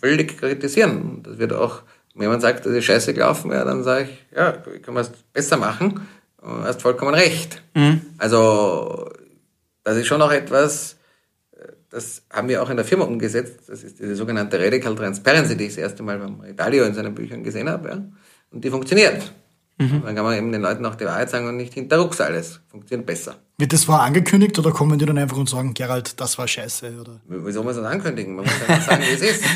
völlig 0.00 0.38
kritisieren. 0.38 1.22
Das 1.22 1.38
wird 1.38 1.52
auch, 1.52 1.82
wenn 2.14 2.22
jemand 2.22 2.42
sagt, 2.42 2.66
das 2.66 2.72
ist 2.72 2.84
scheiße 2.84 3.14
gelaufen, 3.14 3.52
ja, 3.52 3.64
dann 3.64 3.84
sage 3.84 4.08
ich, 4.10 4.36
ja, 4.36 4.52
können 4.52 4.96
wir 4.96 5.02
es 5.02 5.12
besser 5.32 5.56
machen. 5.56 6.00
Du 6.40 6.48
hast 6.64 6.82
vollkommen 6.82 7.14
recht. 7.14 7.62
Mhm. 7.74 8.00
Also, 8.18 9.10
das 9.84 9.96
ist 9.96 10.06
schon 10.06 10.22
auch 10.22 10.32
etwas, 10.32 10.97
das 11.90 12.22
haben 12.30 12.48
wir 12.48 12.62
auch 12.62 12.70
in 12.70 12.76
der 12.76 12.84
Firma 12.84 13.04
umgesetzt. 13.04 13.60
Das 13.68 13.82
ist 13.82 13.98
diese 13.98 14.14
sogenannte 14.14 14.58
Radical 14.58 14.94
Transparency, 14.94 15.56
die 15.56 15.64
ich 15.64 15.70
das 15.70 15.78
erste 15.78 16.02
Mal 16.02 16.18
beim 16.18 16.44
Italio 16.44 16.84
in 16.84 16.94
seinen 16.94 17.14
Büchern 17.14 17.42
gesehen 17.42 17.68
habe. 17.68 17.88
Ja. 17.88 18.02
Und 18.50 18.64
die 18.64 18.70
funktioniert. 18.70 19.32
Mhm. 19.78 20.02
Dann 20.04 20.14
kann 20.14 20.24
man 20.24 20.36
eben 20.36 20.52
den 20.52 20.60
Leuten 20.60 20.84
auch 20.84 20.96
die 20.96 21.04
Wahrheit 21.04 21.30
sagen 21.30 21.48
und 21.48 21.56
nicht 21.56 21.74
hinterrucks 21.74 22.20
alles. 22.20 22.60
Funktioniert 22.68 23.06
besser. 23.06 23.36
Wird 23.58 23.72
das 23.72 23.84
vorher 23.84 24.04
angekündigt 24.04 24.58
oder 24.58 24.72
kommen 24.72 24.98
die 24.98 25.06
dann 25.06 25.18
einfach 25.18 25.36
und 25.36 25.48
sagen, 25.48 25.72
Gerald, 25.74 26.20
das 26.20 26.36
war 26.36 26.48
scheiße? 26.48 27.00
Oder? 27.00 27.20
Wie 27.26 27.52
soll 27.52 27.64
man 27.64 27.74
das 27.74 27.84
ankündigen? 27.84 28.34
Man 28.36 28.44
muss 28.44 28.54
einfach 28.54 28.82
sagen, 28.82 29.02
wie 29.02 29.14
es 29.14 29.22
ist. 29.22 29.44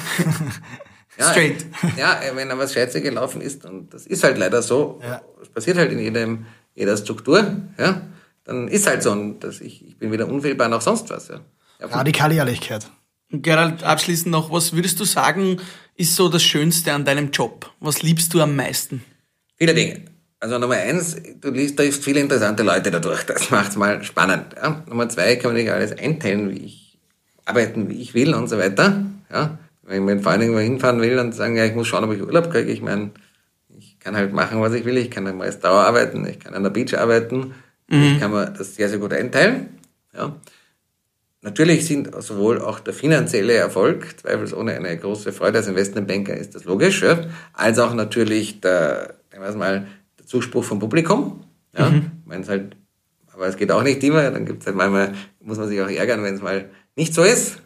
Ja, 1.18 1.31
Straight. 1.31 1.66
Ja, 1.99 2.21
wenn 2.35 2.49
da 2.49 2.57
was 2.57 2.73
scheiße 2.73 3.03
gelaufen 3.03 3.42
ist, 3.42 3.66
und 3.66 3.92
das 3.92 4.07
ist 4.07 4.25
halt 4.25 4.38
leider 4.38 4.62
so, 4.62 4.99
ja. 5.03 5.21
es 5.42 5.49
passiert 5.51 5.77
halt 5.77 5.92
in 5.92 5.99
jedem, 5.99 6.47
jeder 6.75 6.97
Struktur, 6.97 7.55
ja, 7.79 8.01
dann 8.45 8.68
ist 8.68 8.87
halt 8.87 9.03
so, 9.03 9.12
und 9.12 9.40
das, 9.40 9.61
ich, 9.61 9.87
ich 9.87 9.99
bin 9.99 10.11
weder 10.11 10.27
unfehlbar 10.27 10.68
noch 10.68 10.81
sonst 10.81 11.11
was. 11.11 11.29
Ja. 11.29 11.40
Radikale 11.83 12.35
Ehrlichkeit. 12.35 12.87
Gerald, 13.31 13.83
abschließend 13.83 14.31
noch, 14.31 14.53
was 14.53 14.75
würdest 14.75 15.01
du 15.01 15.05
sagen, 15.05 15.59
ist 15.97 16.16
so 16.16 16.29
das 16.29 16.42
Schönste 16.42 16.92
an 16.92 17.05
deinem 17.05 17.31
Job? 17.31 17.71
Was 17.81 18.03
liebst 18.03 18.33
du 18.35 18.40
am 18.40 18.57
meisten? 18.57 19.05
Viele 19.57 19.75
Dinge. 19.75 20.03
Also 20.38 20.59
Nummer 20.59 20.75
eins, 20.75 21.16
du 21.40 21.51
liest, 21.51 21.77
triffst 21.77 22.05
viele 22.05 22.21
interessante 22.21 22.62
Leute 22.62 22.90
dadurch. 22.90 23.23
Das 23.25 23.51
macht's 23.51 23.77
mal 23.77 24.03
spannend. 24.03 24.55
Ja. 24.57 24.83
Nummer 24.88 25.09
zwei, 25.09 25.37
kann 25.37 25.53
man 25.53 25.62
nicht 25.62 25.71
alles 25.71 25.92
einteilen, 25.92 26.51
wie 26.51 26.59
ich 26.59 26.99
arbeiten, 27.45 27.88
wie 27.88 28.01
ich 28.03 28.12
will 28.14 28.35
und 28.35 28.49
so 28.49 28.59
weiter. 28.59 29.07
Ja. 29.33 29.59
Wenn 29.83 29.97
ich 29.97 30.14
mit 30.14 30.23
Freunden 30.23 30.42
irgendwo 30.42 30.61
hinfahren 30.61 31.01
will 31.01 31.18
und 31.18 31.33
sagen, 31.33 31.57
ja, 31.57 31.64
ich 31.64 31.75
muss 31.75 31.87
schauen, 31.87 32.05
ob 32.05 32.12
ich 32.12 32.23
Urlaub 32.23 32.51
kriege, 32.51 32.71
ich 32.71 32.83
meine, 32.83 33.12
ich 33.79 33.99
kann 34.01 34.16
halt 34.16 34.33
machen, 34.33 34.61
was 34.61 34.75
ich 34.75 34.85
will. 34.85 34.97
Ich 34.97 35.11
kann 35.11 35.27
am 35.27 35.40
Restaurant 35.40 35.87
arbeiten, 35.87 36.27
ich 36.27 36.40
kann 36.40 36.55
an 36.55 36.62
der 36.62 36.71
Beach 36.71 36.99
arbeiten. 36.99 37.55
Mhm. 37.88 38.03
Ich 38.03 38.21
kann 38.21 38.33
mir 38.33 38.47
das 38.47 38.75
sehr, 38.75 38.88
sehr 38.88 38.99
gut 38.99 39.12
einteilen. 39.12 39.79
Ja. 40.14 40.35
Natürlich 41.45 41.87
sind 41.87 42.11
sowohl 42.23 42.61
auch 42.61 42.79
der 42.79 42.95
finanzielle 42.95 43.55
Erfolg 43.55 44.21
zweifelsohne 44.21 44.75
eine 44.75 44.97
große 44.97 45.33
Freude 45.33 45.59
als 45.59 45.67
Investmentbanker, 45.67 46.37
ist 46.37 46.55
das 46.55 46.65
logisch, 46.65 47.03
ja, 47.03 47.19
als 47.53 47.81
auch 47.81 47.95
natürlich 47.95 48.61
der, 48.61 49.15
ich 49.33 49.41
weiß 49.41 49.57
mal, 49.57 49.89
Zuspruch 50.25 50.65
vom 50.65 50.79
Publikum. 50.79 51.45
Ja, 51.77 51.91
mhm. 51.91 52.11
ich 52.41 52.49
halt, 52.49 52.77
aber 53.35 53.47
es 53.49 53.57
geht 53.57 53.73
auch 53.73 53.83
nicht 53.83 54.03
immer. 54.05 54.31
Dann 54.31 54.47
gibt's 54.47 54.67
halt 54.67 54.77
manchmal, 54.77 55.15
muss 55.41 55.59
man 55.59 55.69
sich 55.69 55.81
auch 55.81 55.89
ärgern, 55.89 56.23
wenn 56.23 56.35
es 56.35 56.43
mal 56.43 56.71
nicht 56.97 57.13
so 57.13 57.23
ist. 57.23 57.59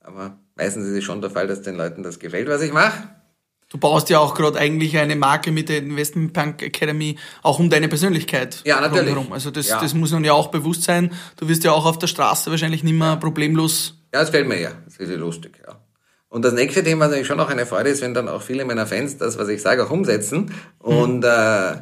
Aber 0.00 0.38
meistens 0.56 0.86
ist 0.86 0.96
es 0.96 1.04
schon 1.04 1.20
der 1.20 1.30
Fall, 1.30 1.46
dass 1.46 1.62
den 1.62 1.76
Leuten 1.76 2.02
das 2.02 2.18
gefällt, 2.18 2.48
was 2.48 2.62
ich 2.62 2.72
mache. 2.72 3.08
Du 3.70 3.76
baust 3.76 4.08
ja 4.08 4.18
auch 4.18 4.34
gerade 4.34 4.58
eigentlich 4.58 4.96
eine 4.96 5.14
Marke 5.14 5.52
mit 5.52 5.68
der 5.68 5.78
Investment 5.78 6.32
Punk 6.32 6.62
Academy 6.62 7.18
auch 7.42 7.58
um 7.58 7.68
deine 7.68 7.88
Persönlichkeit. 7.88 8.62
Ja, 8.64 8.80
natürlich. 8.80 9.08
Rundherum. 9.08 9.32
Also 9.32 9.50
das, 9.50 9.68
ja. 9.68 9.80
das 9.80 9.92
muss 9.92 10.10
man 10.10 10.24
ja 10.24 10.32
auch 10.32 10.48
bewusst 10.48 10.84
sein. 10.84 11.12
Du 11.36 11.48
wirst 11.48 11.64
ja 11.64 11.72
auch 11.72 11.84
auf 11.84 11.98
der 11.98 12.06
Straße 12.06 12.50
wahrscheinlich 12.50 12.82
nicht 12.82 12.94
mehr 12.94 13.16
problemlos. 13.16 13.94
Ja, 14.14 14.20
das 14.20 14.30
fällt 14.30 14.48
mir 14.48 14.58
ja. 14.58 14.70
Das 14.86 14.96
ist 14.96 15.10
ja 15.10 15.16
lustig, 15.16 15.60
ja. 15.66 15.76
Und 16.30 16.44
das 16.44 16.54
nächste 16.54 16.82
Thema, 16.82 17.02
was 17.02 17.08
natürlich 17.10 17.26
schon 17.26 17.38
noch 17.38 17.50
eine 17.50 17.66
Freude 17.66 17.90
ist, 17.90 18.02
wenn 18.02 18.14
dann 18.14 18.28
auch 18.28 18.42
viele 18.42 18.64
meiner 18.64 18.86
Fans 18.86 19.16
das, 19.16 19.38
was 19.38 19.48
ich 19.48 19.62
sage, 19.62 19.84
auch 19.84 19.90
umsetzen 19.90 20.52
und 20.78 21.24
äh, 21.24 21.72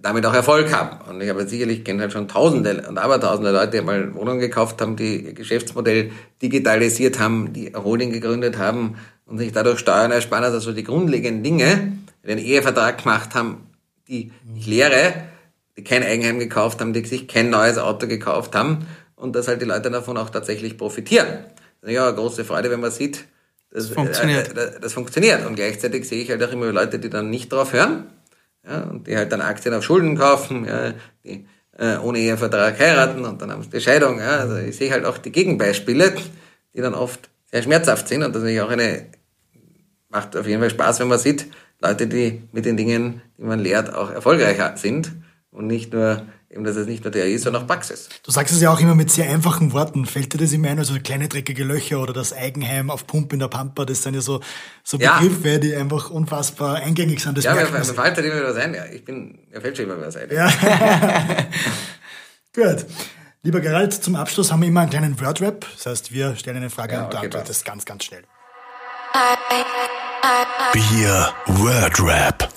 damit 0.00 0.26
auch 0.26 0.34
Erfolg 0.34 0.72
haben. 0.72 1.00
Und 1.08 1.20
ich 1.20 1.28
habe 1.28 1.46
sicherlich 1.46 1.84
kenne 1.84 2.02
halt 2.02 2.12
schon 2.12 2.28
Tausende 2.28 2.84
und 2.88 2.98
Abertausende 2.98 3.50
Leute, 3.50 3.78
die 3.78 3.84
mal 3.84 4.14
Wohnungen 4.14 4.38
gekauft 4.38 4.80
haben, 4.80 4.96
die 4.96 5.26
ihr 5.26 5.32
Geschäftsmodell 5.32 6.12
digitalisiert 6.40 7.18
haben, 7.18 7.52
die 7.52 7.72
Holding 7.74 8.12
gegründet 8.12 8.58
haben 8.58 8.96
und 9.26 9.38
sich 9.38 9.52
dadurch 9.52 9.80
Steuern 9.80 10.10
ersparen, 10.10 10.44
also 10.44 10.72
die 10.72 10.84
grundlegenden 10.84 11.42
Dinge, 11.42 11.98
den 12.24 12.38
Ehevertrag 12.38 13.02
gemacht 13.02 13.34
haben, 13.34 13.68
die 14.08 14.32
ich 14.56 14.66
lehre, 14.66 15.14
die 15.76 15.84
kein 15.84 16.02
Eigenheim 16.02 16.38
gekauft 16.38 16.80
haben, 16.80 16.92
die 16.92 17.04
sich 17.04 17.28
kein 17.28 17.50
neues 17.50 17.78
Auto 17.78 18.06
gekauft 18.06 18.54
haben 18.54 18.86
und 19.14 19.36
dass 19.36 19.48
halt 19.48 19.60
die 19.60 19.66
Leute 19.66 19.90
davon 19.90 20.16
auch 20.16 20.30
tatsächlich 20.30 20.78
profitieren. 20.78 21.26
Das 21.80 21.90
ist 21.90 21.94
ja 21.94 22.08
eine 22.08 22.16
große 22.16 22.44
Freude, 22.44 22.70
wenn 22.70 22.80
man 22.80 22.90
sieht, 22.90 23.24
das, 23.70 23.88
funktioniert. 23.90 24.56
Äh, 24.56 24.80
das 24.80 24.92
funktioniert. 24.92 25.44
Und 25.44 25.56
gleichzeitig 25.56 26.08
sehe 26.08 26.22
ich 26.22 26.30
halt 26.30 26.42
auch 26.42 26.52
immer 26.52 26.72
Leute, 26.72 26.98
die 26.98 27.10
dann 27.10 27.30
nicht 27.30 27.52
drauf 27.52 27.72
hören 27.72 28.06
ja, 28.66 28.82
und 28.82 29.06
die 29.06 29.16
halt 29.16 29.32
dann 29.32 29.40
Aktien 29.40 29.74
auf 29.74 29.84
Schulden 29.84 30.16
kaufen, 30.16 30.64
ja, 30.64 30.92
die 31.24 31.46
äh, 31.78 31.98
ohne 31.98 32.18
Ehevertrag 32.18 32.78
heiraten 32.78 33.24
und 33.24 33.40
dann 33.40 33.52
haben 33.52 33.62
sie 33.62 33.70
die 33.70 33.80
Scheidung. 33.80 34.18
Ja. 34.18 34.38
Also 34.38 34.56
ich 34.56 34.76
sehe 34.76 34.90
halt 34.90 35.04
auch 35.04 35.18
die 35.18 35.32
Gegenbeispiele, 35.32 36.14
die 36.74 36.80
dann 36.80 36.94
oft 36.94 37.28
sehr 37.50 37.62
schmerzhaft 37.62 38.08
sind 38.08 38.22
und 38.22 38.34
das 38.34 38.42
ist 38.42 38.60
auch 38.60 38.70
eine, 38.70 39.06
macht 40.16 40.34
auf 40.34 40.46
jeden 40.46 40.60
Fall 40.60 40.70
Spaß, 40.70 41.00
wenn 41.00 41.08
man 41.08 41.18
sieht, 41.18 41.46
Leute, 41.80 42.06
die 42.06 42.42
mit 42.50 42.64
den 42.64 42.78
Dingen, 42.78 43.20
die 43.36 43.44
man 43.44 43.60
lehrt, 43.60 43.92
auch 43.92 44.10
erfolgreicher 44.10 44.74
sind 44.78 45.12
und 45.50 45.66
nicht 45.66 45.92
nur 45.92 46.22
eben, 46.48 46.64
dass 46.64 46.74
es 46.76 46.86
nicht 46.86 47.04
nur 47.04 47.12
Theorie 47.12 47.34
ist, 47.34 47.42
sondern 47.42 47.64
auch 47.64 47.66
Praxis. 47.66 48.08
Du 48.22 48.30
sagst 48.30 48.54
es 48.54 48.62
ja 48.62 48.70
auch 48.72 48.80
immer 48.80 48.94
mit 48.94 49.10
sehr 49.10 49.28
einfachen 49.28 49.74
Worten. 49.74 50.06
Fällt 50.06 50.32
dir 50.32 50.38
das 50.38 50.52
immer 50.52 50.68
ein, 50.68 50.78
also 50.78 50.94
kleine 51.04 51.28
dreckige 51.28 51.64
Löcher 51.64 52.00
oder 52.00 52.14
das 52.14 52.32
Eigenheim 52.32 52.90
auf 52.90 53.06
Pump 53.06 53.34
in 53.34 53.40
der 53.40 53.48
Pampa, 53.48 53.84
das 53.84 54.02
sind 54.02 54.14
ja 54.14 54.22
so, 54.22 54.40
so 54.82 54.96
Begriffe, 54.96 55.50
ja. 55.50 55.58
die 55.58 55.76
einfach 55.76 56.08
unfassbar 56.08 56.76
eingängig 56.76 57.20
sind. 57.20 57.36
Das 57.36 57.44
ja, 57.44 57.54
mir, 57.54 57.70
mir 57.70 57.84
fällt 57.84 57.98
halt 57.98 58.18
immer 58.18 58.42
was 58.42 58.56
ein. 58.56 58.72
Ja, 58.72 58.86
ich 58.86 59.04
bin, 59.04 59.38
mir 59.52 59.60
fällt 59.60 59.76
schon 59.76 59.84
immer 59.84 60.00
was 60.00 60.16
ein. 60.16 60.30
Ja. 60.30 60.50
Gut. 62.54 62.86
Lieber 63.42 63.60
Gerald, 63.60 63.92
zum 63.92 64.16
Abschluss 64.16 64.50
haben 64.50 64.62
wir 64.62 64.68
immer 64.68 64.80
einen 64.80 64.90
kleinen 64.90 65.20
Word-Rap. 65.20 65.66
Das 65.76 65.84
heißt, 65.84 66.12
wir 66.12 66.36
stellen 66.36 66.56
eine 66.56 66.70
Frage 66.70 66.94
ja, 66.94 67.04
und 67.04 67.12
du 67.12 67.18
okay, 67.18 67.26
antwortest 67.26 67.66
ganz, 67.66 67.84
ganz 67.84 68.04
schnell. 68.04 68.24
Bier 70.72 71.32
Word-Rap. 71.46 72.52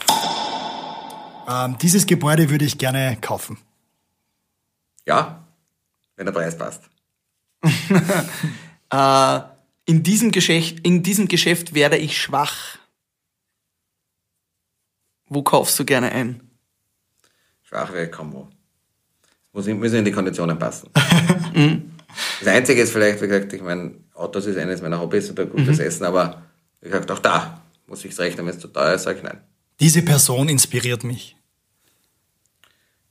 Ähm, 1.48 1.78
dieses 1.78 2.08
Gebäude 2.08 2.50
würde 2.50 2.66
ich 2.66 2.80
gerne 2.80 3.16
kaufen. 3.22 3.60
Ja, 5.06 5.46
wenn 6.16 6.26
der 6.26 6.34
Preis 6.34 6.58
passt. 6.58 6.82
äh, 8.92 9.40
in, 9.86 10.02
diesem 10.02 10.32
Geschäft, 10.32 10.80
in 10.80 11.04
diesem 11.04 11.28
Geschäft 11.28 11.76
werde 11.76 11.98
ich 11.98 12.20
schwach. 12.20 12.80
Wo 15.28 15.44
kaufst 15.44 15.78
du 15.78 15.86
gerne 15.86 16.12
ein? 16.12 16.42
Schwach 17.62 17.94
wäre 17.94 18.10
Kombo. 18.10 18.50
Muss 19.54 19.68
müssen 19.68 20.00
in 20.00 20.06
die 20.06 20.12
Konditionen 20.12 20.58
passen. 20.58 20.90
Mhm. 21.54 21.92
Das 22.40 22.48
Einzige 22.48 22.82
ist 22.82 22.92
vielleicht, 22.92 23.22
wie 23.22 23.28
gesagt, 23.28 23.52
ich 23.54 23.62
meine, 23.62 23.96
Autos 24.14 24.46
ist 24.46 24.58
eines 24.58 24.82
meiner 24.82 25.00
Hobbys 25.00 25.30
oder 25.32 25.46
gutes 25.46 25.78
mhm. 25.78 25.84
Essen, 25.84 26.06
aber 26.06 26.44
wie 26.82 26.90
gesagt, 26.90 27.12
auch 27.12 27.20
da 27.20 27.59
muss 27.90 28.06
ich 28.06 28.12
es 28.12 28.20
rechnen, 28.20 28.46
wenn 28.46 28.54
es 28.54 28.60
zu 28.60 28.68
teuer 28.68 28.94
ist, 28.94 29.04
sage 29.04 29.18
ich 29.18 29.24
nein. 29.24 29.42
Diese 29.80 30.02
Person 30.02 30.50
inspiriert 30.50 31.04
mich. 31.04 31.36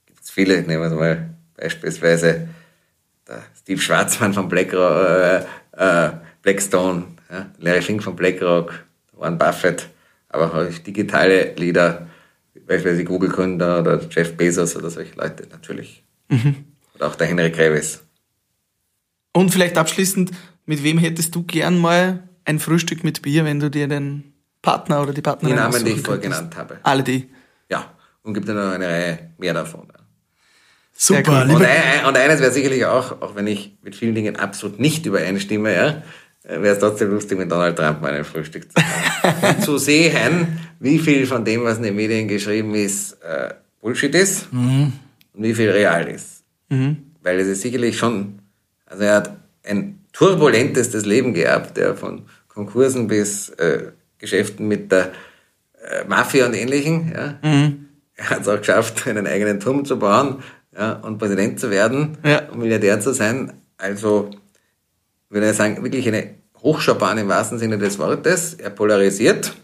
Gibt 0.05 0.23
es 0.23 0.29
viele, 0.31 0.61
nehmen 0.61 0.89
wir 0.89 0.97
mal 0.97 1.35
beispielsweise 1.55 2.47
der 3.27 3.43
Steve 3.59 3.81
Schwarzmann 3.81 4.33
von 4.33 4.49
BlackRock, 4.49 5.45
äh, 5.77 6.07
äh, 6.07 6.11
Blackstone, 6.41 7.05
ja, 7.29 7.51
Larry 7.59 7.81
Fink 7.81 8.03
von 8.03 8.15
BlackRock, 8.15 8.85
Warren 9.13 9.37
Buffett, 9.37 9.89
aber 10.29 10.53
auch 10.53 10.73
digitale 10.79 11.53
Leader, 11.55 12.07
beispielsweise 12.53 13.03
Google-Gründer 13.03 13.79
oder 13.79 14.01
Jeff 14.09 14.35
Bezos 14.37 14.75
oder 14.75 14.89
solche 14.89 15.15
Leute 15.15 15.47
natürlich. 15.51 16.03
Mhm. 16.29 16.65
Oder 16.95 17.07
auch 17.07 17.15
der 17.15 17.27
Henry 17.27 17.51
Krevis. 17.51 18.01
Und 19.33 19.51
vielleicht 19.51 19.77
abschließend, 19.77 20.31
mit 20.65 20.83
wem 20.83 20.97
hättest 20.97 21.35
du 21.35 21.43
gern 21.43 21.77
mal 21.77 22.29
ein 22.45 22.59
Frühstück 22.59 23.03
mit 23.03 23.21
Bier, 23.21 23.45
wenn 23.45 23.59
du 23.59 23.69
dir 23.69 23.87
den 23.87 24.28
Partner 24.61 25.01
oder 25.01 25.13
die 25.13 25.21
Partnerin 25.21 25.55
Die 25.55 25.61
Namen, 25.61 25.85
die 25.85 25.91
ich 25.91 26.01
vorher 26.01 26.21
genannt 26.21 26.55
habe. 26.57 26.79
Alle 26.83 27.03
die? 27.03 27.29
Ja. 27.69 27.93
Und 28.23 28.33
gibt 28.33 28.47
ja 28.47 28.53
noch 28.53 28.73
eine 28.73 28.87
Reihe 28.87 29.31
mehr 29.37 29.53
davon. 29.53 29.87
Super. 30.93 31.43
Und, 31.43 31.63
ein, 31.63 32.05
und, 32.05 32.17
eines 32.17 32.41
wäre 32.41 32.51
sicherlich 32.51 32.85
auch, 32.85 33.21
auch 33.21 33.35
wenn 33.35 33.47
ich 33.47 33.77
mit 33.81 33.95
vielen 33.95 34.15
Dingen 34.15 34.35
absolut 34.35 34.79
nicht 34.79 35.05
übereinstimme, 35.05 35.73
ja, 35.73 36.03
wäre 36.43 36.73
es 36.73 36.79
trotzdem 36.79 37.11
lustig, 37.11 37.37
mit 37.37 37.49
Donald 37.49 37.77
Trump 37.77 38.01
mal 38.01 38.13
ein 38.13 38.25
Frühstück 38.25 38.69
zu 38.69 38.83
haben. 38.83 39.61
zu 39.61 39.77
sehen, 39.77 40.59
wie 40.79 40.99
viel 40.99 41.25
von 41.25 41.45
dem, 41.45 41.63
was 41.63 41.77
in 41.77 41.83
den 41.83 41.95
Medien 41.95 42.27
geschrieben 42.27 42.75
ist, 42.75 43.13
äh, 43.23 43.53
Bullshit 43.81 44.13
ist 44.13 44.51
mhm. 44.51 44.91
und 45.33 45.43
wie 45.43 45.53
viel 45.53 45.69
real 45.69 46.07
ist. 46.07 46.43
Mhm. 46.67 46.97
Weil 47.23 47.39
es 47.39 47.47
ist 47.47 47.61
sicherlich 47.61 47.97
schon, 47.97 48.39
also 48.85 49.03
er 49.03 49.15
hat 49.15 49.37
ein 49.63 50.05
turbulentestes 50.11 51.05
Leben 51.05 51.33
gehabt, 51.33 51.77
der 51.77 51.95
von 51.95 52.25
Konkursen 52.49 53.07
bis 53.07 53.49
äh, 53.51 53.91
Geschäften 54.19 54.67
mit 54.67 54.91
der 54.91 55.11
äh, 55.81 56.05
Mafia 56.07 56.45
und 56.45 56.53
Ähnlichen. 56.53 57.11
Ja. 57.13 57.39
Mhm. 57.41 57.85
Er 58.15 58.29
hat 58.29 58.41
es 58.41 58.47
auch 58.47 58.59
geschafft, 58.59 59.07
einen 59.07 59.27
eigenen 59.27 59.59
Turm 59.59 59.85
zu 59.85 59.97
bauen 59.97 60.43
ja, 60.77 60.93
und 60.93 61.17
Präsident 61.17 61.59
zu 61.59 61.71
werden 61.71 62.17
ja. 62.23 62.47
und 62.49 62.59
Milliardär 62.59 62.99
zu 62.99 63.13
sein. 63.13 63.53
Also 63.77 64.29
würde 65.29 65.49
ich 65.49 65.55
sagen, 65.55 65.83
wirklich 65.83 66.07
eine 66.07 66.35
Hochschaubahn 66.61 67.17
im 67.17 67.27
wahrsten 67.27 67.59
Sinne 67.59 67.77
des 67.77 67.97
Wortes. 67.99 68.55
Er 68.55 68.69
polarisiert. 68.69 69.55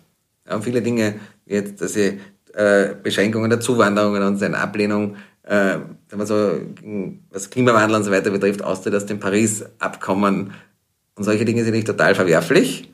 Ja, 0.48 0.56
und 0.56 0.64
viele 0.64 0.82
Dinge, 0.82 1.16
wie 1.46 1.56
jetzt 1.56 1.82
dass 1.82 1.94
sie, 1.94 2.20
äh, 2.54 2.96
Beschränkungen 3.02 3.50
der 3.50 3.60
Zuwanderungen 3.60 4.24
und 4.24 4.38
seine 4.38 4.58
Ablehnung, 4.58 5.18
äh, 5.44 5.78
wenn 6.10 6.18
man 6.18 6.28
so, 6.28 6.62
was 7.30 7.50
Klimawandel 7.50 7.98
und 7.98 8.04
so 8.04 8.12
weiter 8.12 8.32
betrifft, 8.32 8.64
austritt 8.64 8.96
aus 8.96 9.06
dem 9.06 9.20
Paris-Abkommen 9.20 10.54
und 11.16 11.24
solche 11.24 11.46
Dinge 11.46 11.64
sind 11.64 11.74
nicht 11.74 11.88
total 11.88 12.16
verwerflich. 12.16 12.94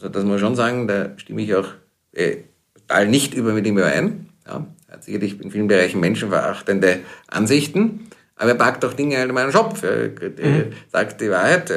Also 0.00 0.08
das 0.08 0.22
muss 0.22 0.30
man 0.30 0.38
schon 0.38 0.56
sagen, 0.56 0.88
da 0.88 1.10
stimme 1.18 1.42
ich 1.42 1.54
auch 1.54 1.68
äh, 2.12 2.38
total 2.74 3.06
nicht 3.06 3.34
über 3.34 3.52
mit 3.52 3.66
ihm 3.66 3.76
überein. 3.76 4.30
Ja. 4.46 4.66
Er 4.88 4.94
hat 4.94 5.04
sicherlich 5.04 5.38
in 5.40 5.50
vielen 5.50 5.68
Bereichen 5.68 6.00
menschenverachtende 6.00 7.00
Ansichten, 7.28 8.08
aber 8.34 8.52
er 8.52 8.54
packt 8.54 8.82
auch 8.86 8.94
Dinge 8.94 9.18
halt 9.18 9.28
in 9.28 9.34
meinen 9.34 9.52
Schopf. 9.52 9.82
Er 9.82 10.08
mhm. 10.08 10.72
sagt 10.90 11.20
die 11.20 11.30
Wahrheit, 11.30 11.70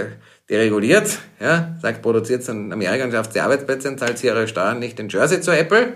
dereguliert, 0.50 1.20
ja, 1.42 1.76
sagt, 1.82 2.02
produziert 2.02 2.44
es 2.44 2.50
in 2.50 2.72
Amerika 2.72 3.04
und 3.04 3.12
schafft 3.12 3.34
sie 3.34 3.42
Arbeitsplätze 3.42 3.90
und 3.90 4.00
zahlt 4.00 4.18
sie 4.18 4.28
ihre 4.28 4.48
Steuern 4.48 4.80
nicht 4.80 5.00
in 5.02 5.10
Jersey 5.10 5.42
zu 5.42 5.52
Apple. 5.52 5.88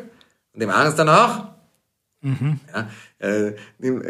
Und 0.53 0.61
die 0.61 0.65
machen 0.65 0.87
es 0.89 0.95
dann 0.95 1.07
auch. 1.07 1.45
Mhm. 2.21 2.59
Ja, 2.73 2.89
äh, 3.19 3.53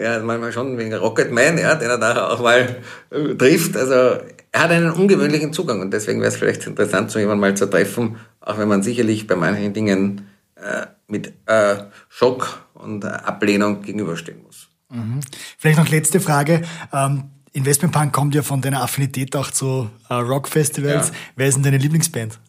ja, 0.01 0.19
manchmal 0.19 0.51
schon 0.53 0.77
wegen 0.77 0.93
Rocketman, 0.93 1.57
ja, 1.57 1.75
den 1.75 1.89
er 1.89 1.97
da 1.97 2.29
auch 2.29 2.41
mal 2.41 2.77
äh, 3.09 3.35
trifft. 3.35 3.75
Also 3.75 3.93
er 3.93 4.63
hat 4.63 4.71
einen 4.71 4.91
ungewöhnlichen 4.91 5.53
Zugang 5.53 5.81
und 5.81 5.91
deswegen 5.91 6.19
wäre 6.21 6.29
es 6.29 6.37
vielleicht 6.37 6.65
interessant, 6.65 7.11
so 7.11 7.19
jemanden 7.19 7.41
mal 7.41 7.55
zu 7.55 7.69
treffen, 7.69 8.17
auch 8.39 8.57
wenn 8.57 8.67
man 8.67 8.81
sicherlich 8.81 9.27
bei 9.27 9.35
manchen 9.35 9.73
Dingen 9.73 10.27
äh, 10.55 10.87
mit 11.07 11.33
äh, 11.45 11.75
Schock 12.09 12.65
und 12.73 13.03
Ablehnung 13.05 13.81
gegenüberstehen 13.81 14.41
muss. 14.43 14.67
Mhm. 14.89 15.19
Vielleicht 15.57 15.77
noch 15.77 15.89
letzte 15.89 16.19
Frage. 16.19 16.61
Ähm, 16.93 17.25
Investmentpunk 17.53 18.13
kommt 18.13 18.35
ja 18.35 18.41
von 18.41 18.61
deiner 18.61 18.81
Affinität 18.81 19.35
auch 19.35 19.51
zu 19.51 19.89
äh, 20.09 20.13
Rockfestivals. 20.13 21.09
Ja. 21.09 21.13
Wer 21.35 21.47
ist 21.47 21.55
denn 21.55 21.63
deine 21.63 21.77
Lieblingsband? 21.77 22.39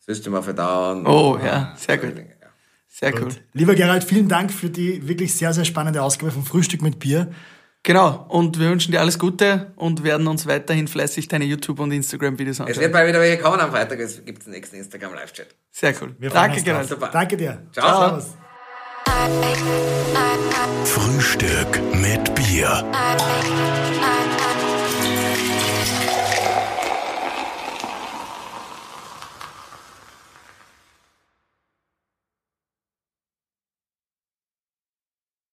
System 0.00 0.34
of 0.34 0.48
a 0.48 0.52
Down. 0.52 1.06
Oh, 1.06 1.38
ja, 1.42 1.74
sehr 1.76 1.98
gut. 1.98 2.14
Sehr 2.98 3.14
cool. 3.20 3.28
Lieber 3.52 3.76
Gerald, 3.76 4.02
vielen 4.02 4.28
Dank 4.28 4.52
für 4.52 4.70
die 4.70 5.06
wirklich 5.06 5.32
sehr, 5.32 5.52
sehr 5.52 5.64
spannende 5.64 6.02
Ausgabe 6.02 6.32
von 6.32 6.42
Frühstück 6.44 6.82
mit 6.82 6.98
Bier. 6.98 7.30
Genau, 7.84 8.26
und 8.28 8.58
wir 8.58 8.70
wünschen 8.70 8.90
dir 8.90 9.00
alles 9.00 9.20
Gute 9.20 9.72
und 9.76 10.02
werden 10.02 10.26
uns 10.26 10.46
weiterhin 10.46 10.88
fleißig 10.88 11.28
deine 11.28 11.44
YouTube- 11.44 11.78
und 11.78 11.92
Instagram-Videos 11.92 12.60
anschauen. 12.60 12.74
Es 12.74 12.80
wird 12.80 12.92
bald 12.92 13.08
wieder 13.08 13.20
welche 13.20 13.40
kommen 13.40 13.60
am 13.60 13.70
Freitag, 13.70 14.00
es 14.00 14.24
gibt 14.24 14.44
den 14.44 14.52
nächsten 14.52 14.76
Instagram-Live-Chat. 14.76 15.46
Sehr 15.70 15.94
cool. 16.02 16.16
Wir 16.18 16.30
Danke, 16.30 16.60
Gerald. 16.60 16.88
Super. 16.88 17.10
Danke 17.12 17.36
dir. 17.36 17.62
Ciao. 17.72 18.20
Ciao. 18.20 18.34
Frühstück 20.84 21.80
mit 21.94 22.34
Bier. 22.34 22.84